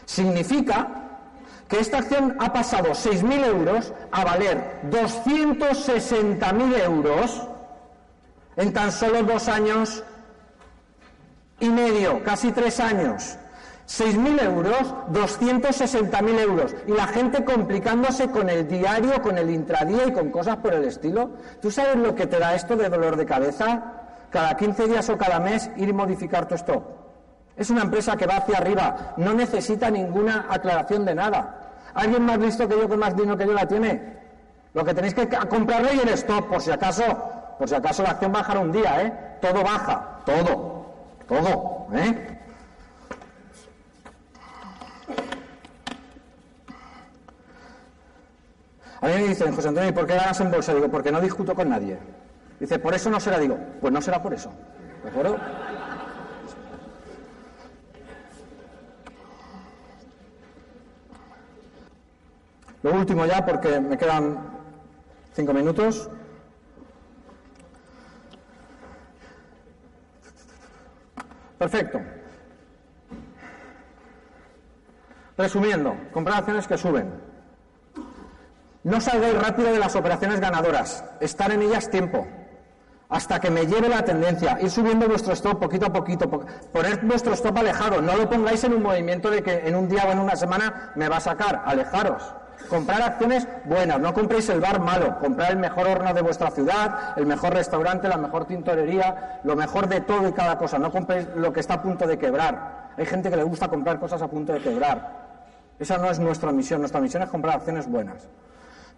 Significa 0.06 0.88
que 1.68 1.80
esta 1.80 2.00
acción 2.00 2.36
ha 2.40 2.52
pasado 2.52 2.90
6.000 2.90 3.46
euros 3.46 3.94
a 4.12 4.26
valer 4.26 4.82
260.000 4.92 6.84
euros 6.84 7.48
en 8.58 8.74
tan 8.74 8.92
solo 8.92 9.24
dos 9.24 9.48
años 9.48 10.04
y 11.62 11.70
medio, 11.70 12.22
casi 12.24 12.52
tres 12.52 12.80
años. 12.82 13.38
6.000 13.88 14.44
euros, 14.44 14.96
260.000 15.12 16.40
euros. 16.40 16.76
Y 16.88 16.92
la 16.92 17.08
gente 17.08 17.44
complicándose 17.44 18.30
con 18.32 18.50
el 18.50 18.68
diario, 18.68 19.22
con 19.22 19.38
el 19.38 19.50
intradía 19.50 20.08
y 20.08 20.12
con 20.12 20.30
cosas 20.30 20.58
por 20.58 20.74
el 20.74 20.86
estilo. 20.86 21.32
¿Tú 21.62 21.72
sabes 21.72 21.98
lo 21.98 22.16
que 22.16 22.28
te 22.28 22.40
da 22.40 22.56
esto 22.56 22.76
de 22.76 22.90
dolor 22.90 23.18
de 23.18 23.26
cabeza? 23.26 23.84
Cada 24.30 24.56
15 24.56 24.88
días 24.88 25.10
o 25.10 25.18
cada 25.18 25.40
mes 25.40 25.70
ir 25.76 25.90
y 25.90 25.94
modificar 25.94 26.48
tu 26.48 26.56
stop. 26.56 26.84
Es 27.58 27.70
una 27.70 27.82
empresa 27.82 28.16
que 28.16 28.26
va 28.26 28.38
hacia 28.38 28.58
arriba, 28.58 29.14
no 29.18 29.34
necesita 29.34 29.92
ninguna 29.92 30.48
aclaración 30.50 31.06
de 31.06 31.14
nada. 31.14 31.72
¿Alguien 31.94 32.24
más 32.24 32.40
listo 32.40 32.68
que 32.68 32.78
yo 32.78 32.88
con 32.88 33.00
más 33.00 33.16
dinero 33.16 33.38
que 33.38 33.46
yo 33.46 33.54
la 33.54 33.68
tiene? 33.68 34.22
Lo 34.74 34.86
que 34.86 34.94
tenéis 34.94 35.14
que 35.14 35.28
comprarle 35.28 35.96
y 35.96 36.00
el 36.00 36.10
stop, 36.10 36.48
por 36.48 36.62
si 36.62 36.72
acaso, 36.72 37.04
por 37.60 37.68
si 37.68 37.76
acaso 37.76 38.04
la 38.04 38.12
acción 38.12 38.32
bajará 38.32 38.62
un 38.62 38.72
día, 38.72 39.04
¿eh? 39.04 39.14
Todo 39.42 39.64
baja, 39.64 40.20
todo, 40.26 40.86
todo, 41.28 41.88
¿eh? 41.94 42.41
A 49.02 49.08
mí 49.08 49.14
me 49.14 49.28
dicen, 49.30 49.56
José 49.56 49.70
Antonio, 49.70 49.90
¿y 49.90 49.94
por 49.94 50.06
qué 50.06 50.14
ganas 50.14 50.40
en 50.40 50.52
bolsa? 50.52 50.76
Digo, 50.76 50.88
porque 50.88 51.12
no 51.12 51.20
discuto 51.20 51.56
con 51.56 51.70
nadie. 51.70 51.98
Dice, 52.60 52.78
por 52.78 52.94
eso 52.94 53.10
no 53.10 53.20
será. 53.20 53.40
Digo, 53.40 53.58
pues 53.80 53.92
no 53.92 54.00
será 54.00 54.22
por 54.22 54.32
eso. 54.32 54.54
¿De 55.04 55.10
acuerdo? 55.10 55.38
Lo 62.84 62.94
último 62.94 63.26
ya, 63.26 63.44
porque 63.44 63.80
me 63.80 63.98
quedan 63.98 64.38
cinco 65.34 65.54
minutos. 65.54 66.08
Perfecto. 71.58 72.00
Resumiendo, 75.38 75.96
comprar 76.12 76.38
acciones 76.38 76.68
que 76.68 76.78
suben. 76.78 77.31
No 78.84 79.00
salgáis 79.00 79.40
rápido 79.40 79.72
de 79.72 79.78
las 79.78 79.96
operaciones 79.96 80.40
ganadoras, 80.40 81.04
estar 81.20 81.52
en 81.52 81.62
ellas 81.62 81.92
tiempo, 81.92 82.26
hasta 83.10 83.40
que 83.40 83.52
me 83.52 83.68
lleve 83.68 83.88
la 83.88 84.04
tendencia, 84.04 84.58
ir 84.60 84.72
subiendo 84.72 85.08
vuestro 85.08 85.34
stop 85.34 85.60
poquito 85.60 85.86
a 85.86 85.94
poquito, 85.94 86.28
poner 86.28 86.98
vuestro 87.06 87.34
stop 87.34 87.60
alejado, 87.60 88.02
no 88.02 88.16
lo 88.16 88.28
pongáis 88.28 88.64
en 88.64 88.74
un 88.74 88.82
movimiento 88.82 89.30
de 89.30 89.44
que 89.44 89.68
en 89.68 89.76
un 89.76 89.88
día 89.88 90.06
o 90.08 90.12
en 90.12 90.18
una 90.18 90.36
semana 90.36 90.94
me 90.96 91.08
va 91.10 91.18
a 91.18 91.20
sacar, 91.20 91.62
alejaros. 91.64 92.24
Comprar 92.70 93.04
acciones 93.04 93.48
buenas, 93.66 94.00
no 94.00 94.16
compréis 94.16 94.50
el 94.50 94.62
bar 94.62 94.80
malo, 94.80 95.20
comprar 95.20 95.52
el 95.52 95.58
mejor 95.58 95.88
horno 95.88 96.14
de 96.14 96.22
vuestra 96.22 96.50
ciudad, 96.50 97.14
el 97.18 97.28
mejor 97.28 97.54
restaurante, 97.54 98.08
la 98.08 98.18
mejor 98.18 98.46
tintorería, 98.46 99.42
lo 99.44 99.56
mejor 99.56 99.90
de 99.90 100.02
todo 100.02 100.28
y 100.28 100.32
cada 100.32 100.58
cosa, 100.58 100.80
no 100.80 100.92
compréis 100.92 101.28
lo 101.36 101.54
que 101.54 101.60
está 101.60 101.76
a 101.76 101.82
punto 101.84 102.08
de 102.08 102.18
quebrar. 102.18 102.94
Hay 102.98 103.06
gente 103.06 103.30
que 103.30 103.36
le 103.36 103.44
gusta 103.44 103.68
comprar 103.68 104.00
cosas 104.00 104.24
a 104.24 104.28
punto 104.28 104.54
de 104.54 104.62
quebrar. 104.62 105.22
Esa 105.78 105.98
no 105.98 106.10
es 106.10 106.20
nuestra 106.20 106.52
misión, 106.52 106.80
nuestra 106.80 107.00
misión 107.00 107.22
es 107.22 107.30
comprar 107.30 107.58
acciones 107.58 107.88
buenas. 107.88 108.28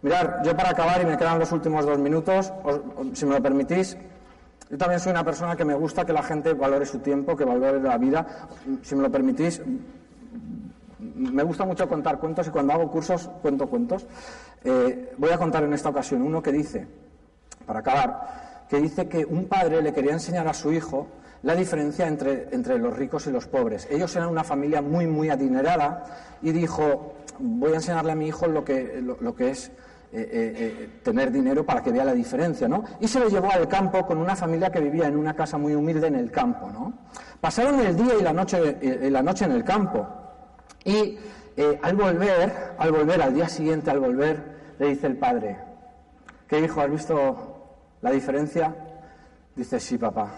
Mirar, 0.04 0.41
yo 0.43 0.56
para 0.56 0.72
acabar, 0.72 1.01
y 1.01 1.06
me 1.06 1.18
quedan 1.18 1.39
los 1.39 1.54
últimos 1.54 1.86
dos 1.86 1.97
minutos, 1.97 2.51
si 3.14 3.26
me 3.26 3.36
lo 3.36 3.41
permitís, 3.41 3.97
yo 4.70 4.78
también 4.78 4.99
soy 4.99 5.12
una 5.12 5.24
persona 5.24 5.56
que 5.56 5.64
me 5.64 5.76
gusta 5.76 6.04
que 6.04 6.12
la 6.12 6.22
gente 6.22 6.54
valore 6.54 6.86
su 6.86 6.99
tiempo, 6.99 7.38
que 7.38 7.45
valore 7.45 7.80
la 7.80 7.97
vida. 7.97 8.28
Si 8.82 8.95
me 8.95 9.04
lo 9.04 9.10
permitís, 9.10 9.62
me 10.99 11.43
gusta 11.43 11.64
mucho 11.64 11.88
contar 11.88 12.20
cuentos 12.20 12.47
y 12.47 12.49
cuando 12.49 12.74
hago 12.74 12.91
cursos 12.91 13.30
cuento 13.41 13.68
cuentos. 13.68 14.06
Eh, 14.66 15.14
voy 15.18 15.30
a 15.30 15.38
contar 15.38 15.64
en 15.64 15.72
esta 15.72 15.88
ocasión 15.88 16.22
uno 16.22 16.43
que 16.43 16.51
dice, 16.51 16.86
para 17.66 17.80
acabar, 17.80 18.66
que 18.68 18.82
dice 18.82 19.08
que 19.08 19.24
un 19.24 19.45
padre 19.45 19.82
le 19.82 19.93
quería 19.93 20.12
enseñar 20.12 20.49
a 20.49 20.54
su 20.54 20.74
hijo 20.74 21.08
la 21.43 21.56
diferencia 21.56 22.08
entre, 22.08 22.49
entre 22.51 22.78
los 22.78 22.93
ricos 22.97 23.26
y 23.28 23.32
los 23.32 23.47
pobres. 23.47 23.88
Ellos 23.89 24.14
eran 24.18 24.28
una 24.28 24.43
familia 24.43 24.82
muy, 24.82 25.08
muy 25.08 25.30
adinerada 25.30 26.04
y 26.41 26.51
dijo, 26.51 27.14
voy 27.39 27.72
a 27.72 27.76
enseñarle 27.76 28.12
a 28.12 28.16
mi 28.16 28.28
hijo 28.28 28.47
lo 28.47 28.66
que, 28.66 29.01
lo 29.01 29.34
que 29.34 29.51
es 29.51 29.72
eh, 30.16 30.30
eh, 30.32 30.53
eh, 30.55 30.89
tener 31.01 31.32
dinero 31.32 31.66
para 31.66 31.82
que 31.82 31.91
vea 31.91 32.05
la 32.05 32.14
diferencia, 32.14 32.68
¿no? 32.68 32.84
Y 32.99 33.07
se 33.07 33.20
lo 33.20 33.30
llevó 33.30 33.51
al 33.51 33.68
campo 33.68 34.05
con 34.05 34.20
una 34.20 34.36
familia 34.36 34.72
que 34.72 34.80
vivía 34.80 35.07
en 35.07 35.18
una 35.18 35.34
casa 35.34 35.57
muy 35.57 35.74
humilde 35.74 36.05
en 36.05 36.14
el 36.14 36.30
campo, 36.30 36.70
¿no? 36.70 36.93
Pasaron 37.41 37.80
el 37.80 37.97
día 37.97 38.14
y 38.20 38.22
la 38.22 38.32
noche, 38.32 38.78
la 39.09 39.24
noche 39.24 39.45
en 39.45 39.53
el 39.53 39.64
campo. 39.64 40.07
Y 40.86 41.18
al 41.82 41.95
volver, 41.95 42.76
al 42.78 42.91
volver, 42.91 43.24
al 43.24 43.34
día 43.34 43.49
siguiente, 43.49 43.89
al 43.89 44.01
volver, 44.01 44.76
le 44.78 44.89
dice 44.89 45.07
el 45.07 45.18
padre, 45.18 45.57
¿qué 46.47 46.59
hijo, 46.59 46.80
has 46.82 46.91
visto 46.91 47.66
la 48.03 48.11
diferencia? 48.11 48.76
Dice, 49.55 49.80
sí, 49.80 49.97
papá, 49.97 50.30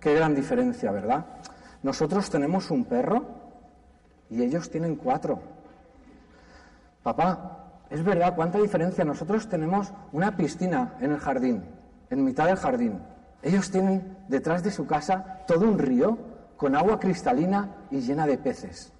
qué 0.00 0.14
gran 0.14 0.34
diferencia, 0.34 0.90
¿verdad? 0.90 1.26
Nosotros 1.84 2.28
tenemos 2.28 2.72
un 2.72 2.86
perro 2.86 3.24
y 4.30 4.42
ellos 4.42 4.68
tienen 4.68 4.96
cuatro. 4.96 5.38
Papá, 7.04 7.61
es 7.92 8.02
verdad, 8.02 8.34
cuánta 8.34 8.58
diferencia. 8.58 9.04
Nosotros 9.04 9.46
tenemos 9.50 9.92
una 10.12 10.34
piscina 10.34 10.94
en 11.00 11.12
el 11.12 11.18
jardín, 11.18 11.62
en 12.08 12.24
mitad 12.24 12.46
del 12.46 12.56
jardín. 12.56 12.98
Ellos 13.42 13.70
tienen 13.70 14.16
detrás 14.28 14.62
de 14.62 14.70
su 14.70 14.86
casa 14.86 15.40
todo 15.46 15.68
un 15.68 15.78
río 15.78 16.16
con 16.56 16.74
agua 16.74 16.98
cristalina 16.98 17.68
y 17.90 18.00
llena 18.00 18.26
de 18.26 18.38
peces. 18.38 18.90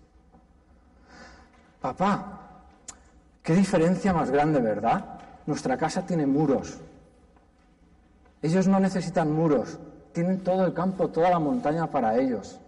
Papá, 1.81 2.41
qué 3.43 3.55
diferencia 3.55 4.13
más 4.13 4.31
grande, 4.31 4.61
¿verdad? 4.61 5.19
Nuestra 5.47 5.79
casa 5.79 6.05
tiene 6.05 6.27
muros. 6.27 6.79
Ellos 8.43 8.69
no 8.69 8.79
necesitan 8.79 9.33
muros, 9.33 9.79
tienen 10.13 10.41
todo 10.45 10.67
el 10.67 10.75
campo, 10.75 11.09
toda 11.09 11.31
la 11.31 11.39
montaña 11.39 11.87
para 11.87 12.19
ellos. 12.19 12.61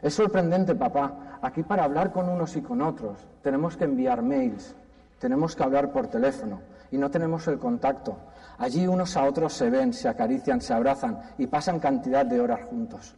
Es 0.00 0.14
sorprendente, 0.14 0.76
papá, 0.76 1.25
Aquí 1.46 1.62
para 1.62 1.84
hablar 1.84 2.10
con 2.10 2.28
unos 2.28 2.56
y 2.56 2.60
con 2.60 2.82
otros 2.82 3.24
tenemos 3.40 3.76
que 3.76 3.84
enviar 3.84 4.20
mails, 4.20 4.74
tenemos 5.20 5.54
que 5.54 5.62
hablar 5.62 5.92
por 5.92 6.08
teléfono 6.08 6.60
y 6.90 6.98
no 6.98 7.08
tenemos 7.08 7.46
el 7.46 7.56
contacto. 7.56 8.18
Allí 8.58 8.88
unos 8.88 9.16
a 9.16 9.22
otros 9.22 9.52
se 9.52 9.70
ven, 9.70 9.92
se 9.92 10.08
acarician, 10.08 10.60
se 10.60 10.74
abrazan 10.74 11.20
y 11.38 11.46
pasan 11.46 11.78
cantidad 11.78 12.26
de 12.26 12.40
horas 12.40 12.64
juntos. 12.64 13.14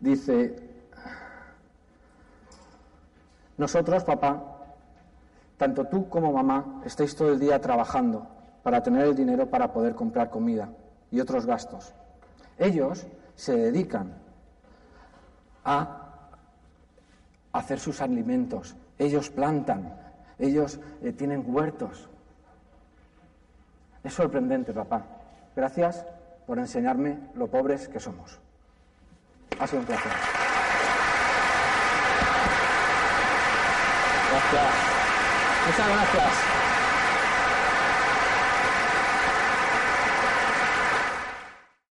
Dice, 0.00 0.56
nosotros, 3.58 4.02
papá, 4.04 4.62
tanto 5.58 5.88
tú 5.88 6.08
como 6.08 6.32
mamá, 6.32 6.80
estáis 6.86 7.14
todo 7.14 7.32
el 7.32 7.38
día 7.38 7.60
trabajando 7.60 8.26
para 8.62 8.82
tener 8.82 9.04
el 9.04 9.14
dinero 9.14 9.50
para 9.50 9.74
poder 9.74 9.94
comprar 9.94 10.30
comida 10.30 10.70
y 11.10 11.20
otros 11.20 11.44
gastos. 11.44 11.92
Ellos 12.56 13.06
se 13.34 13.54
dedican 13.54 14.29
a 15.64 16.10
hacer 17.52 17.78
sus 17.78 18.00
alimentos. 18.00 18.76
Ellos 18.98 19.30
plantan, 19.30 19.94
ellos 20.38 20.80
eh, 21.02 21.12
tienen 21.12 21.44
huertos, 21.46 22.08
Es 24.02 24.14
sorprendente, 24.14 24.72
papá. 24.72 25.04
Gracias 25.54 26.06
por 26.46 26.58
enseñarme 26.58 27.18
lo 27.34 27.48
pobres 27.48 27.86
que 27.88 28.00
somos. 28.00 28.38
Ha 29.58 29.66
sido 29.66 29.80
un 29.80 29.86
placer. 29.86 30.12
Gracias. 34.30 34.90
Muchas 35.66 35.88
gracias. 35.88 36.59